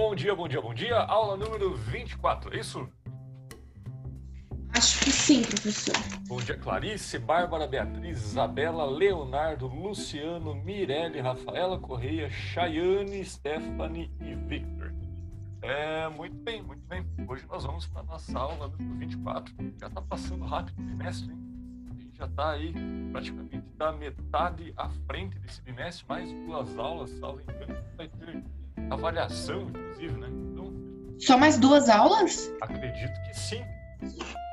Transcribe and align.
Bom 0.00 0.14
dia, 0.14 0.34
bom 0.34 0.48
dia, 0.48 0.62
bom 0.62 0.72
dia. 0.72 0.96
Aula 0.96 1.36
número 1.36 1.74
24, 1.74 2.56
é 2.56 2.60
isso? 2.60 2.88
Acho 4.74 5.04
que 5.04 5.12
sim, 5.12 5.42
professor. 5.42 5.94
Bom 6.26 6.38
dia, 6.38 6.56
Clarice, 6.56 7.18
Bárbara, 7.18 7.66
Beatriz, 7.66 8.16
Isabela, 8.16 8.86
Leonardo, 8.86 9.66
Luciano, 9.66 10.54
Mirelle, 10.54 11.20
Rafaela 11.20 11.78
Correia, 11.78 12.30
Chayane, 12.30 13.22
Stephanie 13.22 14.10
e 14.22 14.34
Victor. 14.34 14.94
É, 15.60 16.08
muito 16.08 16.36
bem, 16.36 16.62
muito 16.62 16.82
bem. 16.86 17.06
Hoje 17.28 17.44
nós 17.46 17.64
vamos 17.64 17.86
para 17.86 18.00
a 18.00 18.04
nossa 18.04 18.38
aula 18.38 18.68
número 18.68 19.00
24. 19.00 19.54
Já 19.78 19.86
está 19.86 20.00
passando 20.00 20.46
rápido 20.46 20.78
o 20.78 20.82
bimestre, 20.82 21.30
hein? 21.30 21.38
A 21.90 22.02
gente 22.02 22.16
já 22.16 22.24
está 22.24 22.52
aí 22.52 22.72
praticamente 23.12 23.66
da 23.76 23.92
metade 23.92 24.72
à 24.78 24.88
frente 25.06 25.38
desse 25.40 25.60
bimestre, 25.60 26.06
mais 26.08 26.32
duas 26.32 26.78
aulas, 26.78 27.10
salvo 27.10 27.42
engano, 27.42 27.76
vai 27.98 28.08
ter 28.08 28.42
avaliação, 28.90 29.62
inclusive, 29.62 30.18
né? 30.18 30.28
Então, 30.52 30.72
Só 31.18 31.36
mais 31.36 31.58
duas 31.58 31.88
aulas? 31.88 32.52
acredito 32.60 33.12
que 33.22 33.36
sim. 33.36 33.62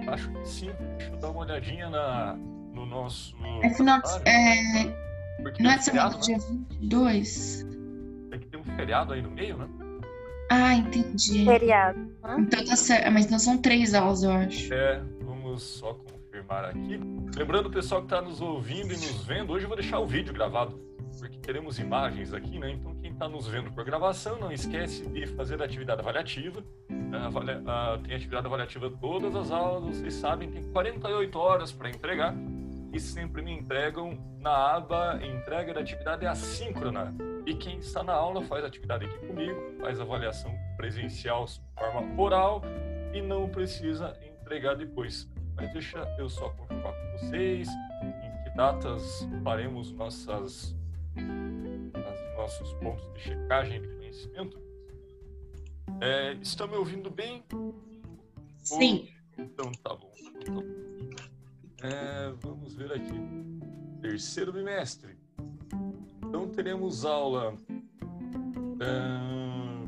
Acho 0.07 0.29
que 0.31 0.47
sim. 0.47 0.71
Deixa 0.97 1.13
eu 1.13 1.17
dar 1.17 1.29
uma 1.29 1.41
olhadinha 1.41 1.89
na, 1.89 2.35
no 2.73 2.85
nosso. 2.85 3.35
É 3.61 3.69
final, 3.69 4.01
calendário, 4.01 4.27
é, 4.27 5.53
não 5.59 5.71
é 5.71 5.75
um 5.75 5.81
semana 5.81 6.11
feriado, 6.11 6.19
dia 6.19 6.37
né? 6.37 6.43
22? 6.71 7.65
Tem 8.29 8.39
que 8.39 8.45
ter 8.47 8.57
um 8.57 8.63
feriado 8.63 9.13
aí 9.13 9.21
no 9.21 9.31
meio, 9.31 9.57
né? 9.57 9.67
Ah, 10.49 10.75
entendi. 10.75 11.45
Feriado. 11.45 11.99
Hã? 12.23 12.39
Então 12.39 12.63
tá 12.65 12.75
certo. 12.75 13.11
Mas 13.11 13.29
não 13.29 13.39
são 13.39 13.57
três 13.57 13.93
aulas, 13.93 14.23
eu 14.23 14.31
acho. 14.31 14.73
É, 14.73 15.01
vamos 15.21 15.61
só 15.63 15.93
confirmar 15.93 16.65
aqui. 16.65 16.99
Lembrando, 17.35 17.69
pessoal 17.69 18.01
que 18.01 18.07
está 18.07 18.21
nos 18.21 18.39
ouvindo 18.41 18.93
e 18.93 18.97
nos 18.97 19.25
vendo, 19.25 19.51
hoje 19.53 19.65
eu 19.65 19.69
vou 19.69 19.77
deixar 19.77 19.99
o 19.99 20.07
vídeo 20.07 20.33
gravado, 20.33 20.79
porque 21.19 21.37
teremos 21.39 21.79
imagens 21.79 22.33
aqui, 22.33 22.59
né? 22.59 22.71
Então, 22.71 22.95
está 23.17 23.27
nos 23.27 23.47
vendo 23.47 23.71
por 23.71 23.83
gravação, 23.83 24.37
não 24.39 24.51
esquece 24.51 25.07
de 25.09 25.25
fazer 25.25 25.59
a 25.59 25.65
atividade 25.65 25.99
avaliativa. 26.01 26.63
Avalia- 27.25 27.63
ah, 27.65 27.97
tem 28.03 28.15
atividade 28.15 28.45
avaliativa 28.45 28.91
todas 29.01 29.35
as 29.35 29.49
aulas, 29.49 29.97
vocês 29.97 30.13
sabem, 30.13 30.51
tem 30.51 30.63
48 30.71 31.39
horas 31.39 31.71
para 31.71 31.89
entregar 31.89 32.35
e 32.93 32.99
sempre 32.99 33.41
me 33.41 33.51
entregam 33.51 34.17
na 34.39 34.75
aba 34.75 35.19
entrega 35.25 35.73
da 35.73 35.79
atividade 35.81 36.27
assíncrona. 36.27 37.13
E 37.47 37.55
quem 37.55 37.79
está 37.79 38.03
na 38.03 38.13
aula 38.13 38.41
faz 38.43 38.63
atividade 38.63 39.05
aqui 39.05 39.17
comigo, 39.25 39.59
faz 39.79 39.99
avaliação 39.99 40.53
presencial 40.75 41.45
de 41.45 41.59
forma 41.75 42.21
oral 42.21 42.61
e 43.13 43.21
não 43.21 43.49
precisa 43.49 44.15
entregar 44.41 44.75
depois. 44.75 45.27
Mas 45.55 45.73
deixa 45.73 45.97
eu 46.19 46.29
só 46.29 46.49
confirmar 46.51 46.93
com 46.93 47.17
vocês 47.17 47.67
em 47.67 48.43
que 48.43 48.55
datas 48.55 49.27
faremos 49.43 49.91
nossas, 49.93 50.29
as- 50.29 50.77
nossos 52.47 52.73
pontos 52.75 53.13
de 53.13 53.19
checagem 53.19 53.81
de 53.81 53.87
conhecimento. 53.89 54.57
É, 55.99 56.31
estão 56.41 56.65
me 56.65 56.77
ouvindo 56.77 57.11
bem? 57.11 57.43
Sim. 58.63 59.09
Então 59.37 59.69
tá 59.83 59.93
bom. 59.93 60.09
Então, 60.17 60.33
tá 60.45 60.51
bom. 60.51 60.63
É, 61.83 62.31
vamos 62.39 62.73
ver 62.73 62.93
aqui. 62.93 63.13
Terceiro 64.01 64.53
bimestre. 64.53 65.17
Então 66.25 66.47
teremos 66.47 67.03
aula. 67.03 67.53
ah, 68.79 69.85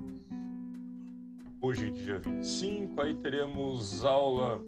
hoje, 1.61 1.91
dia 1.91 2.19
25. 2.19 3.01
Aí 3.01 3.15
teremos 3.15 4.03
aula. 4.03 4.61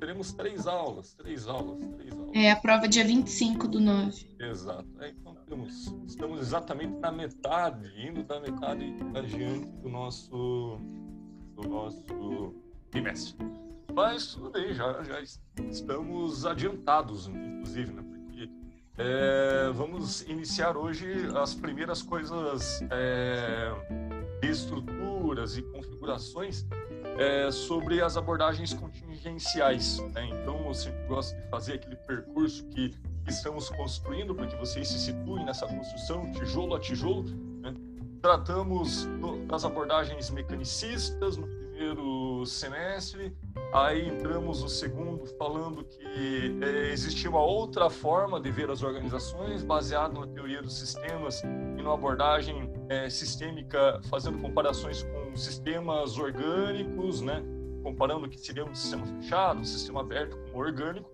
Teremos 0.00 0.32
três 0.32 0.66
aulas. 0.66 1.12
Três 1.12 1.46
aulas. 1.46 1.78
Três 1.96 2.12
aulas. 2.12 2.30
É 2.34 2.50
a 2.50 2.56
prova 2.56 2.88
dia 2.88 3.04
25 3.04 3.68
do 3.68 3.78
9. 3.78 4.34
Exato. 4.40 4.88
É, 4.98 5.10
então 5.10 5.36
temos, 5.46 5.94
estamos 6.06 6.40
exatamente 6.40 6.98
na 6.98 7.12
metade, 7.12 7.92
indo 7.96 8.24
da 8.24 8.40
metade 8.40 8.96
adiante 9.14 9.66
do 9.82 9.90
nosso, 9.90 10.80
do 11.54 11.68
nosso 11.68 12.54
bimestre. 12.90 13.36
Mas 13.92 14.34
tudo 14.34 14.50
bem, 14.50 14.72
já, 14.72 15.02
já 15.02 15.20
estamos 15.68 16.46
adiantados, 16.46 17.26
inclusive, 17.26 17.92
né? 17.92 18.02
Porque 18.02 18.50
é, 18.96 19.70
vamos 19.74 20.22
iniciar 20.22 20.78
hoje 20.78 21.06
as 21.36 21.54
primeiras 21.54 22.00
coisas 22.00 22.80
é, 22.90 23.70
de 24.40 24.48
estruturas 24.48 25.58
e 25.58 25.62
configurações 25.62 26.64
é, 27.18 27.50
sobre 27.50 28.00
as 28.02 28.16
abordagens 28.16 28.72
contingenciais. 28.72 29.98
né? 30.14 30.26
Então, 30.28 30.66
eu 30.66 30.74
sempre 30.74 31.06
gosto 31.06 31.36
de 31.36 31.42
fazer 31.48 31.74
aquele 31.74 31.96
percurso 31.96 32.64
que 32.68 32.94
estamos 33.28 33.68
construindo 33.70 34.34
para 34.34 34.46
que 34.46 34.56
vocês 34.56 34.88
se 34.88 34.98
situem 34.98 35.44
nessa 35.44 35.66
construção, 35.66 36.30
tijolo 36.32 36.74
a 36.74 36.80
tijolo. 36.80 37.24
né? 37.60 37.74
Tratamos 38.22 39.04
do- 39.04 39.44
das 39.46 39.64
abordagens 39.64 40.30
mecanicistas 40.30 41.36
no 41.36 41.46
primeiro 41.80 42.44
semestre, 42.44 43.34
aí 43.72 44.06
entramos 44.06 44.62
no 44.62 44.68
segundo 44.68 45.24
falando 45.38 45.82
que 45.82 46.58
é, 46.62 46.92
existia 46.92 47.30
uma 47.30 47.40
outra 47.40 47.88
forma 47.88 48.38
de 48.38 48.50
ver 48.50 48.70
as 48.70 48.82
organizações, 48.82 49.62
baseado 49.62 50.20
na 50.20 50.26
teoria 50.26 50.60
dos 50.60 50.78
sistemas 50.78 51.42
e 51.42 51.46
numa 51.82 51.94
abordagem 51.94 52.70
é, 52.90 53.08
sistêmica, 53.08 53.98
fazendo 54.10 54.38
comparações 54.40 55.04
com 55.04 55.34
sistemas 55.34 56.18
orgânicos, 56.18 57.22
né? 57.22 57.42
comparando 57.82 58.26
o 58.26 58.28
que 58.28 58.38
seria 58.38 58.66
um 58.66 58.74
sistema 58.74 59.06
fechado, 59.06 59.60
um 59.60 59.64
sistema 59.64 60.02
aberto 60.02 60.36
com 60.52 60.58
orgânico. 60.58 61.10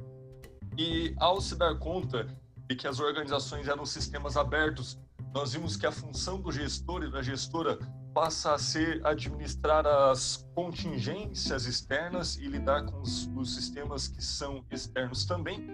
E 0.76 1.14
ao 1.18 1.40
se 1.40 1.54
dar 1.54 1.78
conta 1.78 2.26
de 2.68 2.74
que 2.74 2.88
as 2.88 2.98
organizações 2.98 3.68
eram 3.68 3.86
sistemas 3.86 4.36
abertos, 4.36 4.98
nós 5.32 5.52
vimos 5.52 5.76
que 5.76 5.86
a 5.86 5.92
função 5.92 6.40
do 6.40 6.50
gestor 6.50 7.04
e 7.04 7.10
da 7.10 7.22
gestora 7.22 7.78
passa 8.16 8.54
a 8.54 8.58
ser 8.58 8.98
administrar 9.04 9.86
as 9.86 10.48
contingências 10.54 11.66
externas 11.66 12.38
e 12.38 12.46
lidar 12.46 12.82
com 12.86 13.02
os, 13.02 13.30
os 13.36 13.54
sistemas 13.54 14.08
que 14.08 14.24
são 14.24 14.64
externos 14.70 15.26
também. 15.26 15.68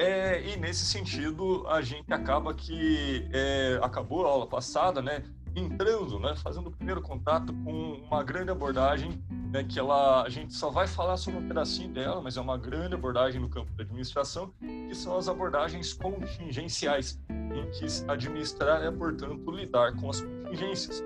É, 0.00 0.42
e 0.44 0.56
nesse 0.56 0.84
sentido, 0.84 1.64
a 1.68 1.80
gente 1.82 2.12
acaba 2.12 2.52
que 2.52 3.28
é, 3.32 3.78
acabou 3.80 4.26
a 4.26 4.30
aula 4.30 4.44
passada, 4.48 5.00
né, 5.00 5.22
entrando, 5.54 6.18
né, 6.18 6.34
fazendo 6.34 6.66
o 6.66 6.72
primeiro 6.72 7.00
contato 7.00 7.52
com 7.64 7.92
uma 8.10 8.24
grande 8.24 8.50
abordagem, 8.50 9.22
né, 9.52 9.62
que 9.62 9.78
ela, 9.78 10.24
a 10.24 10.28
gente 10.28 10.52
só 10.52 10.70
vai 10.70 10.88
falar 10.88 11.16
sobre 11.16 11.38
um 11.38 11.46
pedacinho 11.46 11.92
dela, 11.92 12.20
mas 12.20 12.36
é 12.36 12.40
uma 12.40 12.58
grande 12.58 12.96
abordagem 12.96 13.40
no 13.40 13.48
campo 13.48 13.70
da 13.74 13.84
administração, 13.84 14.52
que 14.58 14.94
são 14.96 15.16
as 15.16 15.28
abordagens 15.28 15.92
contingenciais, 15.92 17.20
em 17.30 17.70
que 17.70 17.86
administrar 18.10 18.82
é, 18.82 18.90
portanto, 18.90 19.48
lidar 19.52 19.94
com 19.94 20.10
as 20.10 20.20
contingências. 20.20 21.04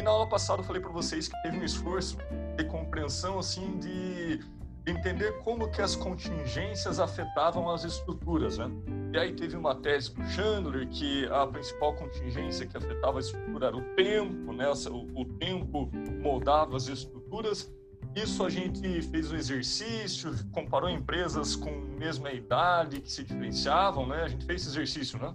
E 0.00 0.02
na 0.02 0.12
aula 0.12 0.26
passada 0.26 0.62
eu 0.62 0.64
falei 0.64 0.80
para 0.80 0.90
vocês 0.90 1.28
que 1.28 1.42
teve 1.42 1.58
um 1.58 1.62
esforço 1.62 2.16
de 2.56 2.64
compreensão 2.64 3.38
assim 3.38 3.78
de 3.78 4.40
entender 4.86 5.30
como 5.40 5.70
que 5.70 5.82
as 5.82 5.94
contingências 5.94 6.98
afetavam 6.98 7.68
as 7.68 7.84
estruturas, 7.84 8.56
né? 8.56 8.70
E 9.12 9.18
aí 9.18 9.34
teve 9.34 9.58
uma 9.58 9.74
tese 9.74 10.14
do 10.14 10.24
Chandler 10.24 10.88
que 10.88 11.26
a 11.26 11.46
principal 11.46 11.94
contingência 11.96 12.66
que 12.66 12.78
afetava 12.78 13.18
a 13.18 13.20
estrutura 13.20 13.66
era 13.66 13.76
o 13.76 13.82
tempo, 13.94 14.54
né? 14.54 14.72
O, 14.90 15.20
o 15.20 15.24
tempo 15.38 15.90
moldava 16.22 16.78
as 16.78 16.88
estruturas. 16.88 17.70
Isso 18.16 18.42
a 18.42 18.48
gente 18.48 19.02
fez 19.02 19.30
um 19.30 19.36
exercício, 19.36 20.30
comparou 20.50 20.88
empresas 20.88 21.54
com 21.54 21.72
mesma 21.98 22.32
idade 22.32 23.02
que 23.02 23.12
se 23.12 23.22
diferenciavam, 23.22 24.06
né? 24.06 24.22
A 24.22 24.28
gente 24.28 24.46
fez 24.46 24.62
esse 24.62 24.70
exercício, 24.70 25.18
né? 25.18 25.34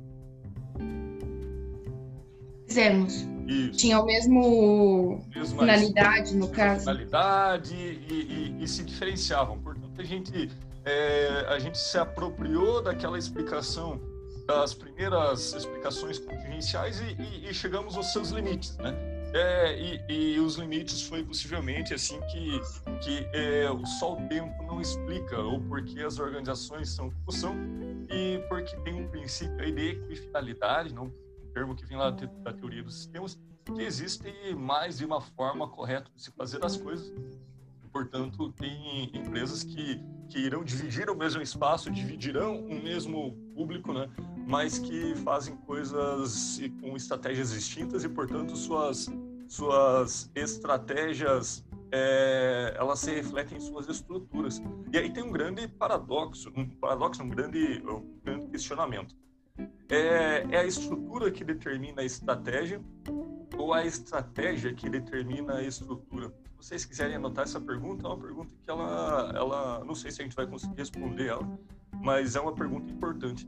Fizemos. 2.68 3.28
Isso. 3.48 3.78
Tinha 3.78 4.00
o 4.00 4.06
mesmo 4.06 5.24
Mesma 5.36 5.60
finalidade, 5.60 6.36
no 6.36 6.48
caso. 6.50 6.80
finalidade 6.82 7.76
e, 7.76 8.56
e- 8.60 8.64
e 8.64 8.68
se 8.68 8.84
diferenciavam. 8.84 9.60
Portanto, 9.60 10.02
a 10.02 10.04
gente, 10.04 10.50
é, 10.84 11.46
a 11.50 11.60
gente 11.60 11.78
se 11.78 11.98
apropriou 11.98 12.82
daquela 12.82 13.20
explicação, 13.20 14.02
das 14.48 14.74
primeiras 14.74 15.54
explicações 15.54 16.18
contingenciais 16.20 17.00
e, 17.02 17.48
e- 17.50 17.54
chegamos 17.54 17.96
aos 17.96 18.12
seus 18.12 18.30
limites, 18.30 18.76
né? 18.78 18.96
É, 19.34 19.78
e, 20.10 20.36
e 20.36 20.40
os 20.40 20.56
limites 20.56 21.02
foi 21.04 21.22
possivelmente 21.24 21.94
assim 21.94 22.20
que, 22.32 22.60
que 23.04 23.28
é, 23.34 23.68
só 24.00 24.14
o 24.14 24.28
tempo 24.28 24.64
não 24.64 24.80
explica 24.80 25.40
o 25.42 25.60
porquê 25.60 26.02
as 26.04 26.20
organizações 26.20 26.90
são 26.90 27.10
como 27.10 27.32
são 27.32 27.54
e 28.10 28.40
porque 28.48 28.76
tem 28.78 28.94
um 28.94 29.08
princípio 29.10 29.60
aí 29.60 29.72
de 29.74 29.90
equifinalidade, 29.90 30.94
não 30.94 31.12
termo 31.56 31.74
que 31.74 31.86
vem 31.86 31.98
lá 31.98 32.12
da 32.12 32.52
teoria 32.52 32.84
dos 32.84 32.96
sistemas, 32.96 33.40
que 33.64 33.82
existe 33.82 34.54
mais 34.54 34.98
de 34.98 35.06
uma 35.06 35.22
forma 35.22 35.66
correta 35.70 36.12
de 36.14 36.22
se 36.22 36.32
fazer 36.32 36.64
as 36.64 36.76
coisas. 36.76 37.14
Portanto, 37.94 38.52
tem 38.52 39.10
empresas 39.14 39.64
que, 39.64 40.04
que 40.28 40.38
irão 40.38 40.66
dividir 40.66 41.10
o 41.10 41.16
mesmo 41.16 41.42
espaço, 41.42 41.90
dividirão 41.90 42.60
o 42.60 42.84
mesmo 42.84 43.32
público, 43.56 43.94
né? 43.94 44.10
mas 44.46 44.78
que 44.78 45.16
fazem 45.16 45.56
coisas 45.56 46.60
com 46.82 46.98
estratégias 46.98 47.52
distintas 47.52 48.04
e, 48.04 48.10
portanto, 48.10 48.54
suas, 48.58 49.08
suas 49.48 50.30
estratégias 50.36 51.66
é, 51.90 52.76
elas 52.78 53.00
se 53.00 53.16
refletem 53.16 53.58
em 53.58 53.62
suas 53.62 53.88
estruturas. 53.88 54.62
E 54.92 54.98
aí 54.98 55.10
tem 55.10 55.24
um 55.24 55.32
grande 55.32 55.70
paradoxo, 55.70 56.52
um 56.54 56.68
paradoxo, 56.68 57.24
um 57.24 57.30
grande, 57.30 57.82
um 57.88 58.20
grande 58.22 58.48
questionamento. 58.48 59.16
É, 59.90 60.46
é 60.50 60.58
a 60.60 60.66
estrutura 60.66 61.30
que 61.32 61.44
determina 61.44 62.02
a 62.02 62.06
estratégia 62.06 62.82
ou 63.58 63.74
a 63.74 63.86
estratégia 63.86 64.74
que 64.74 64.90
determina 64.90 65.58
a 65.58 65.64
estrutura? 65.64 66.30
Se 66.60 66.70
vocês 66.70 66.86
quiserem 66.86 67.16
anotar 67.16 67.44
essa 67.44 67.62
pergunta, 67.62 68.06
é 68.06 68.10
uma 68.10 68.20
pergunta 68.20 68.50
que 68.64 68.70
ela, 68.70 69.32
ela 69.36 69.86
não 69.86 69.94
sei 69.94 70.10
se 70.12 70.22
a 70.22 70.26
gente 70.26 70.36
vai 70.36 70.48
conseguir 70.48 70.76
responder 70.76 71.28
ela, 71.28 71.48
mas 72.02 72.36
é 72.36 72.40
uma 72.40 72.54
pergunta 72.54 72.92
importante. 72.92 73.48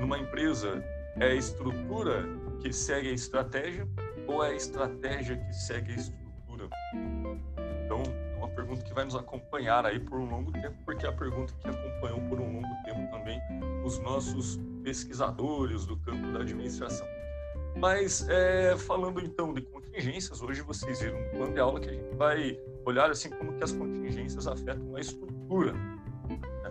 Numa 0.00 0.18
empresa, 0.18 0.82
é 1.16 1.32
a 1.32 1.34
estrutura 1.34 2.24
que 2.60 2.72
segue 2.72 3.10
a 3.10 3.12
estratégia 3.12 3.86
ou 4.26 4.42
é 4.42 4.50
a 4.50 4.54
estratégia 4.54 5.36
que 5.36 5.52
segue 5.52 5.92
a 5.92 5.96
estrutura? 5.96 6.68
É 8.68 8.70
pergunta 8.70 8.84
que 8.84 8.94
vai 8.94 9.04
nos 9.06 9.14
acompanhar 9.14 9.86
aí 9.86 9.98
por 9.98 10.18
um 10.18 10.28
longo 10.28 10.52
tempo, 10.52 10.76
porque 10.84 11.06
é 11.06 11.08
a 11.08 11.12
pergunta 11.12 11.54
que 11.58 11.68
acompanhou 11.68 12.20
por 12.28 12.38
um 12.38 12.60
longo 12.60 12.82
tempo 12.84 13.10
também 13.10 13.40
os 13.82 13.98
nossos 14.00 14.60
pesquisadores 14.84 15.86
do 15.86 15.96
campo 15.96 16.30
da 16.32 16.40
administração. 16.40 17.06
Mas 17.76 18.28
é, 18.28 18.76
falando 18.76 19.20
então 19.20 19.54
de 19.54 19.62
contingências, 19.62 20.42
hoje 20.42 20.60
vocês 20.60 21.00
viram 21.00 21.18
no 21.18 21.30
plano 21.30 21.54
de 21.54 21.60
aula 21.60 21.80
que 21.80 21.88
a 21.88 21.92
gente 21.92 22.14
vai 22.16 22.60
olhar 22.84 23.10
assim 23.10 23.30
como 23.30 23.54
que 23.54 23.64
as 23.64 23.72
contingências 23.72 24.46
afetam 24.46 24.94
a 24.94 25.00
estrutura. 25.00 25.72
Né? 25.72 26.70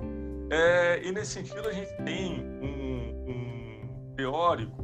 É, 0.52 1.02
e 1.04 1.12
nesse 1.12 1.32
sentido 1.32 1.68
a 1.68 1.74
gente 1.74 1.92
tem 2.04 2.42
um, 2.62 3.32
um 3.32 4.14
teórico 4.16 4.84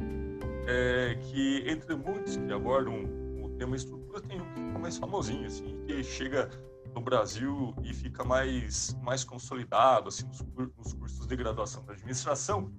é, 0.66 1.16
que 1.20 1.62
entre 1.68 1.94
muitos 1.94 2.36
que 2.36 2.52
abordam 2.52 3.04
o 3.40 3.50
tema 3.50 3.76
estrutura 3.76 4.20
tem 4.20 4.40
um 4.40 4.44
que 4.46 4.60
fica 4.60 4.78
mais 4.80 4.96
famosinho 4.96 5.46
assim, 5.46 5.78
que 5.86 6.02
chega 6.02 6.50
no 6.94 7.00
Brasil 7.00 7.74
e 7.82 7.92
fica 7.92 8.24
mais 8.24 8.96
mais 9.02 9.24
consolidado 9.24 10.08
assim 10.08 10.26
nos, 10.26 10.40
nos 10.76 10.92
cursos 10.92 11.26
de 11.26 11.36
graduação 11.36 11.84
da 11.84 11.92
administração 11.92 12.72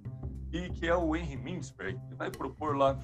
e 0.52 0.70
que 0.70 0.86
é 0.86 0.96
o 0.96 1.14
Henry 1.14 1.36
Mintzberg, 1.36 1.98
que 2.08 2.14
vai 2.14 2.30
propor 2.30 2.76
lá 2.76 2.98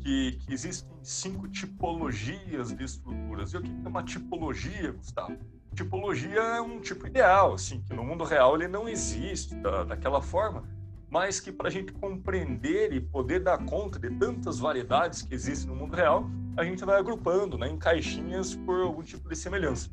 que, 0.00 0.32
que, 0.32 0.52
existem 0.52 0.88
cinco 1.02 1.48
tipologias 1.48 2.72
de 2.72 2.84
estruturas. 2.84 3.52
E 3.52 3.56
o 3.56 3.62
que 3.62 3.70
é 3.70 3.88
uma 3.88 4.02
tipologia, 4.02 4.92
Gustavo? 4.92 5.36
Tipologia 5.74 6.40
é 6.40 6.60
um 6.60 6.80
tipo 6.80 7.06
ideal, 7.06 7.54
assim, 7.54 7.82
que 7.82 7.94
no 7.94 8.04
mundo 8.04 8.22
real 8.24 8.54
ele 8.54 8.68
não 8.68 8.88
existe 8.88 9.54
da, 9.56 9.84
daquela 9.84 10.20
forma, 10.20 10.62
mas 11.10 11.40
que 11.40 11.50
para 11.50 11.68
a 11.68 11.70
gente 11.70 11.92
compreender 11.92 12.92
e 12.92 13.00
poder 13.00 13.40
dar 13.40 13.58
conta 13.64 13.98
de 13.98 14.10
tantas 14.10 14.58
variedades 14.58 15.22
que 15.22 15.34
existem 15.34 15.68
no 15.68 15.76
mundo 15.76 15.96
real, 15.96 16.28
a 16.56 16.64
gente 16.64 16.84
vai 16.84 16.98
agrupando 16.98 17.58
né, 17.58 17.68
em 17.68 17.76
caixinhas 17.76 18.54
por 18.54 18.80
algum 18.80 19.02
tipo 19.02 19.28
de 19.28 19.36
semelhança. 19.36 19.90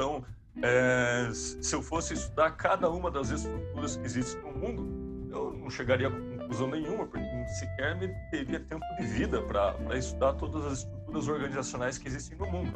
Então, 0.00 0.24
é, 0.62 1.28
se 1.34 1.74
eu 1.74 1.82
fosse 1.82 2.14
estudar 2.14 2.52
cada 2.52 2.88
uma 2.88 3.10
das 3.10 3.28
estruturas 3.28 3.96
que 3.96 4.06
existem 4.06 4.40
no 4.40 4.58
mundo, 4.58 5.28
eu 5.30 5.52
não 5.52 5.68
chegaria 5.68 6.08
a 6.08 6.10
conclusão 6.10 6.68
nenhuma, 6.68 7.06
porque 7.06 7.22
sequer 7.58 7.98
me 7.98 8.08
teria 8.30 8.60
tempo 8.60 8.82
de 8.98 9.04
vida 9.04 9.42
para 9.42 9.76
estudar 9.98 10.32
todas 10.32 10.64
as 10.64 10.78
estruturas 10.78 11.28
organizacionais 11.28 11.98
que 11.98 12.08
existem 12.08 12.38
no 12.38 12.46
mundo. 12.46 12.72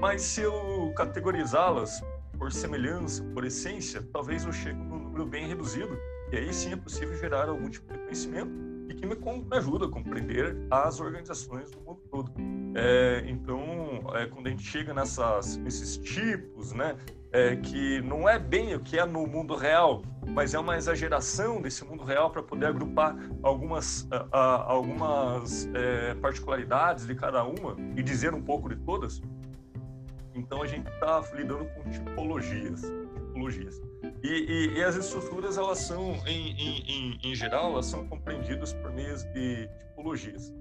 Mas 0.00 0.22
se 0.22 0.40
eu 0.40 0.90
categorizá-las 0.96 2.02
por 2.38 2.50
semelhança, 2.50 3.22
por 3.34 3.44
essência, 3.44 4.02
talvez 4.10 4.46
eu 4.46 4.52
chegue 4.52 4.78
num 4.78 5.00
número 5.00 5.26
bem 5.26 5.46
reduzido, 5.46 5.98
e 6.32 6.36
aí 6.38 6.54
sim 6.54 6.72
é 6.72 6.76
possível 6.76 7.14
gerar 7.18 7.50
algum 7.50 7.68
tipo 7.68 7.92
de 7.92 7.98
conhecimento 7.98 8.50
e 8.88 8.94
que 8.94 9.06
me 9.06 9.18
ajuda 9.50 9.84
a 9.84 9.90
compreender 9.90 10.56
as 10.70 10.98
organizações 10.98 11.70
do 11.70 11.78
mundo 11.82 12.00
todo. 12.10 12.32
É, 12.74 13.24
então, 13.26 14.02
é, 14.14 14.26
quando 14.26 14.48
a 14.48 14.50
gente 14.50 14.64
chega 14.64 14.92
nessas, 14.92 15.56
nesses 15.58 15.96
tipos, 15.96 16.72
né, 16.72 16.96
é, 17.32 17.56
que 17.56 18.00
não 18.02 18.28
é 18.28 18.38
bem 18.38 18.74
o 18.74 18.80
que 18.80 18.98
é 18.98 19.04
no 19.04 19.26
mundo 19.26 19.54
real, 19.54 20.02
mas 20.26 20.54
é 20.54 20.58
uma 20.58 20.76
exageração 20.76 21.60
desse 21.60 21.84
mundo 21.84 22.04
real 22.04 22.30
para 22.30 22.42
poder 22.42 22.66
agrupar 22.66 23.16
algumas, 23.42 24.08
algumas 24.32 25.68
é, 25.74 26.14
particularidades 26.14 27.06
de 27.06 27.14
cada 27.14 27.44
uma 27.44 27.76
e 27.96 28.02
dizer 28.02 28.34
um 28.34 28.42
pouco 28.42 28.68
de 28.68 28.76
todas. 28.76 29.20
Então 30.34 30.62
a 30.62 30.66
gente 30.66 30.88
está 30.88 31.22
lidando 31.34 31.64
com 31.66 31.90
tipologias, 31.90 32.82
tipologias. 33.34 33.80
E, 34.22 34.28
e, 34.28 34.78
e, 34.78 34.84
as 34.84 34.96
estruturas 34.96 35.56
elas 35.56 35.78
são, 35.78 36.14
em, 36.26 36.52
em, 36.52 37.18
em, 37.22 37.34
geral, 37.34 37.72
elas 37.72 37.86
são 37.86 38.06
compreendidas 38.06 38.72
por 38.72 38.92
meio 38.92 39.16
de 39.32 39.68
tipologias. 39.78 40.52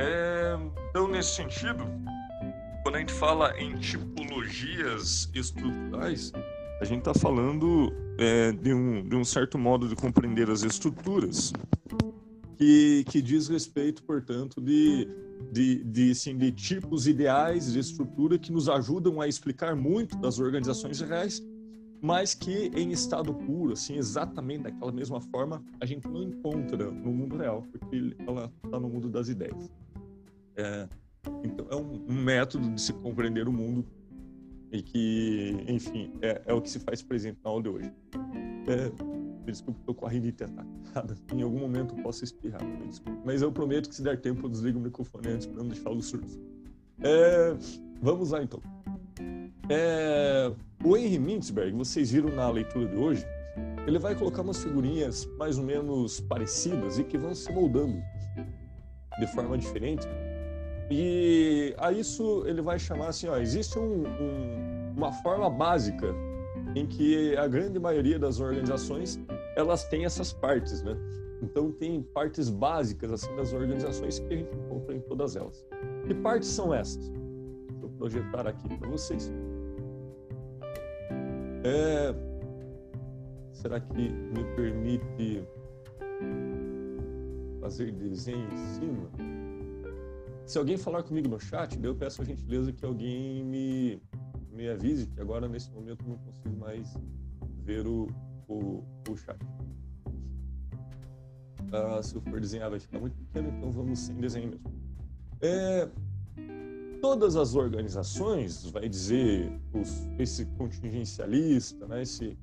É, 0.00 0.58
então 0.88 1.06
nesse 1.06 1.34
sentido, 1.34 1.84
quando 2.82 2.96
a 2.96 2.98
gente 3.00 3.12
fala 3.12 3.52
em 3.60 3.76
tipologias 3.78 5.30
estruturais, 5.34 6.32
a 6.80 6.84
gente 6.86 7.00
está 7.00 7.12
falando 7.12 7.92
é, 8.18 8.50
de, 8.52 8.72
um, 8.72 9.06
de 9.06 9.14
um 9.14 9.24
certo 9.24 9.58
modo 9.58 9.86
de 9.86 9.94
compreender 9.94 10.48
as 10.48 10.62
estruturas 10.62 11.52
que, 12.56 13.04
que 13.10 13.20
diz 13.20 13.48
respeito, 13.48 14.02
portanto, 14.02 14.58
de, 14.58 15.06
de, 15.52 15.84
de, 15.84 16.10
assim, 16.12 16.36
de 16.38 16.50
tipos 16.50 17.06
ideais 17.06 17.72
de 17.72 17.78
estrutura 17.78 18.38
que 18.38 18.50
nos 18.50 18.70
ajudam 18.70 19.20
a 19.20 19.28
explicar 19.28 19.76
muito 19.76 20.16
das 20.16 20.38
organizações 20.38 21.00
reais, 21.00 21.42
mas 22.00 22.34
que 22.34 22.70
em 22.74 22.90
estado 22.90 23.34
puro, 23.34 23.74
assim, 23.74 23.98
exatamente 23.98 24.62
daquela 24.62 24.92
mesma 24.92 25.20
forma, 25.20 25.62
a 25.78 25.84
gente 25.84 26.08
não 26.08 26.22
encontra 26.22 26.90
no 26.90 27.12
mundo 27.12 27.36
real, 27.36 27.62
porque 27.70 28.16
ela 28.26 28.50
está 28.64 28.80
no 28.80 28.88
mundo 28.88 29.10
das 29.10 29.28
ideias. 29.28 29.70
É, 30.60 30.88
então, 31.44 31.66
é 31.70 31.76
um, 31.76 32.12
método 32.12 32.70
de 32.70 32.80
se 32.80 32.92
compreender 32.92 33.48
o 33.48 33.52
mundo 33.52 33.86
e 34.70 34.82
que, 34.82 35.64
enfim, 35.66 36.12
é, 36.22 36.42
é 36.46 36.54
o 36.54 36.60
que 36.60 36.70
se 36.70 36.78
faz 36.78 37.02
presente 37.02 37.38
na 37.42 37.50
aula 37.50 37.62
de 37.62 37.68
hoje. 37.68 37.92
É, 38.68 38.90
desculpa, 39.44 39.80
estou 39.80 39.94
com 39.94 40.06
a 40.06 40.08
rinite 40.08 40.44
atacada. 40.44 41.16
Em 41.34 41.42
algum 41.42 41.58
momento 41.58 41.94
posso 41.96 42.24
espirrar, 42.24 42.60
mas 43.24 43.42
eu 43.42 43.50
prometo 43.50 43.88
que 43.88 43.94
se 43.94 44.02
der 44.02 44.20
tempo 44.20 44.46
eu 44.46 44.50
desligo 44.50 44.78
o 44.78 44.82
microfone 44.82 45.28
antes 45.28 45.46
para 45.46 45.58
não 45.58 45.68
deixar 45.68 45.90
o 45.90 46.00
surdo. 46.00 46.26
É, 47.02 47.56
vamos 48.00 48.30
lá 48.30 48.42
então. 48.42 48.60
É, 49.68 50.52
o 50.84 50.96
Henry 50.96 51.18
Mintzberg, 51.18 51.72
vocês 51.76 52.10
viram 52.10 52.34
na 52.34 52.50
leitura 52.50 52.86
de 52.88 52.96
hoje, 52.96 53.24
ele 53.86 53.98
vai 53.98 54.14
colocar 54.14 54.42
umas 54.42 54.62
figurinhas 54.62 55.26
mais 55.38 55.58
ou 55.58 55.64
menos 55.64 56.20
parecidas 56.20 56.98
e 56.98 57.04
que 57.04 57.16
vão 57.16 57.34
se 57.34 57.50
moldando 57.52 58.00
de 59.18 59.26
forma 59.28 59.56
diferente 59.56 60.06
e 60.90 61.72
a 61.78 61.92
isso 61.92 62.42
ele 62.46 62.60
vai 62.60 62.78
chamar 62.78 63.08
assim, 63.08 63.28
ó, 63.28 63.36
existe 63.38 63.78
um, 63.78 64.02
um, 64.04 64.92
uma 64.96 65.12
forma 65.12 65.48
básica 65.48 66.12
em 66.74 66.84
que 66.84 67.36
a 67.36 67.46
grande 67.46 67.78
maioria 67.78 68.18
das 68.18 68.40
organizações 68.40 69.18
elas 69.56 69.84
têm 69.84 70.04
essas 70.04 70.32
partes, 70.32 70.82
né? 70.82 70.96
Então 71.42 71.70
tem 71.70 72.02
partes 72.02 72.50
básicas 72.50 73.12
assim 73.12 73.34
das 73.36 73.52
organizações 73.52 74.18
que 74.18 74.34
a 74.34 74.36
gente 74.36 74.54
encontra 74.54 74.94
em 74.94 75.00
todas 75.00 75.36
elas. 75.36 75.64
Que 76.06 76.14
partes 76.14 76.48
são 76.48 76.74
essas? 76.74 77.10
Eu 77.80 77.88
projetar 77.90 78.46
aqui 78.46 78.68
para 78.76 78.88
vocês. 78.88 79.32
É... 81.64 82.14
Será 83.52 83.80
que 83.80 84.10
me 84.10 84.44
permite 84.56 85.44
fazer 87.60 87.92
desenho 87.92 88.48
em 88.52 88.56
cima? 88.74 89.39
Se 90.50 90.58
alguém 90.58 90.76
falar 90.76 91.04
comigo 91.04 91.28
no 91.28 91.38
chat, 91.38 91.78
eu 91.80 91.94
peço 91.94 92.22
a 92.22 92.24
gentileza 92.24 92.72
que 92.72 92.84
alguém 92.84 93.44
me, 93.44 94.02
me 94.50 94.68
avise, 94.68 95.06
que 95.06 95.20
agora 95.20 95.48
nesse 95.48 95.70
momento 95.70 96.04
não 96.04 96.18
consigo 96.18 96.56
mais 96.58 96.92
ver 97.62 97.86
o, 97.86 98.08
o, 98.48 98.82
o 99.08 99.16
chat. 99.16 99.38
Ah, 101.70 102.02
se 102.02 102.16
eu 102.16 102.20
for 102.22 102.40
desenhar 102.40 102.68
vai 102.68 102.80
ficar 102.80 102.98
muito 102.98 103.14
pequeno, 103.14 103.48
então 103.56 103.70
vamos 103.70 104.00
sem 104.00 104.16
desenho 104.16 104.48
mesmo. 104.48 104.64
É, 105.40 105.88
todas 107.00 107.36
as 107.36 107.54
organizações, 107.54 108.68
vai 108.72 108.88
dizer 108.88 109.52
os, 109.72 110.04
esse 110.18 110.46
contingencialista, 110.58 111.86
né, 111.86 112.02
esse, 112.02 112.36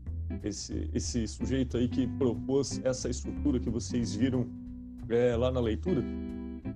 esse, 0.46 0.90
esse 0.94 1.28
sujeito 1.28 1.76
aí 1.76 1.90
que 1.90 2.08
propôs 2.08 2.80
essa 2.86 3.10
estrutura 3.10 3.60
que 3.60 3.70
vocês 3.70 4.16
viram 4.16 4.48
é, 5.10 5.36
lá 5.36 5.52
na 5.52 5.60
leitura, 5.60 6.02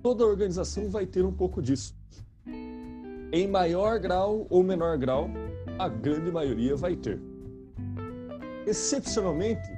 toda 0.02 0.26
organização 0.26 0.88
vai 0.88 1.06
ter 1.06 1.24
um 1.24 1.32
pouco 1.32 1.62
disso. 1.62 1.94
Em 3.32 3.46
maior 3.46 3.98
grau 3.98 4.46
ou 4.50 4.62
menor 4.62 4.98
grau, 4.98 5.30
a 5.78 5.88
grande 5.88 6.30
maioria 6.30 6.76
vai 6.76 6.96
ter. 6.96 7.20
Excepcionalmente, 8.66 9.68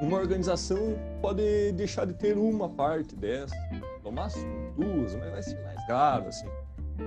uma 0.00 0.18
organização 0.18 0.96
pode 1.20 1.72
deixar 1.72 2.06
de 2.06 2.14
ter 2.14 2.36
uma 2.36 2.68
parte 2.68 3.14
dessa, 3.14 3.54
no 4.02 4.10
máximo 4.10 4.72
duas, 4.76 5.14
mas 5.14 5.30
vai 5.30 5.42
ser 5.42 5.62
mais 5.62 5.88
raro 5.88 6.28
assim. 6.28 6.48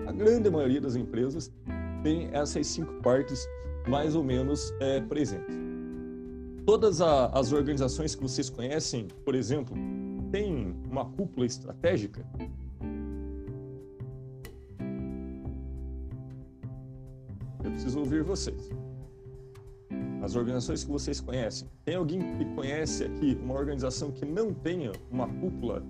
A 0.07 0.11
grande 0.11 0.49
maioria 0.49 0.79
das 0.79 0.95
empresas 0.95 1.51
tem 2.03 2.29
essas 2.31 2.67
cinco 2.67 2.93
partes 3.01 3.47
mais 3.87 4.15
ou 4.15 4.23
menos 4.23 4.73
é, 4.79 5.01
presentes. 5.01 5.55
Todas 6.65 7.01
a, 7.01 7.27
as 7.27 7.51
organizações 7.51 8.15
que 8.15 8.21
vocês 8.21 8.49
conhecem, 8.49 9.07
por 9.25 9.35
exemplo, 9.35 9.75
tem 10.33 10.75
uma 10.89 11.05
cúpula 11.05 11.45
estratégica? 11.45 12.25
Eu 17.63 17.69
preciso 17.69 17.99
ouvir 17.99 18.23
vocês. 18.23 18.71
As 20.23 20.35
organizações 20.35 20.83
que 20.83 20.89
vocês 20.91 21.21
conhecem. 21.21 21.69
Tem 21.85 21.93
alguém 21.97 22.19
que 22.35 22.45
conhece 22.55 23.03
aqui 23.03 23.37
uma 23.43 23.53
organização 23.53 24.09
que 24.09 24.25
não 24.25 24.51
tenha 24.51 24.91
uma 25.11 25.27
cúpula 25.27 25.83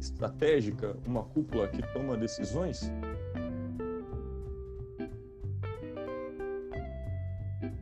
estratégica, 0.00 0.96
uma 1.06 1.24
cúpula 1.24 1.68
que 1.68 1.82
toma 1.92 2.16
decisões? 2.16 2.90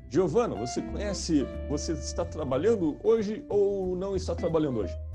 Giovana, 0.08 0.56
você 0.56 0.82
conhece, 0.82 1.46
você 1.68 1.92
está 1.92 2.24
trabalhando 2.24 2.96
hoje 3.04 3.44
ou 3.48 3.94
não 3.94 4.16
está 4.16 4.34
trabalhando 4.34 4.80
hoje? 4.80 5.09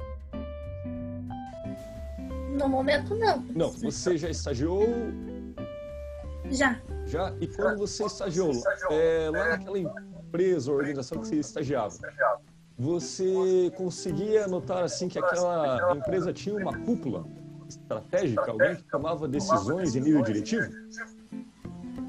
No 2.55 2.69
momento, 2.69 3.13
não. 3.15 3.43
Não, 3.53 3.69
você 3.69 4.17
já 4.17 4.29
estagiou? 4.29 4.87
Já. 6.49 6.79
Já? 7.05 7.33
E 7.39 7.47
quando 7.47 7.79
você 7.79 8.05
estagiou, 8.05 8.51
é, 8.89 9.29
lá 9.29 9.49
naquela 9.49 9.77
empresa 9.77 10.71
ou 10.71 10.77
organização 10.77 11.19
que 11.19 11.27
você 11.27 11.35
estagiava, 11.35 11.95
você 12.77 13.71
conseguia 13.75 14.47
notar 14.47 14.83
assim 14.83 15.07
que 15.07 15.19
aquela 15.19 15.95
empresa 15.95 16.33
tinha 16.33 16.55
uma 16.55 16.77
cúpula 16.79 17.25
estratégica, 17.67 18.51
alguém 18.51 18.75
que 18.75 18.83
tomava 18.83 19.27
decisões 19.27 19.95
em 19.95 20.01
nível 20.01 20.21
diretivo? 20.21 20.69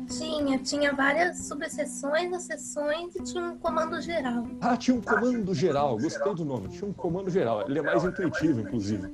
Tinha, 0.09 0.59
tinha 0.61 0.95
várias 0.95 1.39
subseções, 1.49 2.33
acessões 2.33 3.15
e 3.17 3.23
tinha 3.25 3.45
um 3.45 3.59
comando 3.59 4.01
geral. 4.01 4.45
Ah, 4.61 4.77
tinha 4.77 4.97
um 4.97 5.01
comando 5.01 5.53
geral, 5.53 5.99
gostei 5.99 6.35
do 6.35 6.45
nome, 6.45 6.69
tinha 6.69 6.89
um 6.89 6.93
comando 6.93 7.29
geral, 7.29 7.63
ele 7.69 7.81
é 7.81 7.83
mais 7.83 8.05
intuitivo, 8.05 8.61
inclusive. 8.61 9.13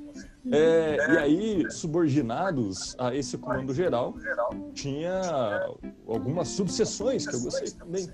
É, 0.51 0.97
e 1.13 1.17
aí, 1.17 1.71
subordinados 1.71 2.95
a 2.99 3.15
esse 3.15 3.37
comando 3.37 3.73
geral, 3.73 4.15
tinha 4.73 5.21
algumas 6.05 6.49
subseções 6.49 7.25
que 7.25 7.35
eu 7.35 7.41
gostei 7.41 7.71
também. 7.71 8.09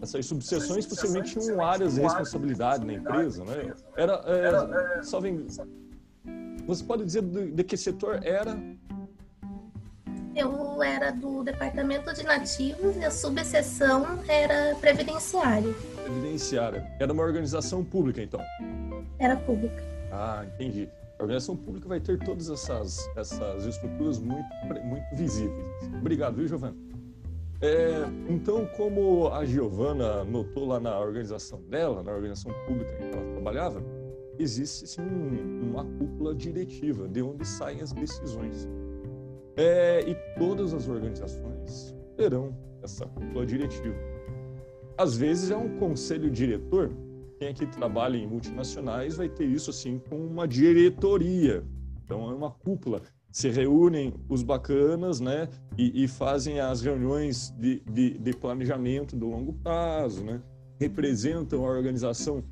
Essas 0.00 0.24
subseções 0.24 0.86
possivelmente 0.86 1.38
tinham 1.38 1.60
áreas 1.60 1.94
de 1.94 2.00
responsabilidade 2.00 2.86
na 2.86 2.94
empresa, 2.94 3.44
né? 3.44 3.74
Era, 3.96 4.22
é, 4.26 5.02
só 5.02 5.20
vem... 5.20 5.46
Você 6.66 6.84
pode 6.84 7.04
dizer 7.04 7.22
de, 7.22 7.50
de 7.50 7.64
que 7.64 7.76
setor 7.76 8.20
era 8.22 8.56
eu 10.38 10.80
era 10.82 11.10
do 11.10 11.42
departamento 11.42 12.14
de 12.14 12.22
nativos 12.22 12.96
e 12.96 13.04
a 13.04 13.10
subseção 13.10 14.20
era 14.28 14.76
previdenciária. 14.76 15.74
Previdenciária. 16.04 16.86
Era 17.00 17.12
uma 17.12 17.24
organização 17.24 17.84
pública, 17.84 18.22
então? 18.22 18.40
Era 19.18 19.36
pública. 19.36 19.82
Ah, 20.12 20.44
entendi. 20.54 20.88
A 21.18 21.22
organização 21.22 21.56
pública 21.56 21.88
vai 21.88 22.00
ter 22.00 22.18
todas 22.18 22.48
essas, 22.48 23.10
essas 23.16 23.66
estruturas 23.66 24.20
muito, 24.20 24.48
muito 24.84 25.16
visíveis. 25.16 25.66
Obrigado, 25.98 26.36
viu, 26.36 26.46
Giovana? 26.46 26.76
É, 27.60 28.04
então, 28.28 28.66
como 28.76 29.28
a 29.28 29.44
Giovana 29.44 30.24
notou 30.24 30.64
lá 30.64 30.78
na 30.78 30.96
organização 30.98 31.60
dela, 31.62 32.04
na 32.04 32.12
organização 32.12 32.52
pública 32.66 32.92
em 32.92 33.10
que 33.10 33.16
ela 33.16 33.32
trabalhava, 33.32 33.82
existe 34.38 34.86
sim 34.86 35.02
uma 35.02 35.84
cúpula 35.84 36.36
diretiva 36.36 37.08
de 37.08 37.20
onde 37.20 37.44
saem 37.44 37.80
as 37.80 37.92
decisões. 37.92 38.68
É, 39.56 40.08
e 40.08 40.14
todas 40.38 40.72
as 40.72 40.86
organizações 40.86 41.96
terão 42.16 42.56
essa 42.80 43.06
cúpula 43.06 43.44
diretiva. 43.44 43.96
Às 44.96 45.16
vezes 45.16 45.50
é 45.50 45.56
um 45.56 45.78
conselho 45.78 46.30
diretor, 46.30 46.92
quem 47.38 47.48
aqui 47.48 47.66
trabalha 47.66 48.16
em 48.16 48.26
multinacionais 48.26 49.16
vai 49.16 49.28
ter 49.28 49.46
isso 49.46 49.70
assim 49.70 50.00
com 50.10 50.16
uma 50.16 50.46
diretoria. 50.46 51.64
Então 52.04 52.30
é 52.30 52.34
uma 52.34 52.50
cúpula. 52.50 53.02
Se 53.30 53.48
reúnem 53.48 54.12
os 54.28 54.42
bacanas, 54.42 55.20
né, 55.20 55.48
e, 55.76 56.04
e 56.04 56.08
fazem 56.08 56.58
as 56.58 56.82
reuniões 56.82 57.54
de, 57.58 57.80
de, 57.80 58.18
de 58.18 58.32
planejamento 58.32 59.14
do 59.14 59.28
longo 59.28 59.52
prazo, 59.52 60.24
né, 60.24 60.40
representam 60.80 61.64
a 61.64 61.70
organização 61.70 62.42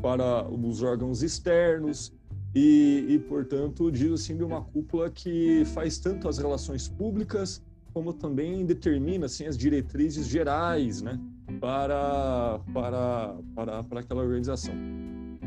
para 0.00 0.46
os 0.48 0.82
órgãos 0.82 1.22
externos, 1.22 2.12
e, 2.54 3.04
e, 3.08 3.18
portanto, 3.18 3.90
diz 3.90 4.12
assim 4.12 4.36
de 4.36 4.44
uma 4.44 4.62
cúpula 4.62 5.10
que 5.10 5.64
faz 5.74 5.98
tanto 5.98 6.26
as 6.28 6.38
relações 6.38 6.88
públicas 6.88 7.62
como 7.92 8.12
também 8.12 8.64
determina 8.64 9.26
assim 9.26 9.46
as 9.46 9.56
diretrizes 9.56 10.26
gerais, 10.26 11.00
né, 11.00 11.18
para 11.60 12.60
para 12.72 13.36
para, 13.54 13.82
para 13.84 14.00
aquela 14.00 14.22
organização. 14.22 14.74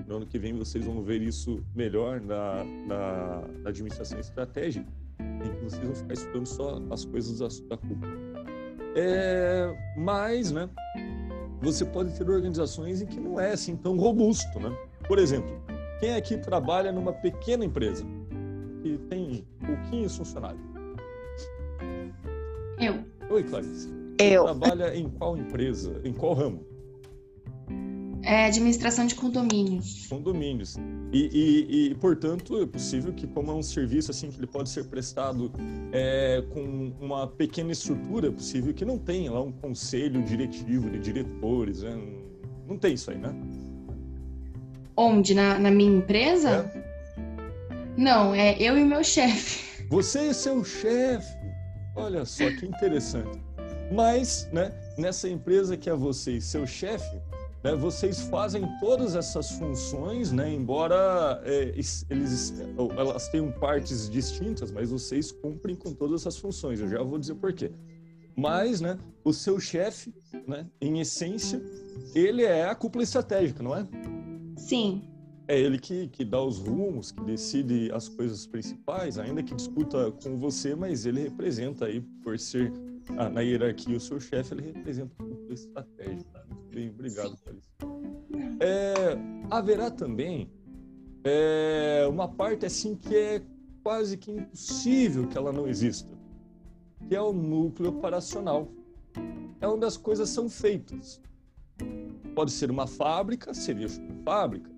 No 0.07 0.17
ano 0.17 0.25
que 0.25 0.39
vem 0.39 0.53
vocês 0.53 0.83
vão 0.85 1.03
ver 1.03 1.21
isso 1.21 1.63
melhor 1.75 2.19
na, 2.21 2.63
na, 2.87 3.41
na 3.61 3.69
administração 3.69 4.19
estratégica, 4.19 4.87
em 5.19 5.55
que 5.55 5.63
vocês 5.63 5.83
vão 5.85 5.95
ficar 5.95 6.13
estudando 6.13 6.45
só 6.47 6.81
as 6.89 7.05
coisas 7.05 7.39
da, 7.39 7.47
da 7.67 7.77
cúpula. 7.77 8.11
É, 8.95 9.93
mas, 9.95 10.51
né, 10.51 10.67
você 11.61 11.85
pode 11.85 12.17
ter 12.17 12.27
organizações 12.27 13.01
em 13.01 13.05
que 13.05 13.19
não 13.19 13.39
é 13.39 13.51
assim 13.51 13.75
tão 13.75 13.97
robusto, 13.97 14.59
né? 14.59 14.75
Por 15.07 15.19
exemplo, 15.19 15.61
quem 15.99 16.15
aqui 16.15 16.37
trabalha 16.37 16.91
numa 16.91 17.13
pequena 17.13 17.63
empresa 17.63 18.03
que 18.81 18.97
tem 19.09 19.45
pouquinhos 19.65 20.17
funcionários? 20.17 20.63
Eu. 22.79 23.03
Oi, 23.29 23.43
Clarice. 23.43 23.98
Eu. 24.19 24.43
Trabalha 24.43 24.95
em 24.95 25.09
qual 25.09 25.37
empresa? 25.37 26.01
Em 26.03 26.11
qual 26.11 26.33
ramo? 26.33 26.67
É 28.21 28.45
administração 28.45 29.05
de 29.05 29.15
condomínios. 29.15 30.07
Condomínios. 30.07 30.75
E, 31.13 31.29
e, 31.31 31.91
e, 31.91 31.95
portanto, 31.95 32.61
é 32.61 32.65
possível 32.65 33.13
que, 33.13 33.25
como 33.25 33.49
é 33.49 33.53
um 33.53 33.63
serviço 33.63 34.11
assim 34.11 34.29
que 34.29 34.37
ele 34.37 34.45
pode 34.45 34.69
ser 34.69 34.85
prestado 34.85 35.51
é, 35.93 36.43
com 36.49 36.93
uma 36.99 37.27
pequena 37.27 37.71
estrutura, 37.71 38.27
é 38.27 38.31
possível 38.31 38.73
que 38.73 38.83
não 38.83 38.97
tenha 38.97 39.31
lá 39.31 39.41
um 39.41 39.53
conselho 39.53 40.21
diretivo 40.21 40.89
de 40.89 40.99
diretores. 40.99 41.81
Né? 41.81 41.97
Não 42.67 42.77
tem 42.77 42.95
isso 42.95 43.09
aí, 43.09 43.17
né? 43.17 43.33
Onde? 44.97 45.33
Na, 45.33 45.57
na 45.57 45.71
minha 45.71 45.97
empresa? 45.97 46.69
É. 46.75 46.89
Não, 47.95 48.35
é 48.35 48.61
eu 48.61 48.77
e 48.77 48.83
meu 48.83 49.03
chefe. 49.03 49.85
Você 49.89 50.27
e 50.27 50.33
seu 50.33 50.63
chefe. 50.63 51.39
Olha 51.95 52.25
só 52.25 52.49
que 52.51 52.65
interessante. 52.65 53.39
Mas, 53.91 54.47
né, 54.51 54.71
nessa 54.97 55.27
empresa 55.27 55.75
que 55.75 55.89
é 55.89 55.95
você 55.95 56.33
e 56.33 56.41
seu 56.41 56.65
chefe, 56.67 57.19
né, 57.63 57.75
vocês 57.75 58.21
fazem 58.21 58.63
todas 58.79 59.15
essas 59.15 59.51
funções, 59.51 60.31
né, 60.31 60.51
embora 60.53 61.41
é, 61.43 61.73
eles, 62.09 62.55
elas 62.95 63.27
tenham 63.29 63.51
partes 63.51 64.09
distintas, 64.09 64.71
mas 64.71 64.91
vocês 64.91 65.31
cumprem 65.31 65.75
com 65.75 65.93
todas 65.93 66.21
essas 66.21 66.37
funções. 66.37 66.79
Eu 66.79 66.87
já 66.87 67.01
vou 67.01 67.17
dizer 67.17 67.35
por 67.35 67.51
quê. 67.51 67.71
Mas, 68.35 68.79
né, 68.79 68.97
o 69.23 69.33
seu 69.33 69.59
chefe, 69.59 70.13
né, 70.47 70.65
em 70.79 70.99
essência, 70.99 71.61
ele 72.15 72.43
é 72.43 72.65
a 72.65 72.75
cúpula 72.75 73.03
estratégica, 73.03 73.61
não 73.61 73.75
é? 73.75 73.85
Sim. 74.55 75.01
É 75.47 75.59
ele 75.59 75.79
que, 75.79 76.07
que 76.09 76.23
dá 76.23 76.39
os 76.41 76.59
rumos, 76.59 77.11
que 77.11 77.21
decide 77.23 77.91
as 77.91 78.07
coisas 78.07 78.45
principais, 78.45 79.17
ainda 79.17 79.41
que 79.41 79.55
discuta 79.55 80.11
com 80.23 80.37
você, 80.37 80.75
mas 80.75 81.05
ele 81.07 81.23
representa 81.23 81.85
aí, 81.85 82.01
por 82.23 82.37
ser 82.37 82.71
ah, 83.17 83.29
na 83.29 83.41
hierarquia 83.41 83.97
o 83.97 83.99
seu 83.99 84.19
chefe, 84.19 84.53
ele 84.53 84.71
representa 84.71 85.13
a 85.19 85.23
cúpula 85.23 85.53
estratégica. 85.53 86.45
Muito 86.49 86.75
bem, 86.75 86.89
obrigado 86.89 87.37
isso. 87.57 87.69
É, 88.59 89.17
haverá 89.49 89.89
também 89.89 90.51
é, 91.23 92.05
uma 92.09 92.27
parte 92.27 92.65
assim 92.65 92.95
que 92.95 93.15
é 93.15 93.41
quase 93.83 94.17
que 94.17 94.31
impossível 94.31 95.27
que 95.27 95.37
ela 95.37 95.51
não 95.51 95.67
exista, 95.67 96.11
que 97.07 97.15
é 97.15 97.21
o 97.21 97.33
núcleo 97.33 97.89
operacional. 97.89 98.67
É 99.61 99.67
onde 99.67 99.85
as 99.85 99.97
coisas 99.97 100.29
são 100.29 100.49
feitas. 100.49 101.21
Pode 102.35 102.51
ser 102.51 102.71
uma 102.71 102.87
fábrica, 102.87 103.53
seria 103.53 103.87
uma 103.87 104.23
fábrica. 104.23 104.69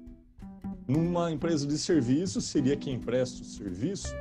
Numa 0.88 1.32
empresa 1.32 1.68
de 1.68 1.78
serviço, 1.78 2.42
seria 2.42 2.76
quem 2.76 3.00
presta 3.00 3.42
o 3.42 3.46
serviço. 3.46 4.14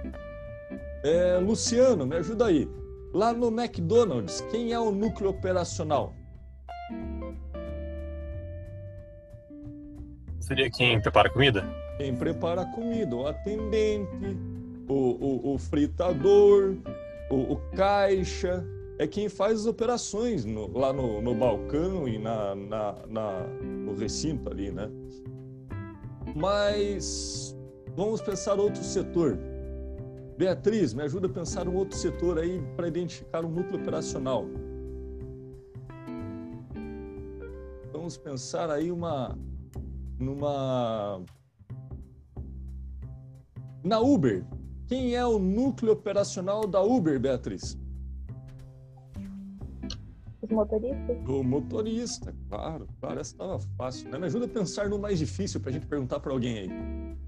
É, 1.03 1.39
Luciano, 1.39 2.07
me 2.07 2.17
ajuda 2.17 2.47
aí. 2.47 2.69
Lá 3.13 3.33
no 3.33 3.49
McDonald's, 3.49 4.41
quem 4.53 4.73
é 4.73 4.79
o 4.79 4.93
núcleo 4.93 5.31
operacional? 5.31 6.15
Seria 10.39 10.71
quem 10.71 11.01
prepara 11.01 11.29
a 11.29 11.33
comida? 11.33 11.65
Quem 11.97 12.15
prepara 12.15 12.63
a 12.63 12.67
comida, 12.67 13.15
o 13.17 13.27
atendente, 13.27 14.39
o, 14.89 14.95
o, 14.95 15.55
o 15.55 15.59
fritador, 15.59 16.77
o, 17.31 17.53
o 17.55 17.57
caixa, 17.77 18.65
é 18.99 19.07
quem 19.07 19.29
faz 19.29 19.61
as 19.61 19.67
operações 19.67 20.45
no, 20.45 20.71
lá 20.79 20.93
no, 20.93 21.21
no, 21.21 21.35
balcão 21.35 22.07
e 22.07 22.19
na, 22.19 22.55
na, 22.55 22.95
na, 23.09 23.41
no 23.61 23.95
recinto 23.95 24.49
ali, 24.49 24.71
né? 24.71 24.89
Mas 26.37 27.57
vamos 27.97 28.21
pensar 28.21 28.55
outro 28.55 28.85
setor. 28.85 29.50
Beatriz, 30.41 30.95
me 30.95 31.03
ajuda 31.03 31.27
a 31.27 31.31
pensar 31.31 31.69
um 31.69 31.77
outro 31.77 31.99
setor 31.99 32.39
aí 32.39 32.63
para 32.75 32.89
identificar 32.89 33.45
um 33.45 33.51
núcleo 33.51 33.79
operacional. 33.79 34.47
Vamos 37.93 38.17
pensar 38.17 38.71
aí 38.71 38.91
uma 38.91 39.39
numa 40.19 41.23
na 43.85 44.01
Uber. 44.01 44.43
Quem 44.89 45.15
é 45.15 45.27
o 45.27 45.39
núcleo 45.39 45.93
operacional 45.93 46.67
da 46.67 46.81
Uber, 46.81 47.21
Beatriz? 47.21 47.79
Motoristas? 50.49 51.23
Do 51.25 51.43
motorista, 51.43 52.35
claro, 52.49 52.89
claro, 53.01 53.21
essa 53.21 53.33
estava 53.33 53.59
fácil. 53.77 54.11
Né? 54.11 54.19
Me 54.19 54.27
ajuda 54.27 54.47
a 54.47 54.49
pensar 54.49 54.89
no 54.89 54.99
mais 54.99 55.19
difícil 55.19 55.61
para 55.61 55.71
a 55.71 55.73
gente 55.73 55.87
perguntar 55.87 56.21
para 56.21 56.33
alguém 56.33 56.59
aí. 56.59 56.71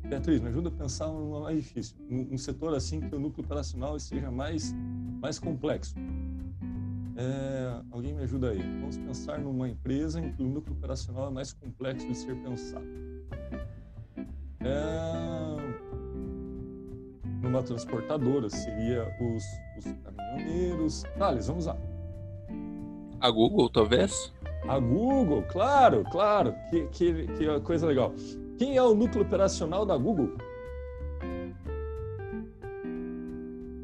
Beatriz, 0.09 0.41
me 0.41 0.49
ajuda 0.49 0.69
a 0.69 0.73
pensar 0.73 1.09
no 1.09 1.41
mais 1.41 1.57
difícil, 1.57 1.97
um, 2.11 2.35
um 2.35 2.39
setor 2.39 2.75
assim 2.75 3.01
que 3.01 3.15
o 3.15 3.19
núcleo 3.19 3.45
operacional 3.45 3.99
seja 3.99 4.31
mais, 4.31 4.75
mais 5.21 5.39
complexo. 5.39 5.95
É, 7.17 7.83
alguém 7.91 8.15
me 8.15 8.23
ajuda 8.23 8.51
aí. 8.51 8.63
Vamos 8.81 8.97
pensar 8.97 9.39
numa 9.39 9.69
empresa 9.69 10.21
em 10.21 10.33
que 10.33 10.43
o 10.43 10.47
núcleo 10.47 10.75
operacional 10.77 11.29
é 11.29 11.31
mais 11.31 11.53
complexo 11.53 12.07
de 12.07 12.15
ser 12.15 12.35
pensado. 12.43 12.87
É, 14.61 15.53
numa 17.43 17.63
transportadora 17.63 18.49
seria 18.49 19.05
os, 19.21 19.45
os 19.77 19.93
caminhoneiros. 20.03 21.03
Thales, 21.19 21.47
vamos 21.47 21.67
lá. 21.67 21.92
A 23.23 23.31
Google, 23.31 23.71
talvez? 23.71 24.33
A 24.67 24.81
Google, 24.81 25.45
claro, 25.45 26.03
claro. 26.11 26.57
Que, 26.69 26.89
que, 26.89 27.27
que 27.29 27.61
coisa 27.61 27.87
legal. 27.87 28.13
Quem 28.59 28.77
é 28.77 28.83
o 28.83 28.97
núcleo 28.97 29.23
operacional 29.25 29.87
da 29.87 29.97
Google? 29.97 30.31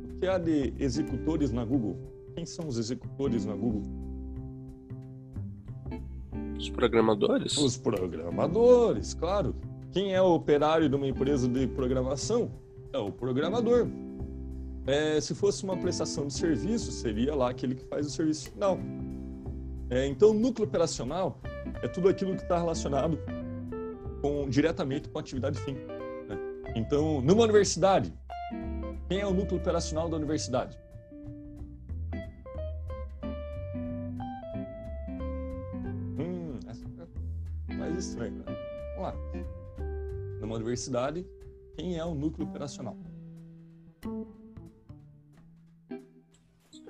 O 0.04 0.18
que 0.18 0.26
há 0.26 0.38
de 0.38 0.74
executores 0.76 1.52
na 1.52 1.64
Google? 1.64 1.96
Quem 2.34 2.44
são 2.44 2.66
os 2.66 2.78
executores 2.78 3.46
na 3.46 3.54
Google? 3.54 3.84
Os 6.58 6.68
programadores? 6.68 7.56
Os 7.58 7.76
programadores, 7.76 9.14
claro. 9.14 9.54
Quem 9.92 10.14
é 10.14 10.20
o 10.20 10.34
operário 10.34 10.88
de 10.88 10.96
uma 10.96 11.06
empresa 11.06 11.46
de 11.46 11.68
programação? 11.68 12.50
É 12.92 12.98
o 12.98 13.12
programador. 13.12 13.86
É, 14.84 15.20
se 15.20 15.32
fosse 15.32 15.62
uma 15.62 15.76
prestação 15.76 16.26
de 16.26 16.32
serviço, 16.32 16.90
seria 16.90 17.36
lá 17.36 17.50
aquele 17.50 17.76
que 17.76 17.84
faz 17.84 18.04
o 18.04 18.10
serviço 18.10 18.50
final. 18.50 18.80
É, 19.90 20.06
então, 20.06 20.34
núcleo 20.34 20.68
operacional 20.68 21.40
é 21.82 21.88
tudo 21.88 22.08
aquilo 22.08 22.36
que 22.36 22.42
está 22.42 22.58
relacionado 22.58 23.18
com, 24.20 24.48
diretamente 24.48 25.08
com 25.08 25.18
a 25.18 25.20
atividade 25.20 25.58
fim. 25.60 25.74
Né? 25.74 26.38
Então, 26.76 27.22
numa 27.22 27.44
universidade, 27.44 28.12
quem 29.08 29.20
é 29.20 29.26
o 29.26 29.32
núcleo 29.32 29.58
operacional 29.58 30.08
da 30.08 30.16
universidade? 30.16 30.78
Hum, 36.18 36.58
essa 36.68 36.84
é 37.68 37.74
mais 37.74 37.96
estranha. 37.96 38.42
Né? 38.46 38.56
Vamos 38.96 39.02
lá. 39.02 39.14
Numa 40.40 40.56
universidade, 40.56 41.26
quem 41.74 41.96
é 41.96 42.04
o 42.04 42.14
núcleo 42.14 42.46
operacional? 42.46 42.96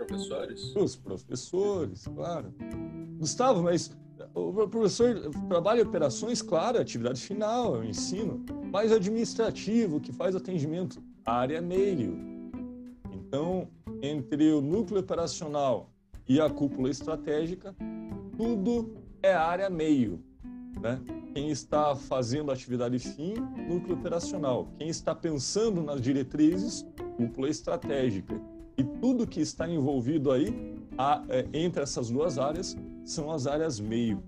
Professores? 0.07 0.77
Os 0.77 0.97
professores, 0.97 2.07
claro. 2.07 2.55
Gustavo, 3.19 3.63
mas 3.63 3.91
o 4.35 4.69
professor 4.69 5.31
trabalha 5.49 5.83
operações, 5.83 6.43
claro, 6.43 6.79
atividade 6.79 7.21
final, 7.21 7.77
é 7.77 7.79
o 7.81 7.85
ensino, 7.85 8.45
mas 8.71 8.93
administrativo, 8.93 10.01
que 10.01 10.13
faz 10.13 10.35
atendimento, 10.35 11.03
área 11.25 11.61
meio. 11.61 12.17
Então, 13.13 13.69
entre 14.03 14.53
o 14.53 14.61
núcleo 14.61 15.01
operacional 15.01 15.91
e 16.29 16.41
a 16.41 16.49
cúpula 16.49 16.89
estratégica, 16.89 17.75
tudo 18.37 18.97
é 19.23 19.35
área 19.35 19.69
meio. 19.69 20.23
Né? 20.81 21.01
Quem 21.35 21.51
está 21.51 21.95
fazendo 21.95 22.51
atividade 22.51 22.99
fim, 22.99 23.35
núcleo 23.69 23.97
operacional. 23.97 24.69
Quem 24.79 24.89
está 24.89 25.15
pensando 25.15 25.83
nas 25.83 26.01
diretrizes, 26.01 26.87
cúpula 27.17 27.49
estratégica. 27.49 28.41
E 28.79 28.85
tudo 28.85 29.27
que 29.27 29.41
está 29.41 29.69
envolvido 29.69 30.31
aí, 30.31 30.55
a, 30.97 31.25
é, 31.29 31.45
entre 31.53 31.83
essas 31.83 32.11
duas 32.11 32.39
áreas, 32.39 32.77
são 33.05 33.29
as 33.33 33.49
áreas 33.49 33.81
meio. 33.81 34.23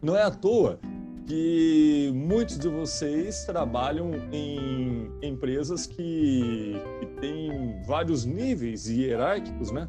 Não 0.00 0.14
é 0.16 0.22
à 0.22 0.30
toa 0.30 0.78
que 1.26 2.10
muitos 2.14 2.56
de 2.56 2.68
vocês 2.68 3.44
trabalham 3.44 4.12
em 4.32 5.10
empresas 5.20 5.86
que, 5.86 6.76
que 7.00 7.06
têm 7.20 7.82
vários 7.84 8.24
níveis 8.24 8.88
hierárquicos, 8.88 9.72
né? 9.72 9.88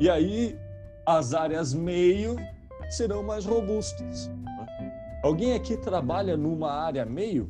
E 0.00 0.10
aí 0.10 0.58
as 1.06 1.32
áreas 1.34 1.72
meio 1.72 2.36
serão 2.90 3.22
mais 3.22 3.46
robustas. 3.46 4.26
Né? 4.26 5.20
Alguém 5.22 5.54
aqui 5.54 5.76
trabalha 5.76 6.36
numa 6.36 6.72
área 6.72 7.06
meio? 7.06 7.48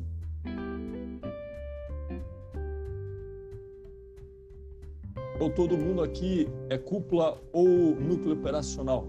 Ou 5.39 5.49
todo 5.49 5.77
mundo 5.77 6.01
aqui 6.01 6.47
é 6.69 6.77
cúpula 6.77 7.41
ou 7.53 7.67
núcleo 7.67 8.33
operacional? 8.33 9.07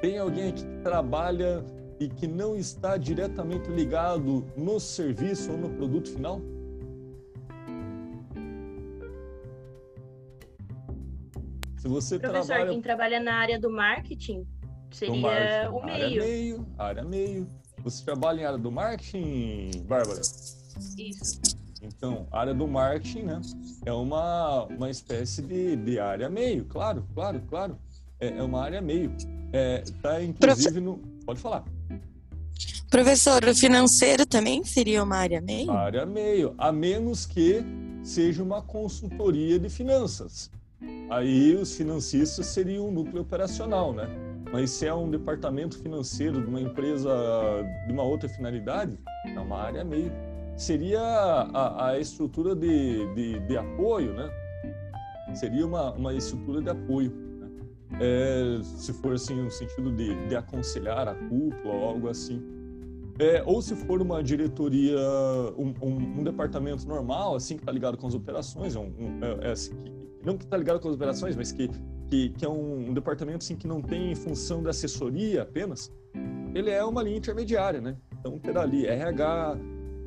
Tem 0.00 0.18
alguém 0.18 0.48
aqui 0.50 0.64
que 0.64 0.82
trabalha 0.82 1.64
e 1.98 2.08
que 2.08 2.26
não 2.26 2.56
está 2.56 2.96
diretamente 2.96 3.70
ligado 3.70 4.44
no 4.56 4.78
serviço 4.80 5.52
ou 5.52 5.58
no 5.58 5.70
produto 5.70 6.10
final? 6.10 6.40
Se 11.78 11.88
você 11.88 12.18
Professor, 12.18 12.46
trabalha... 12.46 12.70
quem 12.70 12.80
trabalha 12.80 13.20
na 13.20 13.34
área 13.34 13.58
do 13.58 13.68
marketing 13.68 14.46
seria 14.92 15.20
marketing, 15.20 15.74
o 15.74 15.84
meio. 15.84 15.94
Área 15.94 16.20
meio, 16.20 16.66
área 16.78 17.04
meio. 17.04 17.48
Você 17.82 18.04
trabalha 18.04 18.42
em 18.42 18.44
área 18.44 18.58
do 18.58 18.70
marketing, 18.70 19.82
Bárbara? 19.88 20.20
Isso. 20.96 21.61
Então, 21.82 22.28
área 22.30 22.54
do 22.54 22.68
marketing, 22.68 23.22
né? 23.22 23.40
É 23.84 23.92
uma, 23.92 24.64
uma 24.66 24.88
espécie 24.88 25.42
de, 25.42 25.74
de 25.76 25.98
área 25.98 26.30
meio, 26.30 26.64
claro, 26.66 27.04
claro, 27.12 27.42
claro. 27.48 27.76
É, 28.20 28.38
é 28.38 28.42
uma 28.42 28.62
área 28.62 28.80
meio. 28.80 29.12
É, 29.52 29.82
tá 30.00 30.22
inclusive 30.22 30.80
no. 30.80 30.98
Pode 31.26 31.40
falar. 31.40 31.64
Professor, 32.88 33.42
o 33.44 33.54
financeiro 33.54 34.24
também 34.24 34.62
seria 34.64 35.02
uma 35.02 35.16
área 35.16 35.40
meio? 35.40 35.70
Área 35.70 36.06
meio, 36.06 36.54
a 36.56 36.70
menos 36.70 37.26
que 37.26 37.64
seja 38.04 38.42
uma 38.42 38.62
consultoria 38.62 39.58
de 39.58 39.68
finanças. 39.68 40.50
Aí 41.10 41.54
os 41.54 41.74
financistas 41.74 42.46
seriam 42.46 42.88
um 42.88 42.92
núcleo 42.92 43.22
operacional, 43.22 43.92
né? 43.92 44.06
Mas 44.52 44.70
se 44.70 44.86
é 44.86 44.94
um 44.94 45.10
departamento 45.10 45.78
financeiro 45.78 46.42
de 46.42 46.46
uma 46.46 46.60
empresa 46.60 47.10
de 47.86 47.92
uma 47.92 48.02
outra 48.02 48.28
finalidade, 48.28 48.98
é 49.26 49.40
uma 49.40 49.58
área 49.58 49.82
meio. 49.84 50.12
Seria 50.56 51.00
a, 51.00 51.88
a 51.88 51.98
estrutura 51.98 52.54
de, 52.54 53.14
de, 53.14 53.40
de, 53.40 53.56
apoio, 53.56 54.12
né? 54.14 54.30
Seria 55.34 55.66
uma, 55.66 55.92
uma 55.92 56.14
estrutura 56.14 56.60
de 56.60 56.70
apoio 56.70 57.12
é, 58.00 58.60
se 58.62 58.92
for 58.92 59.14
assim 59.14 59.42
no 59.42 59.50
sentido 59.50 59.90
de, 59.92 60.14
de 60.28 60.36
aconselhar 60.36 61.08
a 61.08 61.14
cúpula 61.14 61.74
ou 61.74 61.84
algo 61.84 62.08
assim. 62.08 62.42
É, 63.18 63.42
ou 63.44 63.60
se 63.60 63.76
for 63.76 64.00
uma 64.00 64.22
diretoria, 64.22 64.98
um, 65.56 65.74
um, 65.82 66.20
um, 66.20 66.24
departamento 66.24 66.88
normal, 66.88 67.36
assim, 67.36 67.56
que 67.56 67.62
está 67.62 67.70
ligado 67.70 67.96
com 67.96 68.06
as 68.06 68.14
operações, 68.14 68.74
um, 68.74 68.90
é, 69.20 69.48
é, 69.48 69.52
assim, 69.52 69.74
que, 69.84 69.92
não 70.24 70.36
que 70.36 70.44
está 70.44 70.56
ligado 70.56 70.80
com 70.80 70.88
as 70.88 70.94
operações, 70.94 71.36
mas 71.36 71.52
que, 71.52 71.68
que, 72.08 72.30
que 72.30 72.44
é 72.44 72.48
um, 72.48 72.92
departamento 72.94 73.38
assim, 73.44 73.54
que 73.54 73.66
não 73.66 73.82
tem 73.82 74.14
função 74.14 74.62
de 74.62 74.70
assessoria 74.70 75.42
apenas, 75.42 75.92
ele 76.54 76.70
é 76.70 76.82
uma 76.82 77.02
linha 77.02 77.18
intermediária, 77.18 77.80
né? 77.80 77.96
Então 78.18 78.38
terá 78.38 78.62
ali 78.62 78.86
RH, 78.86 79.58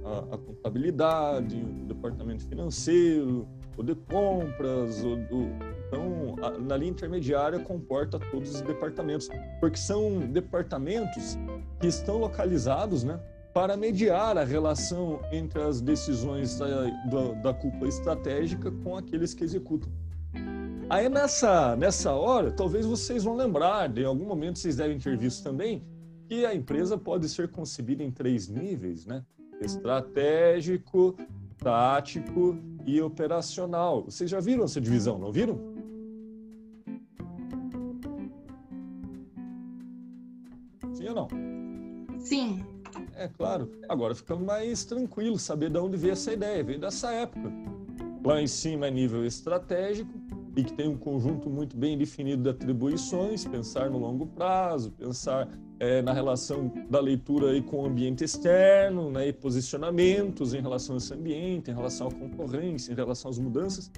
a, 0.05 0.35
a 0.35 0.37
contabilidade, 0.37 1.57
o 1.57 1.85
departamento 1.87 2.43
financeiro, 2.45 3.47
o 3.75 3.83
de 3.83 3.95
compras, 3.95 5.03
o, 5.03 5.15
o 5.35 5.75
então, 5.87 6.35
a, 6.41 6.51
na 6.51 6.77
linha 6.77 6.91
intermediária 6.91 7.59
comporta 7.59 8.19
todos 8.31 8.55
os 8.55 8.61
departamentos, 8.61 9.29
porque 9.59 9.77
são 9.77 10.19
departamentos 10.19 11.37
que 11.79 11.87
estão 11.87 12.17
localizados, 12.17 13.03
né, 13.03 13.19
para 13.53 13.77
mediar 13.77 14.37
a 14.37 14.43
relação 14.43 15.21
entre 15.31 15.61
as 15.61 15.79
decisões 15.79 16.57
da, 16.59 16.67
da, 17.09 17.31
da 17.41 17.53
cúpula 17.53 17.87
estratégica 17.87 18.69
com 18.83 18.97
aqueles 18.97 19.33
que 19.33 19.43
executam. 19.43 19.89
Aí 20.89 21.07
nessa, 21.07 21.75
nessa 21.75 22.11
hora, 22.11 22.51
talvez 22.51 22.85
vocês 22.85 23.23
vão 23.23 23.35
lembrar, 23.35 23.97
em 23.97 24.05
algum 24.05 24.25
momento 24.25 24.59
vocês 24.59 24.75
devem 24.75 24.99
ter 24.99 25.17
visto 25.17 25.43
também, 25.43 25.83
que 26.27 26.45
a 26.45 26.53
empresa 26.53 26.97
pode 26.97 27.29
ser 27.29 27.49
concebida 27.49 28.03
em 28.03 28.11
três 28.11 28.49
níveis, 28.49 29.05
né? 29.05 29.23
Estratégico, 29.61 31.15
tático 31.57 32.57
e 32.85 33.01
operacional. 33.01 34.03
Vocês 34.03 34.29
já 34.29 34.39
viram 34.39 34.63
essa 34.63 34.79
divisão, 34.79 35.17
não 35.17 35.31
viram? 35.31 35.59
Sim 40.93 41.09
ou 41.09 41.15
não? 41.15 41.27
Sim. 42.19 42.65
É 43.15 43.27
claro. 43.27 43.71
Agora 43.87 44.13
ficamos 44.13 44.45
mais 44.45 44.85
tranquilos, 44.85 45.41
saber 45.41 45.69
de 45.69 45.77
onde 45.77 45.97
veio 45.97 46.13
essa 46.13 46.33
ideia. 46.33 46.63
Veio 46.63 46.79
dessa 46.79 47.11
época. 47.11 47.51
Lá 48.23 48.41
em 48.41 48.47
cima 48.47 48.87
é 48.87 48.91
nível 48.91 49.25
estratégico 49.25 50.11
e 50.55 50.63
que 50.63 50.73
tem 50.73 50.87
um 50.87 50.97
conjunto 50.97 51.49
muito 51.49 51.75
bem 51.75 51.97
definido 51.97 52.43
de 52.43 52.49
atribuições, 52.49 53.45
pensar 53.45 53.89
no 53.89 53.97
longo 53.97 54.25
prazo, 54.25 54.91
pensar 54.91 55.49
é, 55.79 56.01
na 56.01 56.13
relação 56.13 56.71
da 56.89 56.99
leitura 56.99 57.51
aí 57.51 57.61
com 57.61 57.83
o 57.83 57.85
ambiente 57.85 58.23
externo, 58.23 59.09
né, 59.09 59.27
e 59.27 59.33
posicionamentos 59.33 60.53
em 60.53 60.61
relação 60.61 60.95
a 60.95 60.97
esse 60.97 61.13
ambiente, 61.13 61.71
em 61.71 61.73
relação 61.73 62.07
à 62.07 62.11
concorrência, 62.11 62.91
em 62.91 62.95
relação 62.95 63.29
às 63.29 63.37
mudanças. 63.39 63.91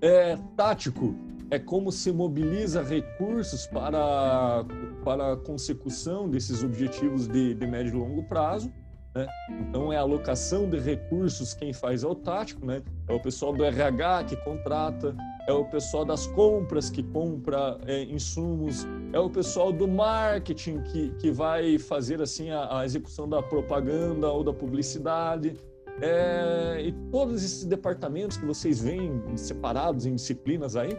É, 0.00 0.36
tático 0.56 1.14
é 1.50 1.58
como 1.58 1.92
se 1.92 2.10
mobiliza 2.10 2.82
recursos 2.82 3.66
para, 3.66 4.64
para 5.04 5.34
a 5.34 5.36
consecução 5.36 6.28
desses 6.28 6.64
objetivos 6.64 7.28
de, 7.28 7.54
de 7.54 7.66
médio 7.66 7.94
e 7.94 7.98
longo 7.98 8.22
prazo. 8.22 8.72
Né? 9.14 9.26
Então, 9.60 9.92
é 9.92 9.98
a 9.98 10.00
alocação 10.00 10.68
de 10.70 10.78
recursos 10.78 11.52
quem 11.52 11.74
faz 11.74 12.02
é 12.02 12.06
o 12.06 12.14
tático, 12.14 12.64
né? 12.64 12.82
é 13.06 13.12
o 13.12 13.20
pessoal 13.20 13.52
do 13.52 13.62
RH 13.62 14.24
que 14.24 14.36
contrata, 14.36 15.14
é 15.46 15.52
o 15.52 15.64
pessoal 15.66 16.04
das 16.04 16.26
compras 16.26 16.88
que 16.88 17.02
compra 17.02 17.78
é, 17.86 18.02
insumos, 18.04 18.86
é 19.12 19.18
o 19.18 19.28
pessoal 19.28 19.72
do 19.72 19.86
marketing 19.86 20.80
que, 20.84 21.10
que 21.18 21.30
vai 21.30 21.78
fazer 21.78 22.20
assim 22.22 22.50
a, 22.50 22.80
a 22.80 22.84
execução 22.84 23.28
da 23.28 23.42
propaganda 23.42 24.28
ou 24.28 24.42
da 24.42 24.52
publicidade. 24.52 25.54
É, 26.00 26.82
e 26.82 26.92
todos 27.10 27.44
esses 27.44 27.64
departamentos 27.64 28.36
que 28.36 28.46
vocês 28.46 28.80
veem 28.80 29.20
separados 29.36 30.06
em 30.06 30.14
disciplinas 30.14 30.74
aí, 30.74 30.96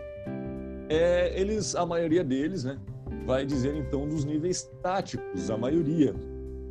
é, 0.88 1.40
eles, 1.40 1.76
a 1.76 1.86
maioria 1.86 2.24
deles, 2.24 2.64
né, 2.64 2.78
vai 3.26 3.46
dizer 3.46 3.76
então 3.76 4.08
dos 4.08 4.24
níveis 4.24 4.70
táticos, 4.82 5.50
a 5.50 5.58
maioria, 5.58 6.14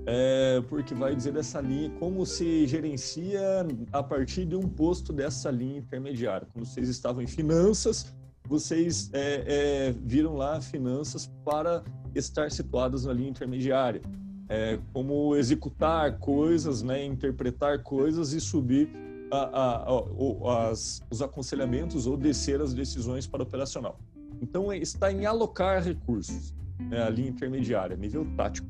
é, 0.07 0.62
porque 0.68 0.94
vai 0.94 1.14
dizer 1.14 1.33
dessa 1.33 1.61
linha 1.61 1.90
como 1.98 2.24
se 2.24 2.66
gerencia 2.66 3.66
a 3.92 4.02
partir 4.02 4.44
de 4.44 4.55
um 4.55 4.68
posto 4.68 5.12
dessa 5.12 5.50
linha 5.50 5.78
intermediária. 5.78 6.46
Quando 6.52 6.64
vocês 6.66 6.88
estavam 6.88 7.22
em 7.22 7.26
finanças, 7.26 8.14
vocês 8.52 9.08
é, 9.14 9.44
é, 9.46 9.94
viram 10.04 10.34
lá 10.34 10.60
finanças 10.60 11.32
para 11.42 11.82
estar 12.14 12.50
situadas 12.50 13.06
na 13.06 13.12
linha 13.14 13.30
intermediária, 13.30 14.02
é, 14.46 14.78
como 14.92 15.34
executar 15.34 16.18
coisas, 16.18 16.82
né, 16.82 17.02
interpretar 17.02 17.82
coisas 17.82 18.34
e 18.34 18.40
subir 18.42 18.90
a, 19.30 19.38
a, 19.38 19.84
a, 19.88 20.68
as, 20.68 21.00
os 21.10 21.22
aconselhamentos 21.22 22.06
ou 22.06 22.14
descer 22.14 22.60
as 22.60 22.74
decisões 22.74 23.26
para 23.26 23.42
operacional. 23.42 23.98
Então, 24.42 24.70
é, 24.70 24.76
está 24.76 25.10
em 25.10 25.24
alocar 25.24 25.82
recursos, 25.82 26.54
né, 26.78 27.02
a 27.02 27.08
linha 27.08 27.30
intermediária, 27.30 27.96
nível 27.96 28.26
tático. 28.36 28.68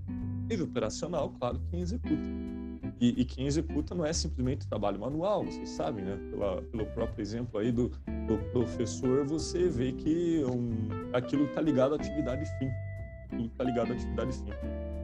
Nível 0.48 0.66
operacional, 0.66 1.34
claro, 1.40 1.60
quem 1.72 1.80
executa. 1.80 2.22
E, 3.02 3.22
e, 3.22 3.24
quem 3.24 3.48
executa 3.48 3.96
não 3.96 4.06
é 4.06 4.12
simplesmente 4.12 4.64
trabalho 4.68 5.00
manual, 5.00 5.44
vocês 5.44 5.70
sabem, 5.70 6.04
né? 6.04 6.16
Pela, 6.30 6.62
pelo 6.62 6.86
próprio 6.86 7.20
exemplo 7.20 7.58
aí 7.58 7.72
do, 7.72 7.88
do 8.28 8.38
professor, 8.52 9.24
você 9.26 9.66
vê 9.68 9.90
que 9.90 10.44
um, 10.44 10.88
aquilo 11.12 11.46
está 11.46 11.60
ligado 11.60 11.94
à 11.94 11.96
atividade 11.96 12.44
fim. 12.60 12.70
Aquilo 13.26 13.46
está 13.46 13.64
ligado 13.64 13.90
à 13.90 13.94
atividade 13.96 14.32
fim. 14.36 14.52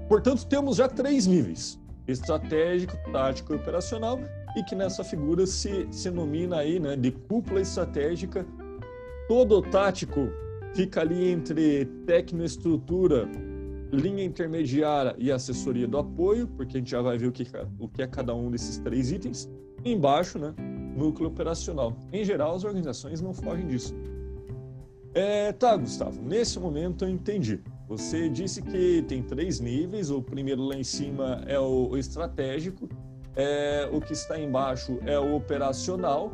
Portanto, 0.09 0.47
temos 0.47 0.77
já 0.77 0.89
três 0.89 1.27
níveis: 1.27 1.77
estratégico, 2.07 2.97
tático 3.11 3.53
e 3.53 3.57
operacional, 3.57 4.21
e 4.57 4.63
que 4.63 4.77
nessa 4.77 5.03
figura 5.03 5.45
se, 5.45 5.89
se 5.91 6.09
denomina 6.09 6.59
aí, 6.59 6.79
né, 6.79 6.95
de 6.95 7.11
cúpula 7.11 7.61
estratégica. 7.61 8.47
Todo 9.27 9.61
tático 9.61 10.29
fica 10.73 11.01
ali 11.01 11.33
entre 11.33 11.85
tecnoestrutura, 12.07 13.29
linha 13.93 14.25
intermediária 14.25 15.15
e 15.19 15.33
assessoria 15.33 15.87
do 15.87 15.99
apoio, 15.99 16.47
porque 16.49 16.77
a 16.77 16.81
gente 16.81 16.91
já 16.91 17.01
vai 17.01 17.17
ver 17.17 17.27
o 17.27 17.33
que, 17.33 17.47
o 17.79 17.89
que 17.89 18.03
é 18.03 18.07
cada 18.07 18.35
um 18.35 18.51
desses 18.51 18.79
três 18.79 19.11
itens. 19.11 19.49
E 19.85 19.93
embaixo, 19.93 20.39
né, 20.39 20.55
núcleo 20.97 21.29
operacional. 21.29 21.97
Em 22.13 22.25
geral, 22.25 22.55
as 22.55 22.65
organizações 22.65 23.21
não 23.21 23.33
fogem 23.33 23.67
disso. 23.67 23.95
É, 25.15 25.53
tá, 25.53 25.77
Gustavo, 25.77 26.21
nesse 26.23 26.59
momento 26.59 27.05
eu 27.05 27.09
entendi. 27.09 27.61
Você 27.89 28.29
disse 28.29 28.61
que 28.61 29.03
tem 29.09 29.23
três 29.23 29.61
níveis. 29.61 30.11
O 30.11 30.23
primeiro 30.23 30.63
lá 30.63 30.77
em 30.77 30.85
cima 30.85 31.43
é 31.47 31.59
o 31.59 31.97
estratégico, 31.97 32.89
é, 33.35 33.89
o 33.91 34.01
que 34.01 34.13
está 34.13 34.39
embaixo 34.39 34.99
é 35.07 35.19
o 35.19 35.37
operacional 35.37 36.33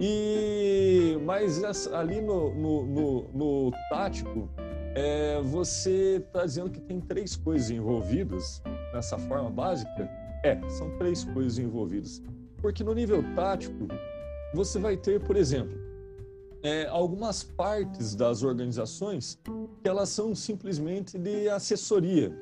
e 0.00 1.18
mas 1.24 1.86
ali 1.88 2.20
no, 2.20 2.54
no, 2.54 2.86
no, 2.86 3.28
no 3.32 3.70
tático, 3.90 4.48
é, 4.94 5.40
você 5.42 6.22
está 6.24 6.44
dizendo 6.44 6.70
que 6.70 6.80
tem 6.80 7.00
três 7.00 7.34
coisas 7.34 7.70
envolvidas 7.70 8.62
nessa 8.92 9.18
forma 9.18 9.50
básica? 9.50 10.08
É, 10.44 10.60
são 10.68 10.96
três 10.98 11.24
coisas 11.24 11.58
envolvidas. 11.58 12.22
Porque 12.58 12.84
no 12.84 12.94
nível 12.94 13.22
tático, 13.34 13.88
você 14.54 14.78
vai 14.78 14.96
ter, 14.96 15.20
por 15.20 15.36
exemplo, 15.36 15.76
é, 16.62 16.86
algumas 16.86 17.42
partes 17.42 18.14
das 18.14 18.42
organizações 18.42 19.38
que 19.82 19.88
elas 19.88 20.08
são 20.08 20.34
simplesmente 20.34 21.18
de 21.18 21.48
assessoria, 21.48 22.32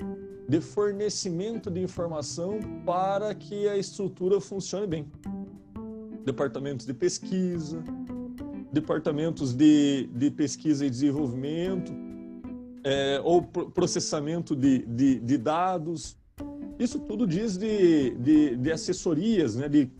de 0.49 0.61
fornecimento 0.61 1.71
de 1.71 1.81
informação 1.81 2.61
para 2.85 3.35
que 3.35 3.67
a 3.69 3.77
estrutura 3.77 4.41
funcione 4.41 4.87
bem 4.87 5.11
departamentos 6.25 6.87
de 6.87 6.95
pesquisa, 6.95 7.83
departamentos 8.73 9.55
de, 9.55 10.09
de 10.15 10.31
pesquisa 10.31 10.87
e 10.87 10.91
desenvolvimento, 10.91 11.93
é, 12.85 13.21
ou 13.23 13.43
processamento 13.43 14.57
de, 14.57 14.79
de, 14.87 15.21
de, 15.21 15.39
dados. 15.39 16.17
Isso 16.79 16.99
tudo 16.99 17.27
diz 17.27 17.57
de, 17.57 18.11
de, 18.11 18.57
de 18.57 18.73
assessorias, 18.73 19.57
né, 19.57 19.69
de, 19.69 19.91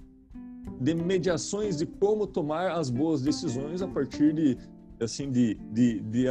de 0.81 0.95
mediações 0.95 1.79
de 1.79 1.87
como 1.87 2.27
tomar 2.27 2.73
as 2.73 2.91
boas 2.91 3.23
decisões 3.23 3.83
a 3.83 3.89
partir 3.89 4.33
de, 4.33 4.59
assim, 5.01 5.31
de, 5.31 5.55
de, 5.71 6.01
de, 6.01 6.27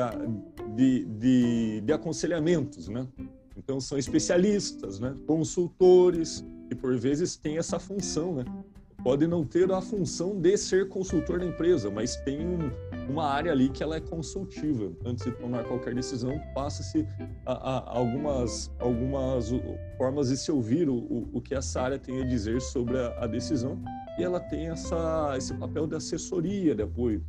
de, 0.75 1.05
de, 1.05 1.81
de 1.81 1.93
aconselhamentos. 1.93 2.87
Né? 2.87 3.07
Então, 3.55 3.79
são 3.79 3.97
especialistas, 3.97 4.99
né, 4.99 5.15
consultores, 5.25 6.45
e 6.69 6.75
por 6.75 6.97
vezes 6.97 7.35
tem 7.35 7.57
essa 7.57 7.77
função, 7.79 8.35
né? 8.35 8.45
Pode 9.03 9.27
não 9.27 9.43
ter 9.43 9.71
a 9.71 9.81
função 9.81 10.39
de 10.39 10.55
ser 10.57 10.87
consultor 10.87 11.39
da 11.39 11.45
empresa, 11.45 11.89
mas 11.89 12.15
tem 12.17 12.45
um, 12.45 12.71
uma 13.09 13.25
área 13.25 13.51
ali 13.51 13.69
que 13.69 13.81
ela 13.81 13.95
é 13.95 13.99
consultiva. 13.99 14.91
Antes 15.05 15.25
de 15.25 15.31
tomar 15.31 15.63
qualquer 15.63 15.93
decisão, 15.93 16.39
passa-se 16.53 17.05
algumas, 17.45 18.71
algumas 18.79 19.51
formas 19.97 20.29
de 20.29 20.37
se 20.37 20.51
ouvir 20.51 20.87
o, 20.87 20.95
o, 20.95 21.29
o, 21.33 21.41
que 21.41 21.55
essa 21.55 21.81
área 21.81 21.99
tem 21.99 22.21
a 22.21 22.25
dizer 22.25 22.61
sobre 22.61 22.97
a, 22.97 23.23
a 23.23 23.27
decisão 23.27 23.81
e 24.19 24.23
ela 24.23 24.39
tem 24.39 24.69
essa, 24.69 25.33
esse 25.35 25.53
papel 25.55 25.87
de 25.87 25.95
assessoria, 25.95 26.75
de 26.75 26.83
apoio, 26.83 27.23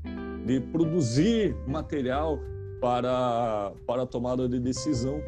de 0.44 0.61
produzir 0.61 1.56
material 1.66 2.38
para, 2.80 3.72
para 3.87 4.02
a 4.02 4.06
tomada 4.06 4.48
de 4.48 4.58
decisão. 4.58 5.22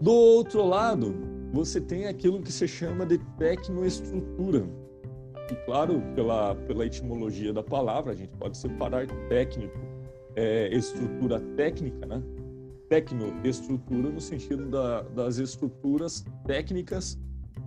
Do 0.00 0.12
outro 0.12 0.66
lado, 0.66 1.14
você 1.52 1.80
tem 1.80 2.06
aquilo 2.06 2.42
que 2.42 2.50
se 2.50 2.66
chama 2.66 3.06
de 3.06 3.18
tecnoestrutura 3.38 4.66
claro, 5.64 6.02
pela, 6.14 6.54
pela 6.54 6.86
etimologia 6.86 7.52
da 7.52 7.62
palavra, 7.62 8.12
a 8.12 8.14
gente 8.14 8.32
pode 8.36 8.56
separar 8.56 9.06
técnico, 9.28 9.78
é, 10.36 10.74
estrutura 10.74 11.40
técnica, 11.56 12.06
né? 12.06 12.22
Tecnoestrutura 12.88 14.10
no 14.10 14.20
sentido 14.20 14.68
da, 14.68 15.02
das 15.02 15.38
estruturas 15.38 16.24
técnicas 16.46 17.18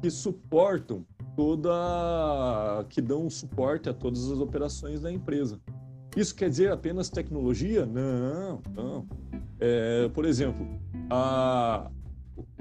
que 0.02 0.10
suportam 0.10 1.06
toda, 1.36 2.86
que 2.90 3.02
dão 3.02 3.30
suporte 3.30 3.90
a 3.90 3.94
todas 3.94 4.32
as 4.32 4.40
operações 4.40 5.02
da 5.02 5.12
empresa. 5.12 5.60
Isso 6.16 6.34
quer 6.34 6.50
dizer 6.50 6.72
apenas 6.72 7.10
tecnologia? 7.10 7.86
Não, 7.86 8.62
não. 8.74 9.08
É, 9.60 10.08
por 10.10 10.26
exemplo, 10.26 10.66
a, 11.10 11.90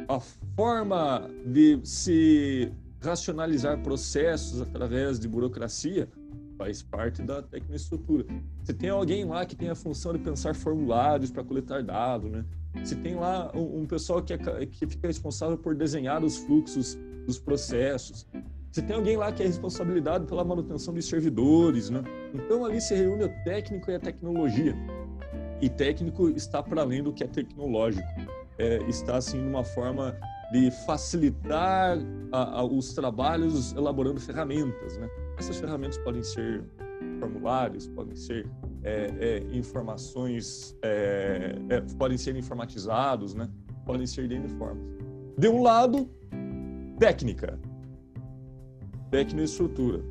a 0.08 0.20
forma 0.56 1.30
de 1.46 1.80
se 1.84 2.72
racionalizar 3.04 3.82
processos 3.82 4.60
através 4.60 5.18
de 5.18 5.28
burocracia 5.28 6.08
faz 6.56 6.82
parte 6.82 7.22
da 7.22 7.42
tecnoestrutura. 7.42 8.24
Você 8.62 8.72
tem 8.72 8.90
alguém 8.90 9.24
lá 9.24 9.44
que 9.44 9.56
tem 9.56 9.68
a 9.68 9.74
função 9.74 10.12
de 10.12 10.18
pensar 10.18 10.54
formulários 10.54 11.30
para 11.30 11.42
coletar 11.42 11.82
dados, 11.82 12.30
né? 12.30 12.44
Você 12.82 12.94
tem 12.96 13.14
lá 13.14 13.50
um, 13.54 13.82
um 13.82 13.86
pessoal 13.86 14.22
que, 14.22 14.32
é, 14.32 14.38
que 14.66 14.86
fica 14.86 15.06
responsável 15.06 15.56
por 15.56 15.74
desenhar 15.74 16.24
os 16.24 16.36
fluxos 16.38 16.98
dos 17.26 17.38
processos. 17.38 18.26
Você 18.70 18.82
tem 18.82 18.96
alguém 18.96 19.16
lá 19.16 19.30
que 19.30 19.42
é 19.42 19.46
responsabilidade 19.46 20.26
pela 20.26 20.44
manutenção 20.44 20.92
de 20.92 21.02
servidores, 21.02 21.90
né? 21.90 22.02
Então 22.34 22.64
ali 22.64 22.80
se 22.80 22.94
reúne 22.94 23.24
o 23.24 23.44
técnico 23.44 23.90
e 23.90 23.94
a 23.94 24.00
tecnologia. 24.00 24.74
E 25.60 25.68
técnico 25.68 26.28
está 26.30 26.62
para 26.62 26.82
além 26.82 27.02
do 27.02 27.12
que 27.12 27.22
é 27.22 27.26
tecnológico. 27.28 28.06
É, 28.58 28.78
está 28.88 29.16
assim 29.16 29.38
numa 29.40 29.64
forma 29.64 30.16
de 30.54 30.70
facilitar 30.70 31.98
a, 32.30 32.60
a, 32.60 32.64
os 32.64 32.94
trabalhos 32.94 33.72
elaborando 33.72 34.20
ferramentas. 34.20 34.96
Né? 34.96 35.10
Essas 35.36 35.56
ferramentas 35.56 35.98
podem 35.98 36.22
ser 36.22 36.62
formulários, 37.18 37.88
podem 37.88 38.14
ser 38.14 38.48
é, 38.84 39.12
é, 39.18 39.38
informações, 39.52 40.78
é, 40.80 41.56
é 41.70 41.80
podem 41.98 42.16
ser 42.16 42.36
informatizados, 42.36 43.34
né? 43.34 43.50
podem 43.84 44.06
ser 44.06 44.28
de 44.28 44.48
formas. 44.50 44.86
De 45.36 45.48
um 45.48 45.60
lado, 45.60 46.08
técnica, 47.00 47.58
tecnoestrutura. 49.10 50.04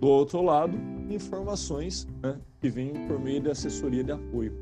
Do 0.00 0.06
outro 0.08 0.40
lado, 0.40 0.78
informações 1.10 2.08
né, 2.22 2.38
que 2.60 2.70
vêm 2.70 3.06
por 3.06 3.20
meio 3.20 3.42
da 3.42 3.52
assessoria 3.52 4.02
de 4.02 4.12
apoio. 4.12 4.54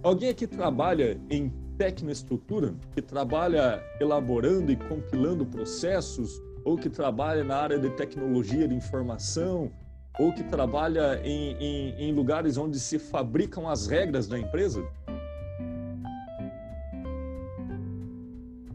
Alguém 0.00 0.28
aqui 0.28 0.46
trabalha 0.46 1.20
em 1.28 1.52
tecnoestrutura, 1.78 2.74
que 2.92 3.00
trabalha 3.00 3.80
elaborando 4.00 4.72
e 4.72 4.76
compilando 4.76 5.46
processos, 5.46 6.42
ou 6.64 6.76
que 6.76 6.90
trabalha 6.90 7.44
na 7.44 7.56
área 7.56 7.78
de 7.78 7.88
tecnologia 7.90 8.66
de 8.66 8.74
informação, 8.74 9.70
ou 10.18 10.32
que 10.32 10.42
trabalha 10.42 11.20
em, 11.24 11.52
em, 11.52 12.08
em 12.08 12.12
lugares 12.12 12.56
onde 12.56 12.80
se 12.80 12.98
fabricam 12.98 13.68
as 13.68 13.86
regras 13.86 14.26
da 14.26 14.36
empresa? 14.36 14.84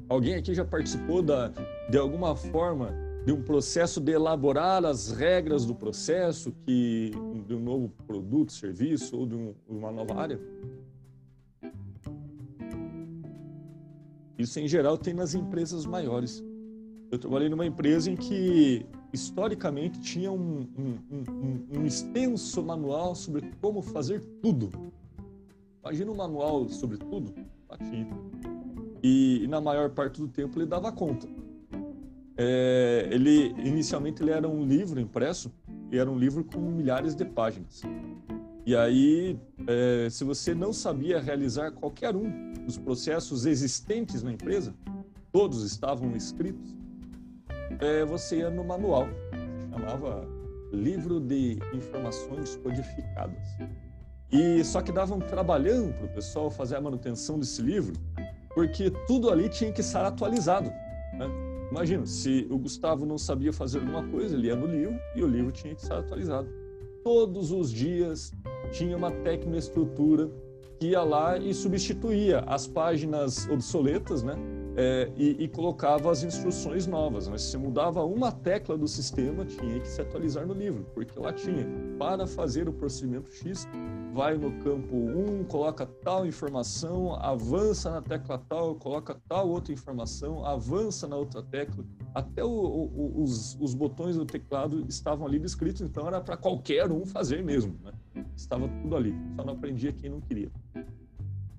Alguém 0.07 0.35
aqui 0.35 0.53
já 0.53 0.63
participou 0.63 1.21
da, 1.21 1.51
de 1.89 1.97
alguma 1.97 2.35
forma 2.35 2.93
de 3.25 3.33
um 3.33 3.41
processo 3.41 3.99
de 3.99 4.11
elaborar 4.11 4.85
as 4.85 5.11
regras 5.11 5.65
do 5.65 5.75
processo 5.75 6.51
que 6.65 7.11
de 7.47 7.55
um 7.55 7.59
novo 7.59 7.89
produto, 8.07 8.53
serviço 8.53 9.17
ou 9.17 9.25
de, 9.25 9.35
um, 9.35 9.53
de 9.67 9.77
uma 9.77 9.91
nova 9.91 10.15
área? 10.15 10.39
Isso 14.37 14.59
em 14.59 14.67
geral 14.67 14.97
tem 14.97 15.13
nas 15.13 15.33
empresas 15.33 15.85
maiores. 15.85 16.43
Eu 17.11 17.19
trabalhei 17.19 17.49
numa 17.49 17.65
empresa 17.65 18.09
em 18.09 18.15
que 18.15 18.85
historicamente 19.13 19.99
tinha 19.99 20.31
um, 20.31 20.67
um, 20.77 20.99
um, 21.11 21.79
um 21.79 21.85
extenso 21.85 22.63
manual 22.63 23.13
sobre 23.13 23.51
como 23.61 23.81
fazer 23.81 24.19
tudo. 24.41 24.71
Imagina 25.83 26.11
um 26.11 26.15
manual 26.15 26.67
sobre 26.69 26.97
tudo, 26.97 27.33
tinha. 27.89 28.07
E, 29.03 29.43
e 29.43 29.47
na 29.47 29.61
maior 29.61 29.89
parte 29.91 30.19
do 30.19 30.27
tempo 30.27 30.57
ele 30.57 30.65
dava 30.65 30.91
conta. 30.91 31.27
É, 32.35 33.07
ele 33.11 33.53
inicialmente 33.59 34.23
ele 34.23 34.31
era 34.31 34.49
um 34.49 34.65
livro 34.65 34.99
impresso 34.99 35.51
e 35.91 35.97
era 35.97 36.09
um 36.09 36.17
livro 36.17 36.43
com 36.43 36.59
milhares 36.59 37.13
de 37.13 37.25
páginas. 37.25 37.83
E 38.65 38.77
aí, 38.77 39.37
é, 39.67 40.09
se 40.09 40.23
você 40.23 40.55
não 40.55 40.71
sabia 40.71 41.19
realizar 41.19 41.71
qualquer 41.71 42.15
um 42.15 42.53
dos 42.65 42.77
processos 42.77 43.45
existentes 43.45 44.23
na 44.23 44.31
empresa, 44.31 44.73
todos 45.33 45.63
estavam 45.63 46.15
escritos, 46.15 46.73
é, 47.81 48.05
você 48.05 48.37
ia 48.37 48.49
no 48.49 48.63
manual, 48.63 49.07
chamava 49.69 50.25
livro 50.71 51.19
de 51.19 51.59
informações 51.73 52.55
codificadas. 52.55 53.43
E 54.31 54.63
só 54.63 54.81
que 54.81 54.93
davam 54.93 55.19
trabalhando 55.19 55.93
para 55.93 56.05
o 56.05 56.09
pessoal 56.09 56.49
fazer 56.49 56.77
a 56.77 56.81
manutenção 56.81 57.37
desse 57.37 57.61
livro, 57.61 57.93
porque 58.55 58.89
tudo 59.07 59.29
ali 59.29 59.49
tinha 59.49 59.73
que 59.73 59.81
estar 59.81 60.05
atualizado. 60.05 60.69
Né? 60.69 61.27
Imagina, 61.69 62.05
se 62.05 62.47
o 62.49 62.57
Gustavo 62.57 63.05
não 63.05 63.17
sabia 63.17 63.51
fazer 63.51 63.79
alguma 63.79 64.07
coisa, 64.07 64.35
ele 64.37 64.47
ia 64.47 64.55
no 64.55 64.67
livro 64.67 64.97
e 65.15 65.21
o 65.21 65.27
livro 65.27 65.51
tinha 65.51 65.75
que 65.75 65.81
estar 65.81 65.99
atualizado. 65.99 66.62
Todos 67.03 67.51
os 67.51 67.71
dias 67.71 68.31
tinha 68.71 68.95
uma 68.95 69.11
tecnoestrutura 69.11 70.29
que 70.79 70.87
ia 70.87 71.03
lá 71.03 71.37
e 71.37 71.53
substituía 71.53 72.39
as 72.41 72.65
páginas 72.65 73.47
obsoletas, 73.49 74.23
né? 74.23 74.35
É, 74.75 75.11
e, 75.15 75.43
e, 75.43 75.47
colocava 75.47 76.09
as 76.09 76.23
instruções 76.23 76.87
novas. 76.87 77.27
Mas 77.27 77.43
se 77.43 77.57
mudava 77.57 78.03
uma 78.03 78.31
tecla 78.31 78.75
do 78.75 78.87
sistema, 78.87 79.45
tinha 79.45 79.79
que 79.79 79.87
se 79.87 80.01
atualizar 80.01 80.47
no 80.47 80.53
livro, 80.53 80.83
porque 80.95 81.19
lá 81.19 81.31
tinha 81.31 81.67
para 81.99 82.25
fazer 82.25 82.67
o 82.67 82.73
procedimento 82.73 83.31
X 83.31 83.67
vai 84.13 84.37
no 84.37 84.51
campo 84.59 84.95
1, 84.95 85.45
coloca 85.45 85.87
tal 85.87 86.25
informação, 86.25 87.15
avança 87.15 87.89
na 87.89 87.99
tecla 87.99 88.37
tal, 88.37 88.75
coloca 88.75 89.19
tal 89.27 89.49
outra 89.49 89.73
informação, 89.73 90.45
avança 90.45 91.07
na 91.07 91.15
outra 91.15 91.41
tecla. 91.41 91.83
Até 92.13 92.43
o, 92.43 92.47
o, 92.47 93.23
os, 93.23 93.57
os, 93.59 93.73
botões 93.73 94.15
do 94.15 94.23
teclado 94.23 94.85
estavam 94.87 95.25
ali 95.25 95.39
descritos, 95.39 95.81
então 95.81 96.07
era 96.07 96.21
para 96.21 96.37
qualquer 96.37 96.91
um 96.91 97.07
fazer 97.07 97.43
mesmo. 97.43 97.75
Né? 97.83 98.23
Estava 98.37 98.67
tudo 98.67 98.95
ali, 98.95 99.15
só 99.35 99.43
não 99.43 99.53
aprendia 99.53 99.91
quem 99.91 100.11
não 100.11 100.21
queria. 100.21 100.51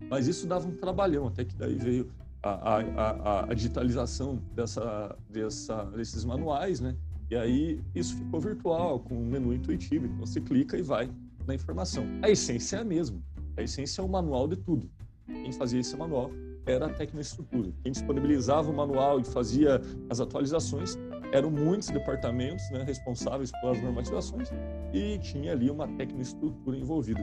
Mas 0.08 0.28
isso 0.28 0.46
dava 0.46 0.68
um 0.68 0.76
trabalhão, 0.76 1.26
até 1.26 1.44
que 1.44 1.56
daí 1.56 1.74
veio 1.74 2.08
a, 2.40 2.50
a, 2.50 2.78
a, 2.78 3.50
a 3.50 3.54
digitalização 3.54 4.40
dessa, 4.54 5.16
dessa, 5.28 5.84
desses 5.86 6.24
manuais, 6.24 6.78
né? 6.78 6.96
E 7.28 7.34
aí 7.34 7.80
isso 7.94 8.16
ficou 8.16 8.40
virtual, 8.40 9.00
com 9.00 9.16
um 9.16 9.26
menu 9.26 9.52
intuitivo. 9.52 10.06
Então 10.06 10.24
você 10.24 10.40
clica 10.40 10.76
e 10.76 10.82
vai 10.82 11.10
na 11.46 11.54
informação. 11.54 12.04
A 12.22 12.30
essência 12.30 12.76
é 12.76 12.80
a 12.80 12.84
mesma. 12.84 13.20
A 13.56 13.62
essência 13.62 14.00
é 14.00 14.04
o 14.04 14.08
manual 14.08 14.48
de 14.48 14.56
tudo. 14.56 14.90
Quem 15.26 15.52
fazia 15.52 15.80
esse 15.80 15.96
manual 15.96 16.30
era 16.66 16.86
a 16.86 16.88
tecnoestrutura. 16.90 17.72
Quem 17.82 17.92
disponibilizava 17.92 18.70
o 18.70 18.74
manual 18.74 19.20
e 19.20 19.24
fazia 19.24 19.80
as 20.08 20.20
atualizações 20.20 20.98
eram 21.32 21.50
muitos 21.50 21.88
departamentos 21.88 22.68
né, 22.70 22.84
responsáveis 22.84 23.50
pelas 23.60 23.82
normatizações 23.82 24.50
e 24.92 25.18
tinha 25.18 25.52
ali 25.52 25.70
uma 25.70 25.88
tecnoestrutura 25.96 26.76
envolvida. 26.76 27.20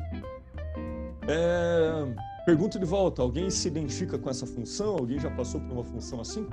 É, 1.27 2.43
pergunta 2.45 2.77
de 2.77 2.85
volta: 2.85 3.21
alguém 3.21 3.49
se 3.49 3.67
identifica 3.67 4.17
com 4.17 4.29
essa 4.29 4.45
função? 4.45 4.95
Alguém 4.95 5.19
já 5.19 5.31
passou 5.31 5.61
por 5.61 5.71
uma 5.73 5.83
função 5.83 6.19
assim? 6.19 6.47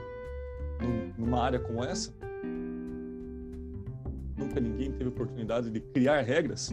Numa 1.16 1.42
área 1.42 1.58
como 1.58 1.82
essa? 1.82 2.14
Nunca 4.36 4.60
ninguém 4.60 4.92
teve 4.92 5.08
oportunidade 5.08 5.70
de 5.70 5.80
criar 5.80 6.20
regras? 6.22 6.70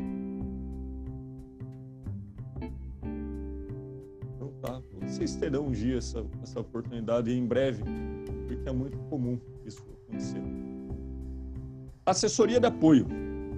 Vocês 5.16 5.36
terão 5.38 5.68
um 5.68 5.72
dia 5.72 5.98
essa, 5.98 6.26
essa 6.44 6.60
oportunidade 6.60 7.32
em 7.32 7.46
breve, 7.46 7.84
porque 8.48 8.68
é 8.68 8.72
muito 8.72 8.98
comum 9.10 9.40
isso 9.66 9.82
acontecer. 9.82 10.42
Assessoria 12.06 12.60
de 12.60 12.68
apoio. 12.68 13.08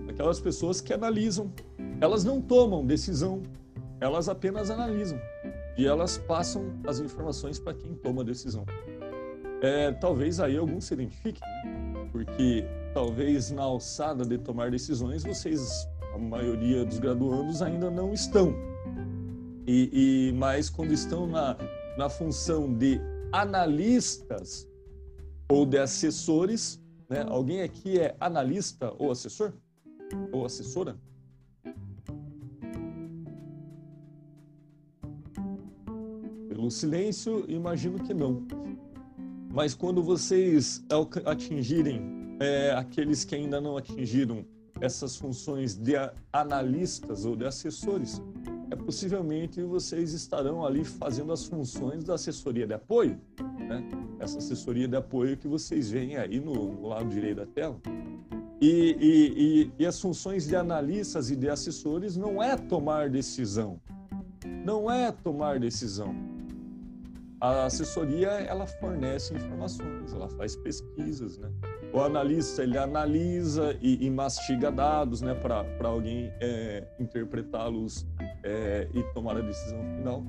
Aquelas 0.08 0.40
pessoas 0.40 0.82
que 0.82 0.94
analisam, 0.94 1.52
elas 2.00 2.24
não 2.24 2.40
tomam 2.40 2.86
decisão, 2.86 3.42
elas 4.00 4.30
apenas 4.30 4.70
analisam 4.70 5.20
e 5.76 5.86
elas 5.88 6.20
passam 6.20 6.74
as 6.86 7.00
informações 7.00 7.60
para 7.60 7.74
quem 7.74 7.96
toma 7.96 8.22
a 8.22 8.26
decisão. 8.26 8.64
É, 9.62 9.92
talvez 9.94 10.40
aí 10.40 10.56
alguns 10.58 10.86
se 10.86 10.94
identifiquem, 10.94 11.42
né? 11.42 12.08
porque 12.12 12.66
talvez 12.94 13.50
na 13.50 13.64
alçada 13.64 14.24
de 14.24 14.38
tomar 14.38 14.70
decisões 14.70 15.24
vocês, 15.24 15.90
a 16.14 16.20
maioria 16.20 16.86
dos 16.86 17.00
graduandos 17.00 17.64
ainda 17.64 17.90
não 17.90 18.14
estão. 18.14 18.54
E, 19.68 20.30
e 20.30 20.34
mas 20.34 20.70
quando 20.70 20.94
estão 20.94 21.28
na, 21.28 21.58
na 21.98 22.10
função 22.10 22.74
de 22.74 23.00
analistas 23.32 24.68
ou 25.50 25.66
de 25.66 25.78
assessores, 25.78 26.82
né? 27.10 27.26
Alguém 27.28 27.62
aqui 27.62 28.00
é 28.00 28.16
analista 28.20 28.94
ou 28.98 29.12
assessor? 29.12 29.54
Ou 30.32 30.46
assessora? 30.46 30.98
Pelo 36.50 36.70
silêncio, 36.70 37.46
imagino 37.48 38.00
que 38.00 38.14
não. 38.14 38.46
Mas 39.54 39.74
quando 39.74 40.04
vocês 40.04 40.84
atingirem 41.26 42.38
é, 42.40 42.72
aqueles 42.72 43.24
que 43.24 43.36
ainda 43.36 43.62
não 43.62 43.78
atingiram 43.78 44.46
essas 44.80 45.16
funções 45.16 45.76
de 45.76 45.94
analistas 46.32 47.26
ou 47.26 47.36
de 47.36 47.46
assessores, 47.46 48.22
possivelmente 48.86 49.62
vocês 49.64 50.14
estarão 50.14 50.66
ali 50.66 50.84
fazendo 50.84 51.32
as 51.32 51.46
funções 51.46 52.04
da 52.04 52.16
assessoria 52.16 52.66
de 52.66 52.74
apoio, 52.74 53.20
né? 53.60 53.84
essa 54.20 54.38
assessoria 54.38 54.88
de 54.88 54.96
apoio 54.96 55.38
que 55.38 55.48
vocês 55.48 55.90
veem 55.90 56.18
aí 56.18 56.40
no, 56.40 56.54
no 56.54 56.88
lado 56.88 57.10
direito 57.10 57.38
da 57.38 57.46
tela. 57.46 57.80
E, 58.60 58.98
e, 59.00 59.34
e, 59.38 59.72
e, 59.80 59.86
as 59.86 60.00
funções 60.02 60.48
de 60.48 60.56
analistas 60.56 61.30
e 61.30 61.36
de 61.36 61.48
assessores 61.48 62.18
não 62.18 62.42
é 62.42 62.58
tomar 62.58 63.10
decisão, 63.10 63.80
não 64.66 64.90
é 64.90 65.12
tomar 65.12 65.60
decisão. 65.60 66.16
A 67.40 67.66
assessoria 67.66 68.30
ela 68.30 68.66
fornece 68.66 69.36
informações, 69.36 70.12
ela 70.12 70.28
faz 70.28 70.56
pesquisas, 70.56 71.38
né? 71.38 71.52
O 71.94 72.02
analista 72.02 72.64
ele 72.64 72.78
analisa 72.78 73.78
e, 73.82 74.06
e 74.06 74.10
mastiga 74.10 74.72
dados, 74.72 75.22
né, 75.22 75.34
para 75.34 75.88
alguém 75.88 76.32
é, 76.40 76.84
interpretá-los 77.00 78.06
é, 78.44 78.88
e 78.94 79.04
tomar 79.14 79.38
a 79.38 79.42
decisão 79.42 79.80
final. 79.96 80.24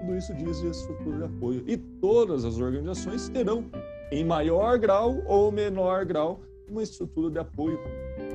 Tudo 0.00 0.16
isso 0.16 0.34
diz 0.34 0.60
de 0.60 0.68
estrutura 0.68 1.18
de 1.18 1.24
apoio. 1.24 1.64
E 1.66 1.76
todas 1.76 2.44
as 2.44 2.58
organizações 2.58 3.28
terão, 3.28 3.64
em 4.10 4.24
maior 4.24 4.78
grau 4.78 5.22
ou 5.26 5.52
menor 5.52 6.04
grau, 6.04 6.40
uma 6.68 6.82
estrutura 6.82 7.30
de 7.30 7.38
apoio. 7.38 7.78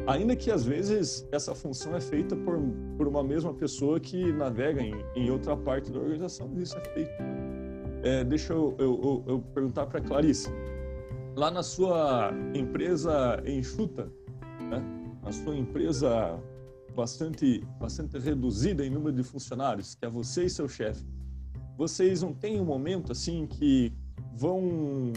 Ainda 0.07 0.35
que 0.35 0.49
às 0.49 0.65
vezes 0.65 1.27
essa 1.31 1.53
função 1.53 1.95
é 1.95 2.01
feita 2.01 2.35
por, 2.35 2.57
por 2.97 3.07
uma 3.07 3.23
mesma 3.23 3.53
pessoa 3.53 3.99
que 3.99 4.31
navega 4.31 4.81
em, 4.81 4.95
em 5.15 5.29
outra 5.29 5.57
parte 5.57 5.91
da 5.91 5.99
organização, 5.99 6.49
isso 6.57 6.77
é 6.77 6.81
feito. 6.81 7.11
É, 8.03 8.23
deixa 8.23 8.53
eu, 8.53 8.75
eu, 8.79 8.99
eu, 9.03 9.23
eu 9.33 9.39
perguntar 9.53 9.85
para 9.85 10.01
Clarice 10.01 10.49
lá 11.35 11.49
na 11.49 11.63
sua 11.63 12.31
empresa 12.53 13.41
enxuta, 13.45 14.11
né? 14.69 14.83
na 15.23 15.31
sua 15.31 15.55
empresa 15.55 16.39
bastante, 16.95 17.63
bastante 17.79 18.17
reduzida 18.17 18.85
em 18.85 18.89
número 18.89 19.15
de 19.15 19.23
funcionários, 19.23 19.95
que 19.95 20.05
é 20.05 20.09
você 20.09 20.45
e 20.45 20.49
seu 20.49 20.67
chefe, 20.67 21.05
vocês 21.77 22.21
não 22.21 22.33
têm 22.33 22.59
um 22.59 22.65
momento 22.65 23.11
assim 23.11 23.47
que 23.47 23.93
vão 24.33 25.13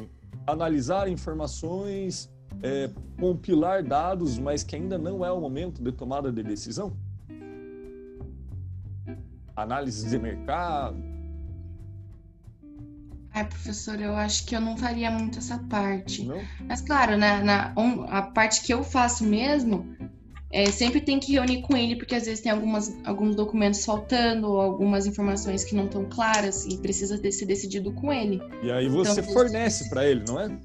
analisar 0.47 1.09
informações, 1.09 2.31
é, 2.63 2.91
compilar 3.19 3.83
dados, 3.83 4.39
mas 4.39 4.63
que 4.63 4.77
ainda 4.77 4.97
não 4.97 5.25
é 5.25 5.33
o 5.33 5.41
momento 5.41 5.83
de 5.83 5.93
tomada 5.93 6.31
de 6.31 6.43
decisão? 6.43 6.97
Análise 9.57 10.09
de 10.09 10.19
mercado, 10.19 10.97
Ai, 13.35 13.45
professor, 13.45 14.01
eu 14.01 14.15
acho 14.15 14.47
que 14.47 14.55
eu 14.55 14.61
não 14.61 14.77
faria 14.77 15.11
muito 15.11 15.39
essa 15.39 15.59
parte. 15.59 16.25
Não? 16.25 16.41
Mas 16.69 16.81
claro, 16.81 17.17
né, 17.17 17.43
na, 17.43 17.75
a 18.09 18.23
parte 18.23 18.63
que 18.63 18.73
eu 18.73 18.85
faço 18.85 19.25
mesmo 19.25 19.85
é, 20.53 20.71
sempre 20.71 21.01
tem 21.01 21.19
que 21.19 21.33
reunir 21.33 21.63
com 21.63 21.77
ele, 21.77 21.97
porque 21.97 22.15
às 22.15 22.27
vezes 22.27 22.41
tem 22.41 22.53
algumas, 22.53 22.97
alguns 23.05 23.35
documentos 23.35 23.85
faltando, 23.85 24.49
ou 24.49 24.61
algumas 24.61 25.05
informações 25.05 25.65
que 25.65 25.75
não 25.75 25.87
estão 25.87 26.05
claras, 26.05 26.65
e 26.65 26.79
precisa 26.79 27.19
ter, 27.19 27.33
ser 27.33 27.47
decidido 27.47 27.91
com 27.91 28.13
ele. 28.13 28.41
E 28.63 28.71
aí 28.71 28.89
você 28.89 29.21
então, 29.21 29.33
fornece 29.33 29.91
para 29.91 30.07
ele, 30.07 30.23
não 30.29 30.39
é? 30.39 30.57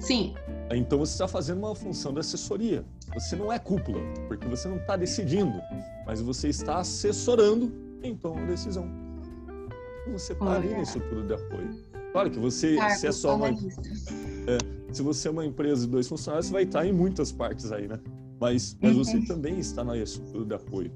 Sim. 0.00 0.34
Então 0.72 0.98
você 0.98 1.12
está 1.12 1.28
fazendo 1.28 1.58
uma 1.58 1.74
função 1.76 2.12
de 2.12 2.18
assessoria. 2.18 2.84
Você 3.14 3.36
não 3.36 3.52
é 3.52 3.60
cúpula, 3.60 4.00
porque 4.26 4.48
você 4.48 4.66
não 4.66 4.78
está 4.78 4.96
decidindo, 4.96 5.62
mas 6.04 6.20
você 6.20 6.48
está 6.48 6.78
assessorando 6.78 7.72
em 8.02 8.16
tomar 8.16 8.44
decisão. 8.48 9.01
Você 10.08 10.32
está 10.32 10.56
ali 10.56 10.68
na 10.70 10.82
estrutura 10.82 11.22
de 11.22 11.34
apoio. 11.34 11.70
Claro 12.12 12.30
que 12.30 12.38
você, 12.38 12.76
se 12.96 13.06
é 13.06 13.12
só 13.12 13.36
uma, 13.36 13.48
é, 13.48 14.58
se 14.92 15.02
você 15.02 15.28
é 15.28 15.30
uma 15.30 15.46
empresa 15.46 15.86
de 15.86 15.92
dois 15.92 16.06
funcionários, 16.06 16.46
você 16.46 16.52
vai 16.52 16.64
estar 16.64 16.86
em 16.86 16.92
muitas 16.92 17.32
partes 17.32 17.72
aí, 17.72 17.88
né? 17.88 17.98
Mas, 18.38 18.76
mas 18.82 18.94
você 18.94 19.16
uhum. 19.16 19.24
também 19.24 19.58
está 19.58 19.82
na 19.82 19.96
estrutura 19.96 20.44
de 20.44 20.54
apoio. 20.54 20.92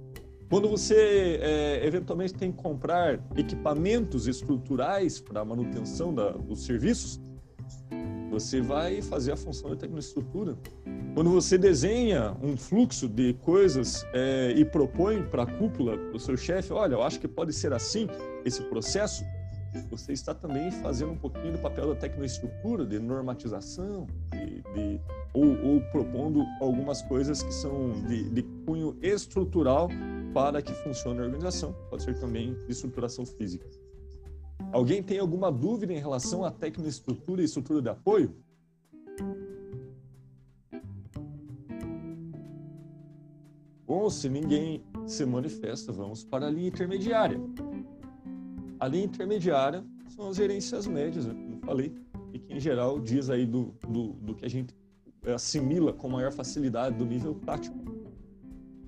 Quando 0.51 0.69
você 0.69 1.38
é, 1.40 1.87
eventualmente 1.87 2.35
tem 2.35 2.53
que 2.53 2.62
comprar 2.62 3.21
equipamentos 3.37 4.27
estruturais 4.27 5.21
para 5.21 5.40
a 5.40 5.45
manutenção 5.45 6.14
da, 6.14 6.31
dos 6.31 6.64
serviços, 6.64 7.21
você 8.40 8.61
vai 8.61 9.01
fazer 9.01 9.33
a 9.33 9.37
função 9.37 9.70
da 9.70 9.77
tecnoestrutura. 9.77 10.59
Quando 11.14 11.31
você 11.31 11.57
desenha 11.57 12.37
um 12.42 12.55
fluxo 12.55 13.09
de 13.09 13.33
coisas 13.33 14.05
é, 14.12 14.53
e 14.55 14.62
propõe 14.62 15.22
para 15.22 15.44
a 15.44 15.46
cúpula, 15.46 15.96
para 15.96 16.16
o 16.16 16.20
seu 16.20 16.37
chefe, 16.37 16.70
olha, 16.70 16.94
eu 16.94 17.03
acho 17.03 17.18
que 17.18 17.27
pode 17.27 17.55
ser 17.55 17.72
assim 17.72 18.07
esse 18.44 18.62
processo, 18.64 19.25
você 19.90 20.12
está 20.12 20.35
também 20.35 20.70
fazendo 20.70 21.12
um 21.12 21.16
pouquinho 21.16 21.53
do 21.53 21.59
papel 21.59 21.88
da 21.88 21.94
tecnoestrutura, 21.94 22.85
de 22.85 22.99
normatização, 22.99 24.07
de, 24.31 24.62
de 24.75 25.01
ou, 25.33 25.59
ou, 25.64 25.81
propondo 25.90 26.44
algumas 26.61 27.01
coisas 27.03 27.42
que 27.42 27.53
são 27.53 27.92
de, 28.07 28.29
de 28.31 28.42
cunho 28.66 28.99
estrutural 29.01 29.88
para 30.35 30.61
que 30.61 30.72
funcione 30.72 31.20
a 31.20 31.25
organização. 31.25 31.75
Pode 31.88 32.03
ser 32.03 32.18
também 32.18 32.55
de 32.66 32.72
estruturação 32.72 33.25
física. 33.25 33.66
Alguém 34.73 35.03
tem 35.03 35.19
alguma 35.19 35.51
dúvida 35.51 35.92
em 35.92 35.99
relação 35.99 36.45
à 36.45 36.51
tecnoestrutura 36.51 37.42
e 37.42 37.45
estrutura 37.45 37.81
de 37.81 37.88
apoio? 37.88 38.35
Bom, 43.87 44.11
se 44.11 44.29
ninguém 44.29 44.85
se 45.07 45.25
manifesta, 45.25 45.92
vamos 45.92 46.25
para 46.25 46.47
a 46.47 46.51
linha 46.51 46.69
intermediária. 46.69 47.40
A 48.81 48.88
linha 48.88 49.05
intermediária 49.05 49.85
são 50.09 50.29
as 50.29 50.37
gerências 50.37 50.87
médias, 50.87 51.27
né, 51.27 51.35
como 51.35 51.61
falei, 51.64 51.95
e 52.33 52.38
que 52.38 52.53
em 52.53 52.61
geral 52.61 52.99
diz 53.01 53.31
aí 53.31 53.47
do, 53.47 53.75
do, 53.88 54.12
do 54.14 54.35
que 54.35 54.45
a 54.45 54.49
gente 54.49 54.75
assimila 55.35 55.92
com 55.92 56.09
maior 56.09 56.33
facilidade 56.33 56.97
do 56.97 57.07
nível 57.07 57.35
tático. 57.35 57.77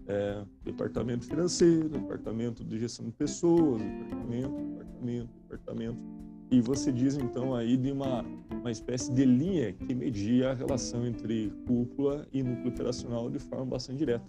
É, 0.08 0.42
departamento 0.64 1.26
financeiro, 1.26 1.86
departamento 1.86 2.64
de 2.64 2.78
gestão 2.78 3.04
de 3.04 3.12
pessoas, 3.12 3.82
departamento, 3.82 4.54
departamento, 4.78 5.28
departamento. 5.42 6.02
E 6.50 6.62
você 6.62 6.90
diz 6.90 7.18
então 7.18 7.54
aí 7.54 7.76
de 7.76 7.92
uma, 7.92 8.24
uma 8.50 8.70
espécie 8.70 9.12
de 9.12 9.26
linha 9.26 9.70
que 9.74 9.94
media 9.94 10.52
a 10.52 10.54
relação 10.54 11.06
entre 11.06 11.52
cúpula 11.66 12.26
e 12.32 12.42
núcleo 12.42 12.68
operacional 12.68 13.28
de 13.28 13.38
forma 13.38 13.66
bastante 13.66 13.98
direta. 13.98 14.24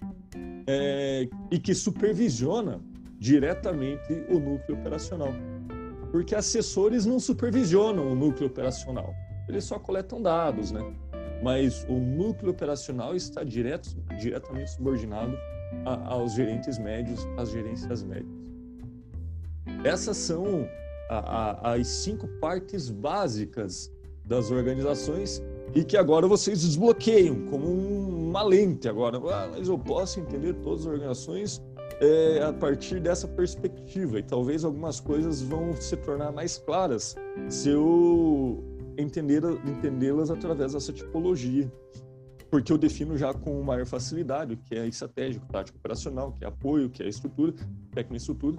É, 0.68 1.30
e 1.50 1.58
que 1.58 1.74
supervisiona 1.74 2.82
diretamente 3.18 4.12
o 4.30 4.38
núcleo 4.38 4.78
operacional. 4.78 5.32
Porque 6.12 6.36
assessores 6.36 7.06
não 7.06 7.22
supervisionam 7.22 8.12
o 8.12 8.16
núcleo 8.16 8.48
operacional, 8.48 9.14
eles 9.48 9.64
só 9.64 9.80
coletam 9.80 10.22
dados, 10.22 10.72
né? 10.72 10.82
Mas 11.42 11.86
o 11.88 11.94
núcleo 11.94 12.52
operacional 12.52 13.16
está 13.16 13.46
direto, 13.46 13.96
diretamente 14.20 14.72
subordinado 14.72 15.38
a, 15.86 16.14
aos 16.14 16.34
gerentes 16.34 16.78
médios, 16.78 17.28
às 17.38 17.52
gerências 17.52 18.04
médias. 18.04 18.40
Essas 19.84 20.18
são 20.18 20.68
a, 21.10 21.74
as 21.74 21.88
cinco 21.88 22.28
partes 22.40 22.90
básicas 22.90 23.92
das 24.26 24.52
organizações 24.52 25.42
e 25.74 25.84
que 25.84 25.98
agora 25.98 26.28
vocês 26.28 26.62
desbloqueiam 26.62 27.46
como 27.48 27.68
uma 27.68 28.44
lente 28.44 28.88
agora. 28.88 29.18
Ah, 29.18 29.50
mas 29.52 29.68
eu 29.68 29.78
posso 29.78 30.20
entender 30.20 30.54
todas 30.56 30.82
as 30.82 30.88
organizações 30.88 31.62
é, 32.00 32.44
a 32.44 32.54
partir 32.54 33.00
dessa 33.00 33.28
perspectiva 33.28 34.20
e 34.20 34.24
talvez 34.24 34.64
algumas 34.64 35.00
coisas 35.00 35.42
vão 35.42 35.76
se 35.76 35.98
tornar 35.98 36.32
mais 36.32 36.58
claras 36.58 37.16
se 37.50 37.70
eu 37.70 38.64
entender 38.98 39.44
entendê-las 39.66 40.30
através 40.30 40.74
dessa 40.74 40.94
tipologia 40.94 41.72
porque 42.50 42.72
eu 42.72 42.78
defino 42.78 43.18
já 43.18 43.34
com 43.34 43.62
maior 43.62 43.86
facilidade 43.86 44.54
o 44.54 44.58
que 44.58 44.76
é 44.76 44.88
estratégico, 44.88 45.46
tático, 45.48 45.78
operacional, 45.78 46.34
que 46.34 46.44
é 46.44 46.48
apoio, 46.48 46.90
que 46.90 47.04
é 47.04 47.08
estrutura, 47.08 47.54
técnica 47.92 48.18
estrutura, 48.18 48.58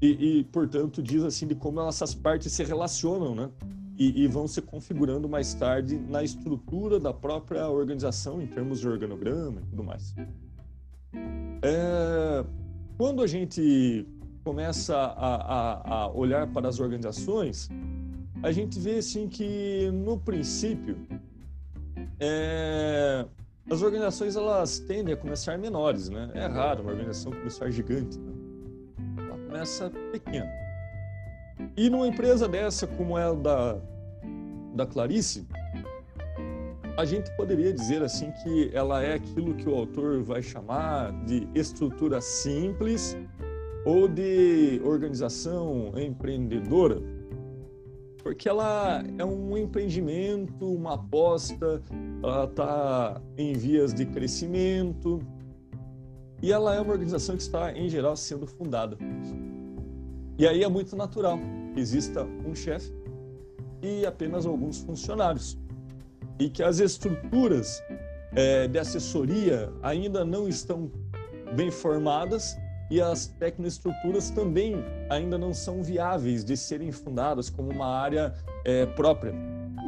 e, 0.00 0.38
e, 0.38 0.44
portanto 0.44 1.02
diz 1.02 1.22
assim 1.22 1.46
de 1.46 1.54
como 1.54 1.80
essas 1.80 2.14
partes 2.14 2.52
se 2.52 2.62
relacionam, 2.64 3.34
né? 3.34 3.50
E, 3.98 4.24
e, 4.24 4.28
vão 4.28 4.46
se 4.46 4.60
configurando 4.60 5.26
mais 5.26 5.54
tarde 5.54 5.96
na 5.96 6.22
estrutura 6.22 7.00
da 7.00 7.14
própria 7.14 7.66
organização 7.70 8.42
em 8.42 8.46
termos 8.46 8.78
de 8.78 8.86
organograma 8.86 9.62
e 9.62 9.64
tudo 9.70 9.82
mais. 9.82 10.14
É, 11.62 12.44
quando 12.98 13.22
a 13.22 13.26
gente 13.26 14.06
começa 14.44 14.94
a, 14.94 15.36
a, 15.36 15.92
a 16.02 16.12
olhar 16.12 16.46
para 16.46 16.68
as 16.68 16.78
organizações, 16.78 17.70
a 18.42 18.52
gente 18.52 18.78
vê 18.78 18.96
assim 18.96 19.28
que 19.28 19.90
no 19.92 20.18
princípio 20.18 20.98
é, 22.20 23.24
as 23.70 23.82
organizações 23.82 24.36
elas 24.36 24.78
tendem 24.78 25.14
a 25.14 25.16
começar 25.16 25.58
menores, 25.58 26.08
né? 26.08 26.30
É 26.34 26.46
raro 26.46 26.82
uma 26.82 26.92
organização 26.92 27.32
começar 27.32 27.70
gigante. 27.70 28.18
Né? 28.18 28.32
Ela 29.18 29.38
começa 29.38 29.90
pequena. 30.12 30.50
E 31.76 31.90
numa 31.90 32.06
empresa 32.06 32.48
dessa 32.48 32.86
como 32.86 33.18
é 33.18 33.34
da, 33.34 33.78
da 34.74 34.86
Clarice, 34.86 35.46
a 36.96 37.04
gente 37.04 37.30
poderia 37.36 37.72
dizer 37.72 38.02
assim 38.02 38.30
que 38.42 38.70
ela 38.72 39.02
é 39.02 39.14
aquilo 39.14 39.54
que 39.54 39.68
o 39.68 39.74
autor 39.74 40.22
vai 40.22 40.42
chamar 40.42 41.12
de 41.24 41.46
estrutura 41.54 42.20
simples 42.20 43.16
ou 43.84 44.08
de 44.08 44.80
organização 44.84 45.92
empreendedora 45.96 47.00
porque 48.26 48.48
ela 48.48 49.04
é 49.18 49.24
um 49.24 49.56
empreendimento, 49.56 50.68
uma 50.68 50.94
aposta, 50.94 51.80
ela 52.20 52.42
está 52.42 53.22
em 53.38 53.52
vias 53.52 53.94
de 53.94 54.04
crescimento 54.04 55.20
e 56.42 56.50
ela 56.50 56.74
é 56.74 56.80
uma 56.80 56.90
organização 56.90 57.36
que 57.36 57.42
está, 57.42 57.72
em 57.72 57.88
geral, 57.88 58.16
sendo 58.16 58.44
fundada. 58.44 58.98
E 60.36 60.44
aí 60.44 60.64
é 60.64 60.68
muito 60.68 60.96
natural 60.96 61.38
que 61.72 61.78
exista 61.78 62.24
um 62.24 62.52
chefe 62.52 62.92
e 63.80 64.04
apenas 64.04 64.44
alguns 64.44 64.80
funcionários 64.80 65.56
e 66.36 66.50
que 66.50 66.64
as 66.64 66.80
estruturas 66.80 67.80
é, 68.34 68.66
de 68.66 68.76
assessoria 68.76 69.72
ainda 69.84 70.24
não 70.24 70.48
estão 70.48 70.90
bem 71.54 71.70
formadas 71.70 72.58
e 72.90 73.00
as 73.00 73.26
tecnoestruturas 73.26 74.30
também 74.30 74.76
ainda 75.10 75.36
não 75.36 75.52
são 75.52 75.82
viáveis 75.82 76.44
de 76.44 76.56
serem 76.56 76.92
fundadas 76.92 77.50
como 77.50 77.70
uma 77.70 77.86
área 77.86 78.34
é, 78.64 78.86
própria. 78.86 79.34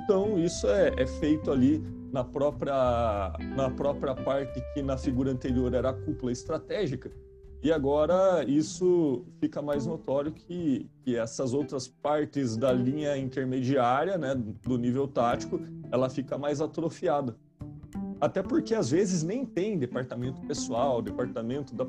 Então, 0.05 0.39
isso 0.39 0.67
é, 0.67 0.93
é, 0.97 1.07
feito 1.07 1.51
ali 1.51 1.83
na 2.13 2.25
própria, 2.25 3.33
na 3.55 3.71
própria 3.71 4.15
parte 4.15 4.63
que 4.73 4.83
na 4.83 4.97
figura 4.97 5.31
anterior 5.31 5.75
era 5.75 5.91
a 5.91 5.93
cúpula 5.93 6.33
estratégica, 6.33 7.11
e 7.61 7.73
agora 7.73 8.45
isso 8.45 9.25
fica 9.41 9.61
mais 9.61 9.85
notório 9.85 10.31
que, 10.31 10.89
que 11.03 11.17
essas 11.17 11.53
outras 11.53 11.89
partes 11.89 12.57
da 12.57 12.73
linha 12.73 13.17
intermediária, 13.17 14.17
né, 14.17 14.35
do 14.35 14.79
nível 14.79 15.09
tático, 15.09 15.61
ela 15.91 16.09
fica 16.09 16.39
mais 16.39 16.61
atrofiada. 16.61 17.37
Até 18.21 18.43
porque 18.43 18.75
às 18.75 18.91
vezes 18.91 19.23
nem 19.23 19.47
tem 19.47 19.79
departamento 19.79 20.41
pessoal, 20.43 21.01
departamento 21.01 21.75
da 21.75 21.87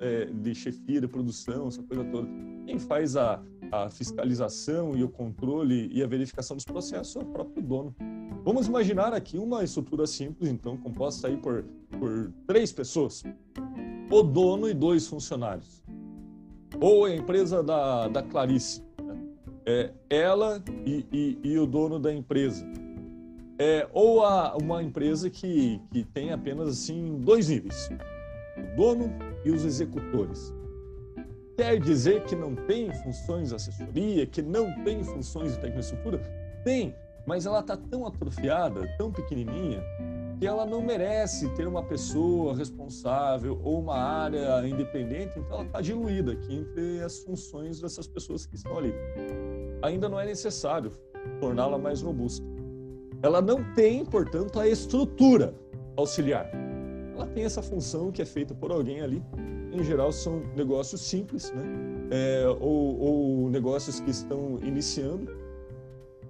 é, 0.00 0.24
de 0.24 0.54
chefia 0.54 1.00
de 1.00 1.06
produção, 1.06 1.68
essa 1.68 1.82
coisa 1.82 2.04
toda. 2.04 2.28
Quem 2.66 2.78
faz 2.80 3.16
a, 3.16 3.40
a 3.70 3.88
fiscalização 3.88 4.96
e 4.96 5.04
o 5.04 5.08
controle 5.08 5.88
e 5.92 6.02
a 6.02 6.06
verificação 6.06 6.56
dos 6.56 6.64
processos 6.64 7.14
é 7.14 7.20
o 7.20 7.24
próprio 7.26 7.62
dono. 7.62 7.94
Vamos 8.44 8.66
imaginar 8.66 9.12
aqui 9.12 9.38
uma 9.38 9.62
estrutura 9.62 10.06
simples, 10.06 10.50
então, 10.50 10.76
composta 10.76 11.28
aí 11.28 11.36
por, 11.36 11.64
por 11.98 12.32
três 12.46 12.72
pessoas: 12.72 13.22
o 14.10 14.22
dono 14.22 14.68
e 14.68 14.74
dois 14.74 15.06
funcionários. 15.06 15.82
Ou 16.80 17.04
a 17.04 17.14
empresa 17.14 17.62
da, 17.62 18.08
da 18.08 18.22
Clarice, 18.22 18.82
né? 19.00 19.16
é 19.64 19.92
ela 20.10 20.62
e, 20.84 21.06
e, 21.12 21.38
e 21.44 21.58
o 21.58 21.66
dono 21.66 22.00
da 22.00 22.12
empresa 22.12 22.66
é, 23.58 23.88
ou 23.92 24.24
a, 24.24 24.56
uma 24.56 24.82
empresa 24.82 25.28
que, 25.28 25.80
que 25.90 26.04
tem 26.04 26.30
apenas 26.30 26.68
assim 26.68 27.18
dois 27.18 27.48
níveis, 27.48 27.90
o 28.56 28.76
dono 28.76 29.12
e 29.44 29.50
os 29.50 29.64
executores. 29.64 30.54
Quer 31.56 31.80
dizer 31.80 32.22
que 32.24 32.36
não 32.36 32.54
tem 32.54 32.92
funções 33.02 33.48
de 33.48 33.56
assessoria, 33.56 34.24
que 34.26 34.40
não 34.40 34.72
tem 34.84 35.02
funções 35.02 35.54
de 35.54 35.58
tecnoestrutura? 35.58 36.18
Tem, 36.64 36.94
mas 37.26 37.46
ela 37.46 37.58
está 37.58 37.76
tão 37.76 38.06
atrofiada, 38.06 38.86
tão 38.96 39.10
pequenininha, 39.10 39.82
que 40.38 40.46
ela 40.46 40.64
não 40.64 40.80
merece 40.80 41.48
ter 41.56 41.66
uma 41.66 41.82
pessoa 41.82 42.56
responsável 42.56 43.60
ou 43.64 43.80
uma 43.80 43.96
área 43.96 44.64
independente, 44.68 45.36
então 45.36 45.56
ela 45.56 45.66
está 45.66 45.80
diluída 45.80 46.30
aqui 46.30 46.54
entre 46.54 47.02
as 47.02 47.18
funções 47.18 47.80
dessas 47.80 48.06
pessoas 48.06 48.46
que 48.46 48.54
estão 48.54 48.78
ali. 48.78 48.94
Ainda 49.82 50.08
não 50.08 50.20
é 50.20 50.26
necessário 50.26 50.92
torná-la 51.40 51.76
mais 51.76 52.02
robusta. 52.02 52.46
Ela 53.22 53.42
não 53.42 53.64
tem, 53.74 54.04
portanto, 54.04 54.60
a 54.60 54.68
estrutura 54.68 55.54
auxiliar. 55.96 56.50
Ela 57.14 57.26
tem 57.26 57.44
essa 57.44 57.60
função 57.60 58.12
que 58.12 58.22
é 58.22 58.24
feita 58.24 58.54
por 58.54 58.70
alguém 58.70 59.00
ali. 59.00 59.22
Em 59.72 59.82
geral, 59.82 60.12
são 60.12 60.40
negócios 60.56 61.00
simples, 61.00 61.52
né? 61.52 61.62
É, 62.10 62.46
ou, 62.60 62.98
ou 62.98 63.50
negócios 63.50 64.00
que 64.00 64.10
estão 64.10 64.58
iniciando, 64.62 65.28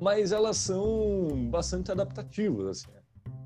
mas 0.00 0.32
elas 0.32 0.56
são 0.56 1.48
bastante 1.50 1.92
adaptativas. 1.92 2.66
Assim. 2.66 2.88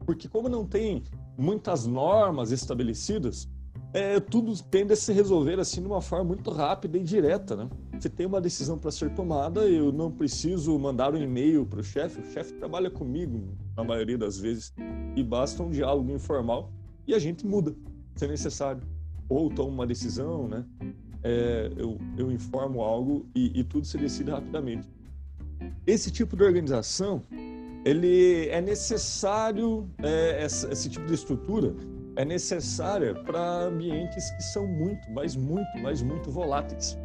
Porque 0.06 0.28
como 0.28 0.48
não 0.48 0.64
tem 0.64 1.02
muitas 1.36 1.86
normas 1.86 2.52
estabelecidas, 2.52 3.48
é, 3.92 4.18
tudo 4.18 4.54
tende 4.62 4.92
a 4.92 4.96
se 4.96 5.12
resolver 5.12 5.60
assim 5.60 5.80
de 5.80 5.86
uma 5.86 6.00
forma 6.00 6.24
muito 6.24 6.50
rápida 6.50 6.96
e 6.96 7.02
direta, 7.02 7.54
né? 7.54 7.68
Você 7.98 8.08
tem 8.08 8.26
uma 8.26 8.40
decisão 8.40 8.78
para 8.78 8.90
ser 8.90 9.10
tomada, 9.14 9.68
eu 9.68 9.92
não 9.92 10.10
preciso 10.10 10.76
mandar 10.78 11.14
um 11.14 11.18
e-mail 11.18 11.66
para 11.66 11.80
o 11.80 11.84
chefe, 11.84 12.20
o 12.20 12.32
chefe 12.32 12.54
trabalha 12.54 12.90
comigo 12.90 13.54
na 13.76 13.84
maioria 13.84 14.16
das 14.16 14.38
vezes 14.38 14.72
e 15.14 15.22
basta 15.22 15.62
um 15.62 15.70
diálogo 15.70 16.10
informal 16.10 16.72
e 17.06 17.14
a 17.14 17.18
gente 17.18 17.46
muda, 17.46 17.74
se 18.16 18.26
necessário. 18.26 18.82
Ou 19.28 19.50
toma 19.50 19.70
uma 19.70 19.86
decisão, 19.86 20.48
né? 20.48 20.64
É, 21.22 21.70
eu, 21.76 21.98
eu 22.18 22.32
informo 22.32 22.80
algo 22.80 23.26
e, 23.34 23.60
e 23.60 23.62
tudo 23.62 23.86
se 23.86 23.96
decide 23.96 24.30
rapidamente. 24.30 24.88
Esse 25.86 26.10
tipo 26.10 26.36
de 26.36 26.42
organização 26.42 27.22
ele 27.84 28.48
é 28.48 28.60
necessário, 28.60 29.88
é, 30.02 30.44
esse 30.44 30.88
tipo 30.88 31.04
de 31.06 31.14
estrutura 31.14 31.74
é 32.16 32.24
necessária 32.24 33.14
para 33.14 33.64
ambientes 33.64 34.30
que 34.32 34.42
são 34.42 34.66
muito, 34.66 35.10
mas 35.10 35.34
muito, 35.34 35.78
mas 35.82 36.02
muito 36.02 36.30
voláteis. 36.30 36.98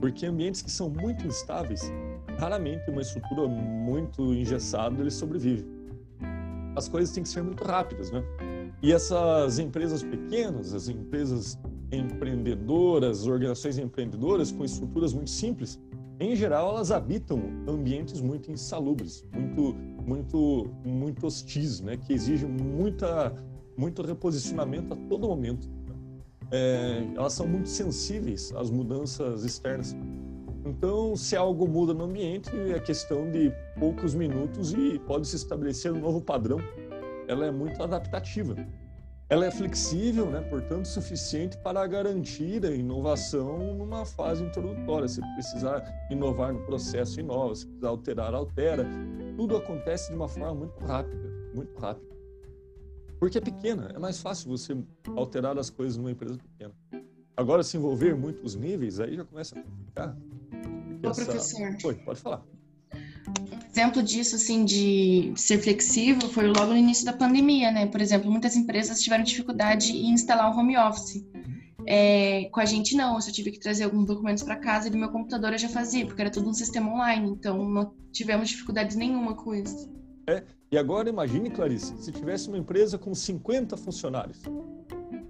Porque 0.00 0.26
ambientes 0.26 0.62
que 0.62 0.70
são 0.70 0.90
muito 0.90 1.26
instáveis, 1.26 1.82
raramente 2.38 2.90
uma 2.90 3.02
estrutura 3.02 3.46
muito 3.46 4.34
engessada 4.34 5.00
ele 5.00 5.10
sobrevive. 5.10 5.66
As 6.74 6.88
coisas 6.88 7.14
têm 7.14 7.22
que 7.22 7.28
ser 7.28 7.42
muito 7.42 7.62
rápidas, 7.62 8.10
né? 8.10 8.22
E 8.82 8.92
essas 8.92 9.58
empresas 9.58 10.02
pequenas, 10.02 10.74
as 10.74 10.88
empresas 10.88 11.58
empreendedoras, 11.92 13.26
organizações 13.26 13.78
empreendedoras 13.78 14.50
com 14.50 14.64
estruturas 14.64 15.12
muito 15.12 15.30
simples, 15.30 15.78
em 16.18 16.36
geral, 16.36 16.70
elas 16.70 16.90
habitam 16.90 17.42
ambientes 17.68 18.20
muito 18.20 18.50
insalubres, 18.50 19.24
muito, 19.32 19.74
muito, 20.06 20.70
muito 20.84 21.26
hostis, 21.26 21.80
né? 21.80 21.96
Que 21.96 22.12
exigem 22.12 22.48
muita, 22.48 23.34
muito 23.76 24.02
reposicionamento 24.02 24.94
a 24.94 24.96
todo 25.08 25.28
momento. 25.28 25.68
É, 26.50 27.06
elas 27.16 27.32
são 27.32 27.46
muito 27.46 27.68
sensíveis 27.68 28.52
às 28.54 28.70
mudanças 28.70 29.44
externas. 29.44 29.96
Então, 30.64 31.16
se 31.16 31.34
algo 31.34 31.66
muda 31.66 31.92
no 31.92 32.04
ambiente, 32.04 32.50
é 32.70 32.78
questão 32.78 33.30
de 33.30 33.52
poucos 33.78 34.14
minutos 34.14 34.72
e 34.72 34.98
pode 35.00 35.26
se 35.26 35.36
estabelecer 35.36 35.92
um 35.92 35.98
novo 35.98 36.20
padrão. 36.20 36.58
Ela 37.26 37.46
é 37.46 37.50
muito 37.50 37.82
adaptativa. 37.82 38.54
Ela 39.28 39.46
é 39.46 39.50
flexível, 39.50 40.26
né, 40.26 40.42
portanto, 40.42 40.84
suficiente 40.84 41.56
para 41.56 41.86
garantir 41.86 42.66
a 42.66 42.70
inovação 42.70 43.74
numa 43.74 44.04
fase 44.04 44.44
introdutória. 44.44 45.08
Se 45.08 45.22
precisar 45.34 45.82
inovar 46.10 46.52
no 46.52 46.60
processo, 46.66 47.18
inova. 47.18 47.54
Se 47.54 47.66
precisar 47.66 47.88
alterar, 47.88 48.34
altera. 48.34 48.86
Tudo 49.34 49.56
acontece 49.56 50.10
de 50.10 50.16
uma 50.16 50.28
forma 50.28 50.54
muito 50.54 50.78
rápida, 50.84 51.30
muito 51.54 51.78
rápida. 51.78 52.11
Porque 53.22 53.38
é 53.38 53.40
pequena, 53.40 53.88
é 53.94 54.00
mais 54.00 54.18
fácil 54.18 54.48
você 54.48 54.76
alterar 55.14 55.56
as 55.56 55.70
coisas 55.70 55.96
numa 55.96 56.10
empresa 56.10 56.36
pequena. 56.38 56.74
Agora, 57.36 57.62
se 57.62 57.76
envolver 57.76 58.16
muitos 58.16 58.56
níveis, 58.56 58.98
aí 58.98 59.14
já 59.14 59.24
começa 59.24 59.56
a 59.56 59.62
complicar. 59.62 60.16
Ô, 61.04 61.08
essa... 61.08 61.24
professor. 61.24 61.76
Oi, 61.84 61.94
pode 62.04 62.20
falar 62.20 62.42
exemplo 63.70 64.02
disso, 64.02 64.34
assim, 64.34 64.64
de 64.64 65.32
ser 65.36 65.58
flexível, 65.58 66.28
foi 66.28 66.48
logo 66.48 66.72
no 66.72 66.76
início 66.76 67.04
da 67.04 67.12
pandemia, 67.12 67.70
né? 67.70 67.86
Por 67.86 68.00
exemplo, 68.00 68.28
muitas 68.28 68.56
empresas 68.56 69.00
tiveram 69.00 69.22
dificuldade 69.22 69.92
em 69.92 70.10
instalar 70.10 70.52
o 70.52 70.58
home 70.58 70.76
office. 70.76 71.24
É, 71.86 72.48
com 72.52 72.58
a 72.58 72.64
gente, 72.64 72.96
não. 72.96 73.14
Eu 73.14 73.20
só 73.20 73.30
tive 73.30 73.52
que 73.52 73.60
trazer 73.60 73.84
alguns 73.84 74.04
documentos 74.04 74.42
para 74.42 74.56
casa 74.56 74.88
e 74.88 74.90
do 74.90 74.98
meu 74.98 75.10
computador 75.10 75.52
eu 75.52 75.58
já 75.58 75.68
fazia, 75.68 76.04
porque 76.04 76.20
era 76.20 76.30
tudo 76.30 76.50
um 76.50 76.52
sistema 76.52 76.92
online. 76.92 77.30
Então, 77.30 77.64
não 77.64 77.94
tivemos 78.12 78.48
dificuldades 78.48 78.96
nenhuma 78.96 79.36
com 79.36 79.54
isso. 79.54 80.01
É, 80.26 80.42
e 80.70 80.78
agora 80.78 81.08
imagine, 81.08 81.50
Clarice, 81.50 81.94
se 81.98 82.12
tivesse 82.12 82.48
uma 82.48 82.58
empresa 82.58 82.96
com 82.98 83.14
50 83.14 83.76
funcionários. 83.76 84.40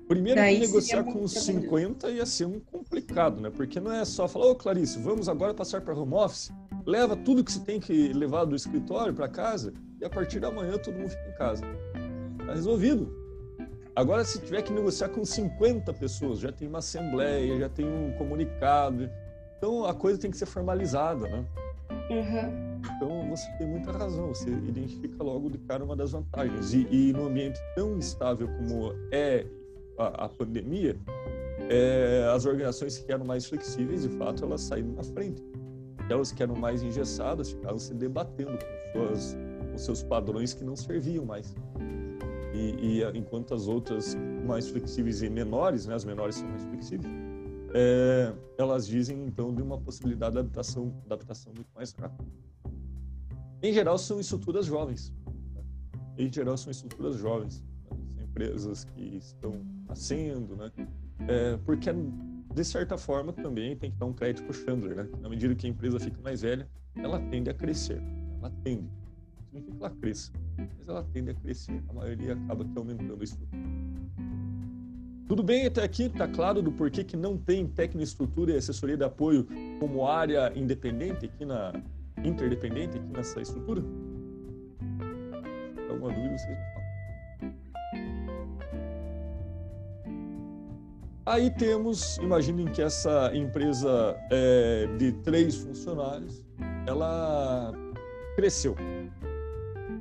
Primeiro 0.06 0.38
Daí 0.38 0.56
que 0.56 0.66
negociar 0.66 1.04
com 1.04 1.26
50 1.26 2.10
ia 2.10 2.26
ser 2.26 2.44
um 2.44 2.60
complicado, 2.60 3.40
né? 3.40 3.50
Porque 3.50 3.80
não 3.80 3.92
é 3.92 4.04
só 4.04 4.28
falar, 4.28 4.46
ô 4.46 4.54
Clarice, 4.54 4.98
vamos 4.98 5.28
agora 5.28 5.54
passar 5.54 5.80
para 5.80 5.94
home 5.94 6.14
office 6.14 6.52
leva 6.86 7.16
tudo 7.16 7.44
que 7.44 7.52
você 7.52 7.60
tem 7.60 7.80
que 7.80 8.12
levar 8.12 8.44
do 8.44 8.54
escritório 8.54 9.14
para 9.14 9.28
casa 9.28 9.72
e 10.00 10.04
a 10.04 10.10
partir 10.10 10.40
da 10.40 10.50
manhã 10.50 10.76
todo 10.78 10.94
mundo 10.94 11.10
fica 11.10 11.28
em 11.28 11.34
casa. 11.34 11.64
Está 12.40 12.54
resolvido. 12.54 13.20
Agora, 13.94 14.24
se 14.24 14.40
tiver 14.40 14.62
que 14.62 14.72
negociar 14.72 15.10
com 15.10 15.24
50 15.24 15.92
pessoas, 15.94 16.40
já 16.40 16.50
tem 16.50 16.66
uma 16.66 16.78
assembleia, 16.78 17.58
já 17.58 17.68
tem 17.68 17.86
um 17.86 18.12
comunicado. 18.12 19.10
Então, 19.58 19.84
a 19.84 19.94
coisa 19.94 20.18
tem 20.18 20.30
que 20.30 20.36
ser 20.36 20.46
formalizada, 20.46 21.28
né? 21.28 21.44
Uhum. 22.10 22.80
Então, 22.96 23.21
você 23.36 23.50
tem 23.58 23.66
muita 23.66 23.92
razão. 23.92 24.28
Você 24.28 24.50
identifica 24.50 25.22
logo 25.22 25.50
de 25.50 25.58
cara 25.58 25.84
uma 25.84 25.96
das 25.96 26.12
vantagens. 26.12 26.72
E, 26.72 26.86
e 26.90 27.12
no 27.12 27.26
ambiente 27.26 27.58
tão 27.74 27.96
instável 27.96 28.48
como 28.48 28.92
é 29.10 29.46
a, 29.98 30.24
a 30.24 30.28
pandemia, 30.28 30.96
é, 31.70 32.28
as 32.34 32.44
organizações 32.44 32.98
que 32.98 33.12
eram 33.12 33.24
mais 33.24 33.46
flexíveis, 33.46 34.02
de 34.02 34.08
fato, 34.10 34.44
elas 34.44 34.60
saíram 34.62 34.92
na 34.92 35.02
frente. 35.02 35.42
Aquelas 35.98 36.32
que 36.32 36.42
eram 36.42 36.56
mais 36.56 36.82
engessadas 36.82 37.50
ficavam 37.52 37.78
se 37.78 37.94
debatendo 37.94 38.58
com, 38.58 38.92
suas, 38.92 39.36
com 39.70 39.78
seus 39.78 40.02
padrões 40.02 40.52
que 40.52 40.64
não 40.64 40.76
serviam 40.76 41.24
mais. 41.24 41.54
E, 42.54 43.00
e, 43.00 43.18
enquanto 43.18 43.54
as 43.54 43.66
outras 43.66 44.14
mais 44.46 44.68
flexíveis 44.68 45.22
e 45.22 45.30
menores, 45.30 45.86
né, 45.86 45.94
as 45.94 46.04
menores 46.04 46.36
são 46.36 46.48
mais 46.48 46.64
flexíveis, 46.64 47.12
é, 47.74 48.32
elas 48.58 48.86
dizem 48.86 49.24
então 49.24 49.54
de 49.54 49.62
uma 49.62 49.78
possibilidade 49.78 50.32
de 50.32 50.40
adaptação, 50.40 50.92
adaptação 51.06 51.52
muito 51.54 51.70
mais 51.74 51.92
rápida. 51.92 52.28
Em 53.62 53.72
geral 53.72 53.96
são 53.98 54.18
estruturas 54.18 54.66
jovens. 54.66 55.12
Em 56.18 56.32
geral 56.32 56.56
são 56.56 56.70
estruturas 56.70 57.16
jovens, 57.16 57.64
são 57.88 57.98
empresas 58.22 58.84
que 58.84 59.16
estão 59.16 59.64
nascendo, 59.86 60.56
né? 60.56 60.70
É, 61.28 61.56
porque 61.58 61.90
de 62.54 62.64
certa 62.64 62.98
forma, 62.98 63.32
também 63.32 63.74
tem 63.76 63.90
que 63.90 63.96
dar 63.96 64.06
um 64.06 64.12
crédito 64.12 64.44
para 64.44 64.50
o 64.50 64.54
Chandler, 64.54 64.96
né? 64.96 65.08
Na 65.20 65.28
medida 65.28 65.54
que 65.54 65.66
a 65.66 65.70
empresa 65.70 65.98
fica 65.98 66.20
mais 66.20 66.42
velha, 66.42 66.68
ela 66.94 67.18
tende 67.30 67.48
a 67.48 67.54
crescer. 67.54 68.02
Ela 68.38 68.50
tende. 68.62 68.90
Não 69.52 69.60
significa 69.60 69.76
que 69.76 69.84
ela 69.84 69.90
cresça, 69.90 70.32
mas 70.78 70.88
ela 70.88 71.02
tende 71.12 71.30
a 71.30 71.34
crescer. 71.34 71.82
A 71.88 71.92
maioria 71.92 72.34
acaba 72.34 72.64
que 72.64 72.78
aumentando 72.78 73.24
isso. 73.24 73.38
Tudo 75.26 75.42
bem 75.42 75.64
até 75.64 75.82
aqui? 75.82 76.04
Está 76.04 76.28
claro 76.28 76.60
do 76.60 76.70
porquê 76.70 77.02
que 77.02 77.16
não 77.16 77.38
tem 77.38 77.66
tecnoestrutura 77.66 78.52
e 78.52 78.56
assessoria 78.56 78.96
de 78.96 79.04
apoio 79.04 79.46
como 79.80 80.06
área 80.06 80.52
independente 80.54 81.24
aqui 81.24 81.46
na 81.46 81.72
interdependente 82.24 82.98
aqui 82.98 83.12
nessa 83.12 83.40
estrutura? 83.40 83.82
Alguma 85.90 86.12
dúvida, 86.12 86.38
vocês 86.38 86.48
me 86.48 86.72
Aí 91.24 91.50
temos, 91.50 92.16
imaginem 92.18 92.66
que 92.66 92.82
essa 92.82 93.30
empresa 93.32 94.16
é, 94.28 94.88
de 94.98 95.12
três 95.12 95.54
funcionários, 95.54 96.44
ela 96.84 97.72
cresceu. 98.34 98.74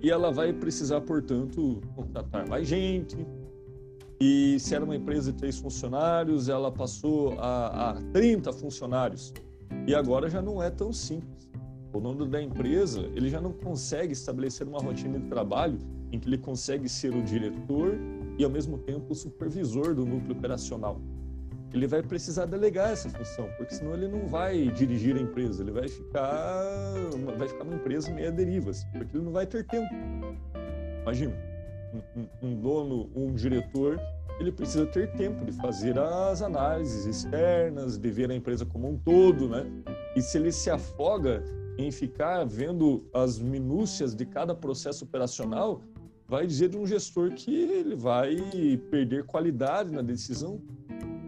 E 0.01 0.09
ela 0.09 0.31
vai 0.31 0.51
precisar, 0.51 0.99
portanto, 1.01 1.79
contratar 1.95 2.47
mais 2.49 2.67
gente. 2.67 3.15
E 4.19 4.59
se 4.59 4.73
era 4.73 4.83
uma 4.83 4.95
empresa 4.95 5.31
de 5.31 5.37
três 5.37 5.59
funcionários, 5.59 6.49
ela 6.49 6.71
passou 6.71 7.39
a, 7.39 7.91
a 7.91 7.93
30 8.11 8.51
funcionários. 8.53 9.31
E 9.85 9.93
agora 9.93 10.27
já 10.27 10.41
não 10.41 10.61
é 10.61 10.71
tão 10.71 10.91
simples. 10.91 11.50
O 11.93 11.99
dono 11.99 12.25
da 12.25 12.41
empresa, 12.41 13.01
ele 13.15 13.29
já 13.29 13.41
não 13.41 13.51
consegue 13.51 14.13
estabelecer 14.13 14.65
uma 14.67 14.79
rotina 14.79 15.19
de 15.19 15.27
trabalho 15.27 15.77
em 16.11 16.19
que 16.19 16.27
ele 16.27 16.37
consegue 16.37 16.87
ser 16.87 17.13
o 17.13 17.21
diretor 17.21 17.97
e, 18.37 18.43
ao 18.43 18.49
mesmo 18.49 18.77
tempo, 18.77 19.11
o 19.11 19.15
supervisor 19.15 19.93
do 19.93 20.05
núcleo 20.05 20.31
operacional. 20.31 21.01
Ele 21.73 21.87
vai 21.87 22.01
precisar 22.01 22.45
delegar 22.45 22.91
essa 22.91 23.09
função, 23.09 23.49
porque 23.57 23.75
senão 23.75 23.93
ele 23.93 24.07
não 24.07 24.27
vai 24.27 24.69
dirigir 24.69 25.15
a 25.15 25.21
empresa, 25.21 25.63
ele 25.63 25.71
vai 25.71 25.87
ficar, 25.87 26.93
vai 27.37 27.47
ficar 27.47 27.63
uma 27.63 27.75
empresa 27.75 28.11
meia 28.11 28.31
deriva, 28.31 28.71
assim, 28.71 28.87
porque 28.91 29.15
ele 29.15 29.23
não 29.23 29.31
vai 29.31 29.45
ter 29.45 29.65
tempo. 29.65 29.89
Imagina, 31.01 31.33
um, 32.15 32.47
um 32.47 32.55
dono, 32.55 33.09
um 33.15 33.33
diretor, 33.33 33.99
ele 34.39 34.51
precisa 34.51 34.85
ter 34.85 35.11
tempo 35.13 35.45
de 35.45 35.51
fazer 35.53 35.97
as 35.97 36.41
análises 36.41 37.05
externas, 37.05 37.97
de 37.97 38.11
ver 38.11 38.31
a 38.31 38.35
empresa 38.35 38.65
como 38.65 38.89
um 38.89 38.97
todo, 38.97 39.47
né? 39.47 39.65
E 40.15 40.21
se 40.21 40.37
ele 40.37 40.51
se 40.51 40.69
afoga 40.69 41.43
em 41.77 41.91
ficar 41.91 42.43
vendo 42.45 43.05
as 43.13 43.39
minúcias 43.39 44.13
de 44.15 44.25
cada 44.25 44.53
processo 44.53 45.05
operacional, 45.05 45.81
vai 46.27 46.47
dizer 46.47 46.69
de 46.69 46.77
um 46.77 46.85
gestor 46.85 47.31
que 47.33 47.53
ele 47.53 47.95
vai 47.95 48.37
perder 48.89 49.25
qualidade 49.25 49.91
na 49.91 50.01
decisão. 50.01 50.61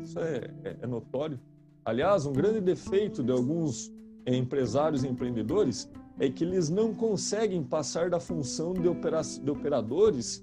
Isso 0.01 0.19
é, 0.19 0.49
é, 0.63 0.77
é 0.81 0.87
notório. 0.87 1.39
Aliás, 1.83 2.25
um 2.25 2.33
grande 2.33 2.61
defeito 2.61 3.21
de 3.21 3.31
alguns 3.31 3.91
empresários 4.25 5.03
e 5.03 5.07
empreendedores 5.07 5.91
é 6.19 6.29
que 6.29 6.43
eles 6.43 6.69
não 6.69 6.93
conseguem 6.93 7.63
passar 7.63 8.09
da 8.09 8.19
função 8.19 8.73
de, 8.73 8.87
opera 8.87 9.21
de 9.21 9.49
operadores, 9.51 10.41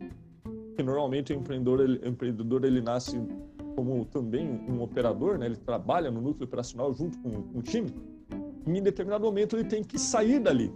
que 0.77 0.83
normalmente 0.83 1.33
o 1.33 1.37
empreendedor 1.37 1.81
ele, 1.81 1.99
o 1.99 2.09
empreendedor 2.09 2.65
ele 2.65 2.83
nasce 2.83 3.19
como 3.75 4.05
também 4.05 4.47
um 4.69 4.83
operador, 4.83 5.39
né? 5.39 5.47
ele 5.47 5.57
trabalha 5.57 6.11
no 6.11 6.21
núcleo 6.21 6.45
operacional 6.45 6.93
junto 6.93 7.19
com, 7.21 7.31
com 7.45 7.59
o 7.59 7.63
time, 7.63 7.91
em 8.67 8.83
determinado 8.83 9.25
momento 9.25 9.57
ele 9.57 9.65
tem 9.65 9.83
que 9.83 9.99
sair 9.99 10.39
dali, 10.39 10.73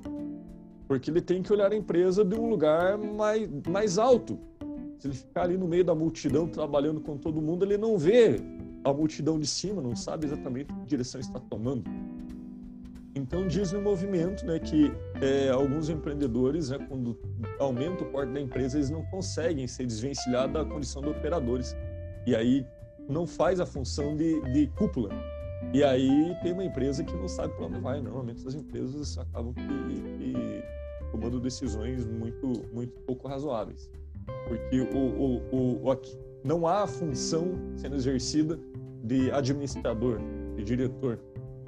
porque 0.88 1.10
ele 1.10 1.20
tem 1.20 1.42
que 1.42 1.52
olhar 1.52 1.72
a 1.72 1.76
empresa 1.76 2.24
de 2.24 2.34
um 2.34 2.48
lugar 2.48 2.98
mais, 2.98 3.48
mais 3.68 3.98
alto. 3.98 4.38
Se 4.98 5.08
ele 5.08 5.14
ficar 5.14 5.42
ali 5.42 5.56
no 5.56 5.68
meio 5.68 5.84
da 5.84 5.94
multidão 5.94 6.46
trabalhando 6.48 7.00
com 7.00 7.16
todo 7.16 7.40
mundo, 7.40 7.64
ele 7.64 7.76
não 7.76 7.98
vê 7.98 8.40
a 8.82 8.92
multidão 8.92 9.38
de 9.38 9.46
cima, 9.46 9.80
não 9.82 9.96
sabe 9.96 10.26
exatamente 10.26 10.72
que 10.72 10.86
direção 10.86 11.20
está 11.20 11.40
tomando. 11.40 11.84
Então 13.14 13.46
diz 13.46 13.70
no 13.70 13.80
movimento 13.80 14.44
né, 14.44 14.58
que 14.58 14.92
é, 15.22 15.48
alguns 15.48 15.88
empreendedores, 15.88 16.70
né, 16.70 16.78
quando 16.88 17.16
aumenta 17.60 18.02
o 18.02 18.06
porte 18.06 18.32
da 18.32 18.40
empresa, 18.40 18.76
eles 18.76 18.90
não 18.90 19.04
conseguem 19.04 19.66
ser 19.68 19.86
desvencilhados 19.86 20.52
da 20.52 20.64
condição 20.64 21.00
de 21.00 21.10
operadores. 21.10 21.76
E 22.26 22.34
aí 22.34 22.66
não 23.08 23.26
faz 23.26 23.60
a 23.60 23.66
função 23.66 24.16
de, 24.16 24.40
de 24.52 24.66
cúpula. 24.68 25.10
E 25.72 25.82
aí 25.82 26.36
tem 26.42 26.52
uma 26.52 26.64
empresa 26.64 27.02
que 27.02 27.14
não 27.14 27.28
sabe 27.28 27.54
para 27.54 27.66
onde 27.66 27.80
vai. 27.80 28.00
Normalmente 28.00 28.46
as 28.46 28.54
empresas 28.54 29.18
acabam 29.18 29.52
que, 29.52 29.62
que 29.62 30.64
tomando 31.10 31.40
decisões 31.40 32.04
muito, 32.04 32.64
muito 32.72 33.00
pouco 33.02 33.28
razoáveis. 33.28 33.90
Porque 34.48 34.80
o, 34.80 34.96
o, 34.96 35.36
o, 35.52 35.90
o, 35.90 36.02
não 36.44 36.66
há 36.66 36.86
função 36.86 37.58
sendo 37.76 37.96
exercida 37.96 38.58
de 39.02 39.30
administrador, 39.30 40.18
de 40.56 40.64
diretor. 40.64 41.18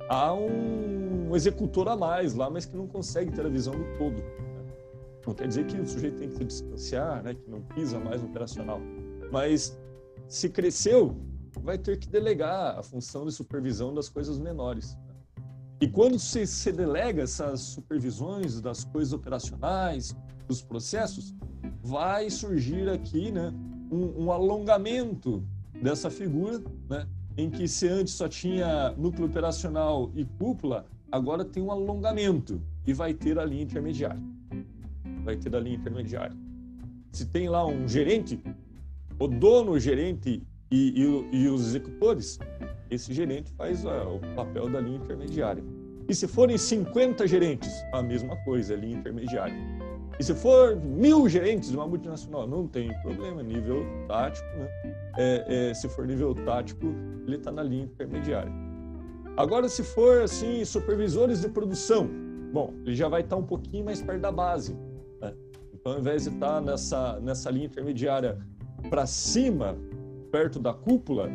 Há 0.08 0.32
um 0.34 1.34
executor 1.34 1.88
a 1.88 1.96
mais 1.96 2.34
lá, 2.34 2.48
mas 2.48 2.64
que 2.64 2.76
não 2.76 2.86
consegue 2.86 3.32
ter 3.32 3.44
a 3.44 3.48
visão 3.48 3.74
do 3.74 3.98
todo. 3.98 4.16
Né? 4.16 4.64
Não 5.26 5.34
quer 5.34 5.48
dizer 5.48 5.66
que 5.66 5.76
o 5.78 5.86
sujeito 5.86 6.18
tem 6.18 6.28
que 6.28 6.36
se 6.36 6.44
distanciar, 6.44 7.22
né? 7.22 7.34
que 7.34 7.50
não 7.50 7.60
pisa 7.62 7.98
mais 7.98 8.22
no 8.22 8.28
operacional. 8.28 8.80
Mas 9.30 9.78
se 10.28 10.48
cresceu, 10.48 11.16
vai 11.62 11.78
ter 11.78 11.98
que 11.98 12.08
delegar 12.08 12.78
a 12.78 12.82
função 12.82 13.26
de 13.26 13.32
supervisão 13.32 13.92
das 13.92 14.08
coisas 14.08 14.38
menores. 14.38 14.96
E 15.80 15.86
quando 15.86 16.18
se, 16.18 16.72
delega 16.72 17.22
essas 17.22 17.60
supervisões 17.60 18.60
das 18.60 18.84
coisas 18.84 19.12
operacionais, 19.12 20.16
dos 20.46 20.62
processos, 20.62 21.34
vai 21.82 22.30
surgir 22.30 22.88
aqui 22.88 23.30
né, 23.30 23.52
um, 23.90 24.24
um 24.24 24.32
alongamento 24.32 25.44
dessa 25.82 26.08
figura, 26.08 26.62
né, 26.88 27.06
em 27.36 27.50
que 27.50 27.68
se 27.68 27.86
antes 27.88 28.14
só 28.14 28.28
tinha 28.28 28.92
núcleo 28.92 29.26
operacional 29.26 30.10
e 30.14 30.24
cúpula, 30.24 30.86
agora 31.12 31.44
tem 31.44 31.62
um 31.62 31.70
alongamento 31.70 32.62
e 32.86 32.94
vai 32.94 33.12
ter 33.12 33.38
a 33.38 33.44
linha 33.44 33.64
intermediária. 33.64 34.22
Vai 35.24 35.36
ter 35.36 35.54
a 35.54 35.60
linha 35.60 35.76
intermediária. 35.76 36.36
Se 37.12 37.26
tem 37.26 37.48
lá 37.48 37.66
um 37.66 37.86
gerente, 37.86 38.40
o 39.18 39.26
dono, 39.26 39.78
gerente 39.78 40.42
e, 40.70 41.02
e, 41.02 41.42
e 41.42 41.48
os 41.48 41.68
executores, 41.68 42.38
esse 42.90 43.12
gerente 43.12 43.52
faz 43.52 43.84
o 43.84 44.20
papel 44.34 44.68
da 44.68 44.80
linha 44.80 44.98
intermediária. 44.98 45.62
E 46.08 46.14
se 46.14 46.28
forem 46.28 46.56
50 46.56 47.26
gerentes, 47.26 47.72
a 47.92 48.02
mesma 48.02 48.36
coisa, 48.44 48.74
a 48.74 48.76
linha 48.76 48.96
intermediária. 48.96 49.56
E 50.18 50.24
se 50.24 50.34
for 50.34 50.76
mil 50.76 51.28
gerentes 51.28 51.70
de 51.70 51.76
uma 51.76 51.86
multinacional, 51.86 52.46
não 52.46 52.66
tem 52.66 52.88
problema, 53.02 53.42
nível 53.42 53.84
tático, 54.08 54.46
né? 54.56 54.68
É, 55.18 55.70
é, 55.70 55.74
se 55.74 55.88
for 55.88 56.06
nível 56.06 56.34
tático, 56.34 56.86
ele 57.26 57.36
está 57.36 57.50
na 57.50 57.62
linha 57.62 57.84
intermediária. 57.84 58.52
Agora, 59.36 59.68
se 59.68 59.82
for 59.82 60.22
assim, 60.22 60.64
supervisores 60.64 61.42
de 61.42 61.48
produção, 61.48 62.08
bom, 62.52 62.72
ele 62.86 62.94
já 62.94 63.08
vai 63.08 63.20
estar 63.20 63.36
tá 63.36 63.42
um 63.42 63.44
pouquinho 63.44 63.84
mais 63.84 64.00
perto 64.00 64.20
da 64.20 64.32
base. 64.32 64.74
Né? 65.20 65.34
Então, 65.74 65.92
ao 65.92 65.98
invés 65.98 66.22
de 66.22 66.30
estar 66.30 66.54
tá 66.54 66.60
nessa, 66.60 67.20
nessa 67.20 67.50
linha 67.50 67.66
intermediária 67.66 68.38
para 68.88 69.04
cima, 69.04 69.76
perto 70.36 70.58
da 70.58 70.74
cúpula, 70.74 71.30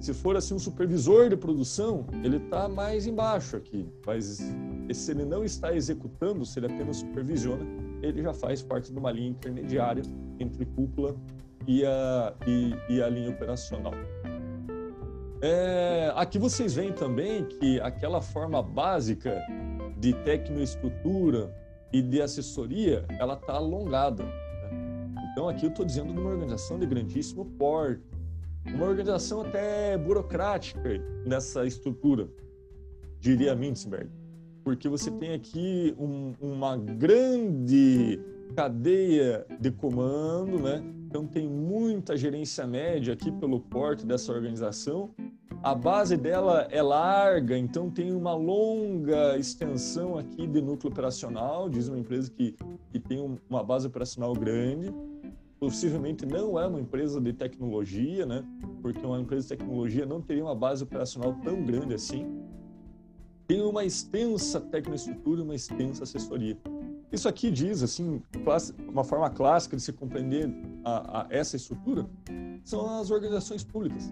se 0.00 0.14
for 0.14 0.34
assim 0.34 0.54
um 0.54 0.58
supervisor 0.58 1.28
de 1.28 1.36
produção, 1.36 2.06
ele 2.24 2.38
está 2.38 2.66
mais 2.70 3.06
embaixo 3.06 3.54
aqui. 3.54 3.86
Mas 4.06 4.40
se 4.94 5.10
ele 5.10 5.26
não 5.26 5.44
está 5.44 5.74
executando, 5.74 6.46
se 6.46 6.58
ele 6.58 6.72
apenas 6.72 6.96
supervisiona, 6.96 7.62
ele 8.02 8.22
já 8.22 8.32
faz 8.32 8.62
parte 8.62 8.90
de 8.90 8.98
uma 8.98 9.12
linha 9.12 9.28
intermediária 9.28 10.02
entre 10.38 10.64
cúpula 10.64 11.14
e 11.68 11.84
a, 11.84 12.34
e, 12.46 12.74
e 12.88 13.02
a 13.02 13.10
linha 13.10 13.28
operacional. 13.28 13.92
É, 15.42 16.10
aqui 16.16 16.38
vocês 16.38 16.74
veem 16.74 16.94
também 16.94 17.44
que 17.44 17.78
aquela 17.80 18.22
forma 18.22 18.62
básica 18.62 19.38
de 19.98 20.14
tecnoestrutura 20.24 21.54
e 21.92 22.00
de 22.00 22.22
assessoria, 22.22 23.04
ela 23.18 23.34
está 23.34 23.52
alongada. 23.52 24.24
Né? 24.24 25.30
Então 25.30 25.46
aqui 25.46 25.66
eu 25.66 25.70
estou 25.70 25.84
dizendo 25.84 26.14
de 26.14 26.18
uma 26.18 26.30
organização 26.30 26.78
de 26.78 26.86
grandíssimo 26.86 27.44
porte, 27.44 28.00
uma 28.66 28.86
organização 28.86 29.42
até 29.42 29.96
burocrática 29.96 30.80
nessa 31.24 31.64
estrutura, 31.64 32.28
diria 33.18 33.54
Mintzberg, 33.54 34.10
porque 34.62 34.88
você 34.88 35.10
tem 35.10 35.32
aqui 35.32 35.94
um, 35.98 36.34
uma 36.40 36.76
grande 36.76 38.20
cadeia 38.54 39.46
de 39.60 39.70
comando, 39.70 40.58
né? 40.58 40.82
Então 41.06 41.26
tem 41.26 41.48
muita 41.48 42.16
gerência 42.16 42.66
média 42.66 43.14
aqui 43.14 43.32
pelo 43.32 43.60
porte 43.60 44.06
dessa 44.06 44.32
organização. 44.32 45.10
A 45.62 45.74
base 45.74 46.16
dela 46.16 46.66
é 46.70 46.80
larga, 46.80 47.58
então 47.58 47.90
tem 47.90 48.12
uma 48.12 48.34
longa 48.34 49.36
extensão 49.36 50.16
aqui 50.16 50.46
de 50.46 50.62
núcleo 50.62 50.90
operacional, 50.90 51.68
diz 51.68 51.88
uma 51.88 51.98
empresa 51.98 52.30
que, 52.30 52.54
que 52.90 52.98
tem 52.98 53.38
uma 53.48 53.62
base 53.62 53.86
operacional 53.86 54.32
grande 54.32 54.92
possivelmente 55.60 56.24
não 56.24 56.58
é 56.58 56.66
uma 56.66 56.80
empresa 56.80 57.20
de 57.20 57.34
tecnologia, 57.34 58.24
né? 58.24 58.42
Porque 58.80 59.04
uma 59.04 59.20
empresa 59.20 59.42
de 59.42 59.48
tecnologia 59.50 60.06
não 60.06 60.22
teria 60.22 60.42
uma 60.42 60.54
base 60.54 60.82
operacional 60.82 61.34
tão 61.44 61.62
grande 61.62 61.92
assim. 61.92 62.26
Tem 63.46 63.60
uma 63.60 63.84
extensa 63.84 64.58
tecnoestrutura, 64.58 65.42
uma 65.42 65.54
extensa 65.54 66.04
assessoria. 66.04 66.56
Isso 67.12 67.28
aqui 67.28 67.50
diz, 67.50 67.82
assim, 67.82 68.22
uma 68.88 69.04
forma 69.04 69.28
clássica 69.28 69.76
de 69.76 69.82
se 69.82 69.92
compreender 69.92 70.48
a, 70.82 71.22
a 71.22 71.26
essa 71.28 71.56
estrutura 71.56 72.08
são 72.64 72.98
as 72.98 73.10
organizações 73.10 73.62
públicas. 73.62 74.10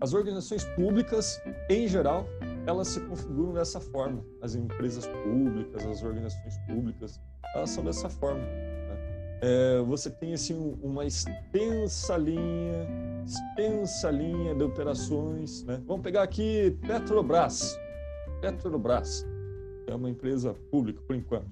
As 0.00 0.14
organizações 0.14 0.64
públicas, 0.64 1.40
em 1.70 1.86
geral, 1.86 2.26
elas 2.66 2.88
se 2.88 3.00
configuram 3.00 3.52
dessa 3.52 3.78
forma. 3.78 4.24
As 4.40 4.56
empresas 4.56 5.06
públicas, 5.06 5.86
as 5.86 6.02
organizações 6.02 6.58
públicas, 6.66 7.20
elas 7.54 7.70
são 7.70 7.84
dessa 7.84 8.08
forma 8.08 8.42
é, 9.42 9.82
você 9.82 10.08
tem 10.08 10.32
assim 10.32 10.54
uma 10.80 11.04
extensa 11.04 12.16
linha, 12.16 12.88
extensa 13.26 14.08
linha 14.08 14.54
de 14.54 14.62
operações. 14.62 15.64
Né? 15.64 15.82
Vamos 15.84 16.02
pegar 16.02 16.22
aqui 16.22 16.76
Petrobras. 16.86 17.76
Petrobras 18.40 19.26
é 19.88 19.94
uma 19.94 20.08
empresa 20.08 20.54
pública 20.70 21.02
por 21.04 21.16
enquanto. 21.16 21.50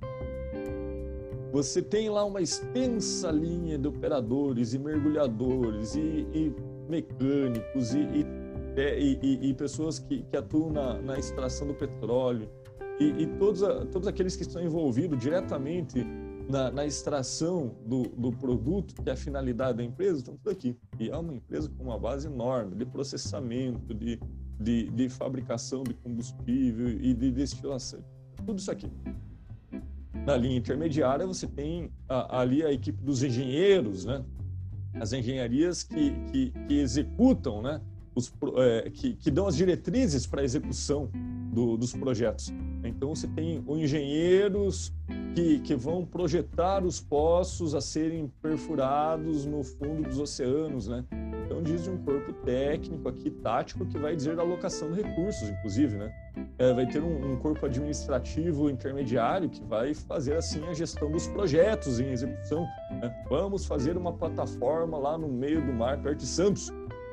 Você 1.53 1.83
tem 1.83 2.09
lá 2.09 2.25
uma 2.25 2.41
extensa 2.41 3.29
linha 3.33 3.77
de 3.77 3.89
operadores 3.89 4.73
e 4.73 4.79
mergulhadores 4.79 5.97
e, 5.97 6.29
e 6.33 6.55
mecânicos 6.89 7.93
e, 7.93 7.99
e, 7.99 8.27
é, 8.77 9.01
e, 9.01 9.53
pessoas 9.55 9.99
que, 9.99 10.23
que 10.23 10.37
atuam 10.37 10.71
na, 10.71 11.03
na, 11.03 11.19
extração 11.19 11.67
do 11.67 11.75
petróleo 11.75 12.49
e, 13.01 13.27
todos, 13.39 13.63
todos 13.91 14.07
aqueles 14.07 14.37
que 14.37 14.43
estão 14.43 14.63
envolvidos 14.63 15.19
diretamente 15.19 16.07
na, 16.51 16.71
na 16.71 16.85
extração 16.85 17.77
do, 17.87 18.03
do, 18.03 18.33
produto, 18.33 18.95
que 18.95 19.09
é 19.09 19.13
a 19.13 19.17
finalidade 19.17 19.79
da 19.79 19.85
empresa, 19.85 20.19
estão 20.19 20.37
tudo 20.37 20.51
aqui. 20.51 20.77
E 20.99 21.09
é 21.09 21.17
uma 21.17 21.33
empresa 21.33 21.71
com 21.71 21.85
uma 21.85 21.99
base 21.99 22.27
enorme 22.27 22.75
de 22.75 22.85
processamento, 22.85 23.95
de, 23.95 24.21
de, 24.59 24.91
de 24.91 25.09
fabricação 25.09 25.85
de 25.85 25.95
combustível 25.95 26.89
e 26.89 27.15
de 27.15 27.31
destilação. 27.31 28.05
Tudo 28.45 28.59
isso 28.59 28.71
aqui. 28.71 28.91
Na 30.27 30.37
linha 30.37 30.59
intermediária, 30.59 31.27
você 31.27 31.47
tem 31.47 31.91
a, 32.09 32.41
ali 32.41 32.65
a 32.65 32.73
equipe 32.73 33.03
dos 33.03 33.23
engenheiros, 33.23 34.05
né? 34.05 34.25
as 34.95 35.13
engenharias 35.13 35.85
que, 35.85 36.13
que, 36.33 36.51
que 36.67 36.75
executam, 36.75 37.63
né? 37.63 37.81
Os, 38.13 38.33
é, 38.57 38.91
que, 38.91 39.15
que 39.15 39.31
dão 39.31 39.47
as 39.47 39.57
diretrizes 39.57 40.27
para 40.27 40.41
a 40.41 40.45
execução 40.45 41.09
do, 41.53 41.77
dos 41.77 41.93
projetos. 41.93 42.53
Então, 42.83 43.15
você 43.15 43.29
tem 43.29 43.63
os 43.65 43.79
engenheiros 43.79 44.93
que, 45.35 45.61
que 45.61 45.75
vão 45.75 46.05
projetar 46.05 46.85
os 46.85 47.01
poços 47.01 47.75
a 47.75 47.81
serem 47.81 48.31
perfurados 48.43 49.45
no 49.47 49.63
fundo 49.63 50.09
dos 50.09 50.19
oceanos, 50.19 50.89
né? 50.89 51.05
Então, 51.45 51.63
diz 51.63 51.89
um 51.89 51.97
corpo 51.99 52.33
técnico 52.45 53.09
aqui, 53.09 53.31
tático, 53.31 53.85
que 53.87 53.99
vai 53.99 54.15
dizer 54.15 54.37
da 54.37 54.43
alocação 54.43 54.93
de 54.93 55.03
recursos, 55.03 55.49
inclusive, 55.49 55.97
né? 55.97 56.13
É, 56.59 56.73
vai 56.73 56.87
ter 56.87 57.03
um, 57.03 57.33
um, 57.33 57.37
corpo 57.37 57.67
administrativo 57.67 58.71
intermediário 58.71 59.49
que 59.49 59.63
vai 59.65 59.93
fazer, 59.95 60.37
assim, 60.37 60.65
a 60.69 60.73
gestão 60.73 61.11
dos 61.11 61.27
projetos 61.27 61.99
em 61.99 62.11
execução, 62.11 62.67
Né? 62.91 63.25
Vamos 63.29 63.67
fazer 63.67 63.97
uma 63.97 64.13
plataforma 64.13 64.97
lá 64.99 65.19
no 65.19 65.29
meio 65.29 65.65
do 65.65 65.73
mar, 65.73 66.01
perto 66.01 66.19
de 66.19 66.27
Santos. 66.27 66.73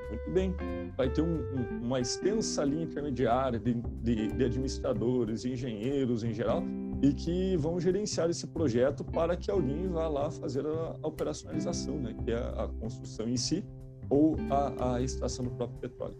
Muito 0.10 0.32
bem, 0.32 0.56
vai 0.96 1.10
ter 1.10 1.22
um, 1.22 1.36
um, 1.36 1.86
uma 1.86 2.00
extensa 2.00 2.64
linha 2.64 2.84
intermediária 2.84 3.60
de, 3.60 3.74
de, 3.74 4.28
de 4.28 4.46
administradores, 4.46 5.44
engenheiros 5.44 6.24
em 6.24 6.34
geral, 6.34 6.64
e 7.02 7.14
que 7.14 7.58
vão 7.58 7.80
gerenciar 7.80 8.30
esse 8.30 8.48
projeto 8.48 9.04
para 9.04 9.36
que 9.36 9.52
alguém 9.52 9.88
vá 9.88 10.08
lá 10.08 10.32
fazer 10.32 10.66
a, 10.66 10.96
a 11.02 11.08
operacionalização, 11.08 11.98
né, 11.98 12.16
que 12.24 12.32
é 12.32 12.38
a 12.38 12.70
construção 12.80 13.28
em 13.28 13.38
si 13.38 13.64
ou 14.10 14.38
a, 14.50 14.96
a 14.96 15.02
extração 15.02 15.44
do 15.44 15.52
próprio 15.52 15.80
petróleo. 15.80 16.16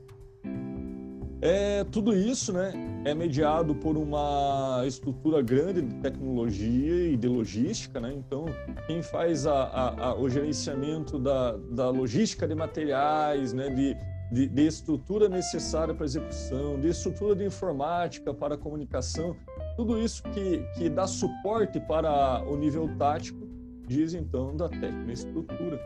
É, 1.40 1.84
tudo 1.84 2.16
isso 2.16 2.52
né, 2.52 2.74
é 3.06 3.14
mediado 3.14 3.76
por 3.76 3.96
uma 3.96 4.84
estrutura 4.88 5.40
grande 5.42 5.84
de 5.84 5.96
tecnologia 5.96 7.12
e 7.12 7.16
de 7.16 7.28
logística. 7.28 8.00
Né? 8.00 8.14
Então, 8.18 8.46
quem 8.88 9.04
faz 9.04 9.46
a, 9.46 9.54
a, 9.54 10.06
a, 10.08 10.20
o 10.20 10.28
gerenciamento 10.28 11.20
da, 11.20 11.52
da 11.72 11.90
logística 11.90 12.48
de 12.48 12.56
materiais, 12.56 13.54
né, 13.54 13.70
de, 13.70 13.96
de, 14.32 14.48
de 14.48 14.66
estrutura 14.66 15.30
necessária 15.30 15.94
para 15.94 16.06
execução, 16.06 16.80
de 16.80 16.88
estrutura 16.88 17.36
de 17.36 17.46
informática 17.46 18.34
para 18.34 18.58
comunicação, 18.58 19.36
tudo 19.76 20.00
isso 20.02 20.24
que, 20.24 20.66
que 20.76 20.90
dá 20.90 21.06
suporte 21.06 21.80
para 21.80 22.44
o 22.48 22.58
nível 22.58 22.90
tático, 22.98 23.48
diz 23.88 24.16
então 24.16 24.58
da 24.58 24.68
tecnoestrutura. 24.68 25.80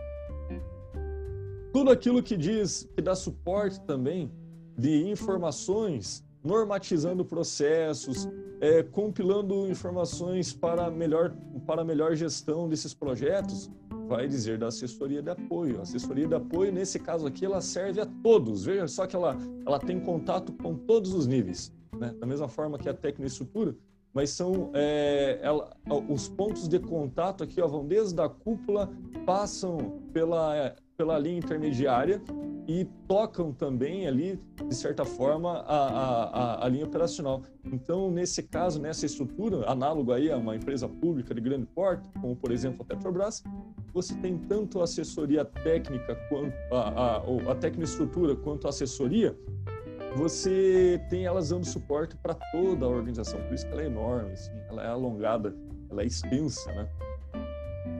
Tudo 1.74 1.92
aquilo 1.92 2.24
que 2.24 2.38
diz 2.38 2.90
que 2.96 3.02
dá 3.02 3.16
suporte 3.16 3.82
também 3.82 4.32
de 4.82 5.08
informações, 5.08 6.26
normatizando 6.44 7.24
processos, 7.24 8.28
é, 8.60 8.82
compilando 8.82 9.70
informações 9.70 10.52
para 10.52 10.90
melhor, 10.90 11.36
para 11.68 11.84
melhor 11.84 12.16
gestão 12.16 12.68
desses 12.68 12.92
projetos, 12.92 13.70
vai 14.08 14.28
dizer 14.28 14.58
da 14.58 14.68
assessoria 14.68 15.22
de 15.22 15.30
apoio. 15.30 15.78
A 15.78 15.84
assessoria 15.84 16.28
de 16.28 16.34
apoio, 16.34 16.72
nesse 16.72 16.98
caso 17.00 17.28
aqui, 17.28 17.46
ela 17.46 17.62
serve 17.62 18.02
a 18.02 18.08
todos. 18.24 18.66
Veja 18.66 18.88
só 18.88 19.06
que 19.06 19.16
ela, 19.16 19.38
ela 19.68 19.80
tem 19.80 20.00
contato 20.00 20.52
com 20.54 20.74
todos 20.74 21.14
os 21.14 21.28
níveis 21.28 21.72
né? 21.96 22.12
da 22.20 22.26
mesma 22.26 22.48
forma 22.48 22.80
que 22.80 22.90
a 22.90 22.94
tecnoestrutura, 22.94 23.76
mas 24.12 24.32
são 24.32 24.72
é, 24.74 25.40
ela, 25.44 25.70
os 26.10 26.28
pontos 26.28 26.68
de 26.68 26.80
contato 26.80 27.44
aqui 27.44 27.62
ó, 27.62 27.68
vão 27.68 27.86
desde 27.86 28.20
a 28.20 28.28
cúpula, 28.28 28.90
passam 29.28 30.02
pela, 30.12 30.76
pela 31.02 31.18
linha 31.18 31.40
intermediária 31.40 32.22
e 32.68 32.86
tocam 33.08 33.52
também 33.52 34.08
ali, 34.08 34.40
de 34.68 34.76
certa 34.76 35.04
forma, 35.04 35.62
a, 35.62 35.88
a, 35.88 36.66
a, 36.66 36.70
linha 36.70 36.86
operacional. 36.86 37.42
Então, 37.66 38.12
nesse 38.12 38.44
caso, 38.44 38.80
nessa 38.80 39.04
estrutura, 39.08 39.68
análogo 39.68 40.14
aí 40.14 40.32
a 40.32 40.38
uma 40.38 40.56
empresa 40.56 40.88
pública 40.88 41.34
de 41.34 41.42
grande 41.42 41.66
porte, 41.66 42.08
como 42.22 42.36
por 42.36 42.52
exemplo 42.52 42.84
a 42.84 42.86
Petrobras, 42.86 43.44
você 43.92 44.14
tem 44.14 44.38
tanto 44.38 44.80
a 44.80 44.84
assessoria 44.84 45.44
técnica 45.44 46.14
quanto 46.30 46.54
a, 46.72 47.18
a, 47.18 47.52
a 47.52 47.56
tecnoestrutura 47.56 48.36
quanto 48.36 48.68
a 48.68 48.70
assessoria 48.70 49.36
você 50.16 51.02
tem 51.10 51.26
elas 51.26 51.50
dando 51.50 51.66
suporte 51.66 52.16
para 52.18 52.36
toda 52.52 52.86
a 52.86 52.90
organização, 52.90 53.42
por 53.42 53.54
isso 53.54 53.66
que 53.66 53.72
ela 53.72 53.82
é 53.82 53.86
enorme, 53.86 54.34
assim, 54.34 54.52
ela 54.70 54.84
é 54.84 54.88
alongada, 54.88 55.56
ela 55.90 56.04
é 56.04 56.06
extensa, 56.06 56.72
né? 56.74 56.88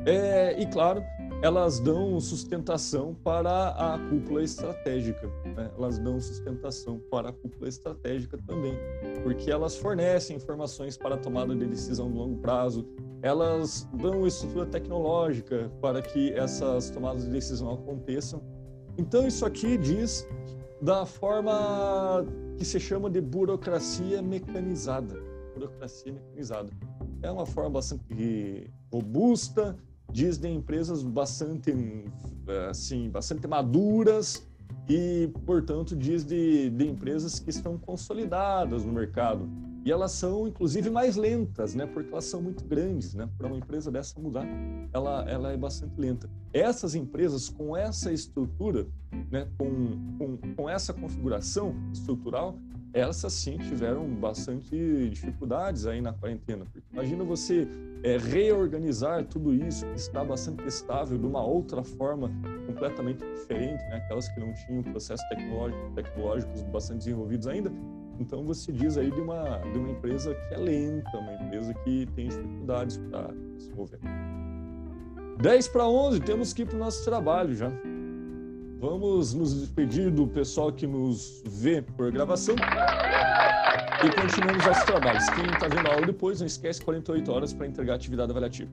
É, 0.06 0.62
e 0.62 0.66
claro, 0.68 1.02
elas 1.42 1.80
dão 1.80 2.20
sustentação 2.20 3.16
para 3.16 3.70
a 3.70 3.98
cúpula 4.10 4.44
estratégica, 4.44 5.28
né? 5.56 5.72
elas 5.76 5.98
dão 5.98 6.20
sustentação 6.20 7.00
para 7.10 7.30
a 7.30 7.34
cúpula 7.34 7.68
estratégica 7.68 8.38
também, 8.46 8.76
porque 9.24 9.50
elas 9.50 9.76
fornecem 9.76 10.38
informações 10.38 10.98
para 10.98 11.16
a 11.16 11.18
tomada 11.18 11.56
de 11.56 11.66
decisão 11.66 12.12
de 12.12 12.18
longo 12.18 12.38
prazo, 12.38 12.86
elas 13.24 13.88
dão 13.94 14.28
estrutura 14.28 14.68
tecnológica 14.68 15.72
para 15.82 16.02
que 16.02 16.32
essas 16.34 16.92
tomadas 16.92 17.24
de 17.24 17.32
decisão 17.32 17.74
aconteçam. 17.74 18.42
Então, 18.98 19.28
isso 19.28 19.44
aqui 19.44 19.78
diz 19.78 20.28
da 20.80 21.06
forma 21.08 22.24
que 22.56 22.66
se 22.66 22.80
chama 22.80 23.10
de 23.10 23.20
burocracia 23.20 24.22
mecanizada. 24.22 25.16
Burocracia 25.56 26.14
mecanizada. 26.14 26.70
É 27.24 27.32
uma 27.32 27.46
forma 27.46 27.72
bastante 27.72 28.72
robusta, 28.92 29.78
diz 30.12 30.38
de 30.38 30.50
empresas 30.50 31.04
bastante, 31.04 31.74
assim, 32.70 33.10
bastante 33.10 33.48
maduras 33.48 34.48
e, 34.90 35.30
portanto, 35.46 35.96
diz 35.96 36.24
de, 36.26 36.70
de 36.70 36.88
empresas 36.88 37.40
que 37.40 37.50
estão 37.50 37.78
consolidadas 37.78 38.84
no 38.84 38.92
mercado 38.92 39.50
e 39.84 39.92
elas 39.92 40.12
são, 40.12 40.48
inclusive, 40.48 40.92
mais 40.92 41.16
lentas, 41.16 41.74
né? 41.74 41.88
Porque 41.88 42.12
elas 42.12 42.26
são 42.26 42.42
muito 42.42 42.64
grandes, 42.64 43.16
né? 43.16 43.28
Para 43.36 43.48
uma 43.48 43.58
empresa 43.58 43.90
dessa 43.90 44.20
mudar, 44.20 44.46
ela, 44.94 45.26
ela 45.28 45.52
é 45.52 45.58
bastante 45.58 46.00
lenta. 46.00 46.30
Essas 46.54 46.94
empresas, 46.94 47.50
com 47.50 47.76
essa 47.76 48.14
estrutura, 48.14 48.86
né? 49.32 49.48
Com, 49.58 50.18
com, 50.20 50.56
com 50.56 50.70
essa 50.70 50.94
configuração 50.94 51.74
estrutural, 51.92 52.60
essas 52.94 53.34
sim 53.34 53.58
tiveram 53.58 54.06
bastante 54.08 55.10
dificuldades 55.10 55.86
aí 55.86 56.02
na 56.02 56.14
quarentena. 56.14 56.66
Porque 56.66 56.88
imagina 56.92 57.24
você 57.24 57.68
é, 58.04 58.18
reorganizar 58.18 59.26
tudo 59.26 59.54
isso 59.54 59.86
que 59.88 60.00
está 60.00 60.24
bastante 60.24 60.66
estável 60.68 61.18
de 61.18 61.26
uma 61.26 61.44
outra 61.44 61.84
forma 61.84 62.32
completamente 62.66 63.24
diferente, 63.34 63.82
né? 63.90 63.98
aquelas 63.98 64.28
que 64.30 64.40
não 64.40 64.54
tinham 64.54 64.84
processos 64.84 65.28
tecnológicos, 65.30 65.94
tecnológicos 65.96 66.62
bastante 66.64 67.00
desenvolvidos 67.00 67.48
ainda, 67.48 67.72
então 68.20 68.44
você 68.44 68.72
diz 68.72 68.98
aí 68.98 69.10
de 69.10 69.20
uma, 69.20 69.58
de 69.58 69.80
uma 69.80 69.90
empresa 69.90 70.36
que 70.36 70.54
é 70.54 70.58
lenta, 70.58 71.18
uma 71.18 71.34
empresa 71.34 71.74
que 71.74 72.06
tem 72.16 72.28
dificuldades 72.28 72.98
para 72.98 73.34
se 73.58 73.72
mover. 73.72 74.00
10 75.42 75.68
para 75.70 75.88
11, 75.88 76.20
temos 76.20 76.54
que 76.54 76.62
ir 76.62 76.66
para 76.68 76.76
o 76.76 76.80
nosso 76.80 77.04
trabalho 77.04 77.56
já. 77.56 77.72
Vamos 78.82 79.36
nos 79.36 79.54
despedir 79.54 80.10
do 80.10 80.28
pessoal 80.28 80.74
que 80.74 80.88
nos 80.88 81.44
vê 81.46 81.84
por 81.84 82.12
gravação 82.12 82.56
e 82.56 84.20
continuamos 84.20 84.66
nossos 84.66 84.84
trabalhos. 84.86 85.30
Quem 85.30 85.46
está 85.46 85.68
vendo 85.68 85.88
a 85.88 85.94
aula 85.94 86.08
depois, 86.08 86.40
não 86.40 86.48
esquece 86.48 86.82
48 86.82 87.32
horas 87.32 87.54
para 87.54 87.68
entregar 87.68 87.94
a 87.94 87.96
atividade 87.98 88.32
avaliativa. 88.32 88.72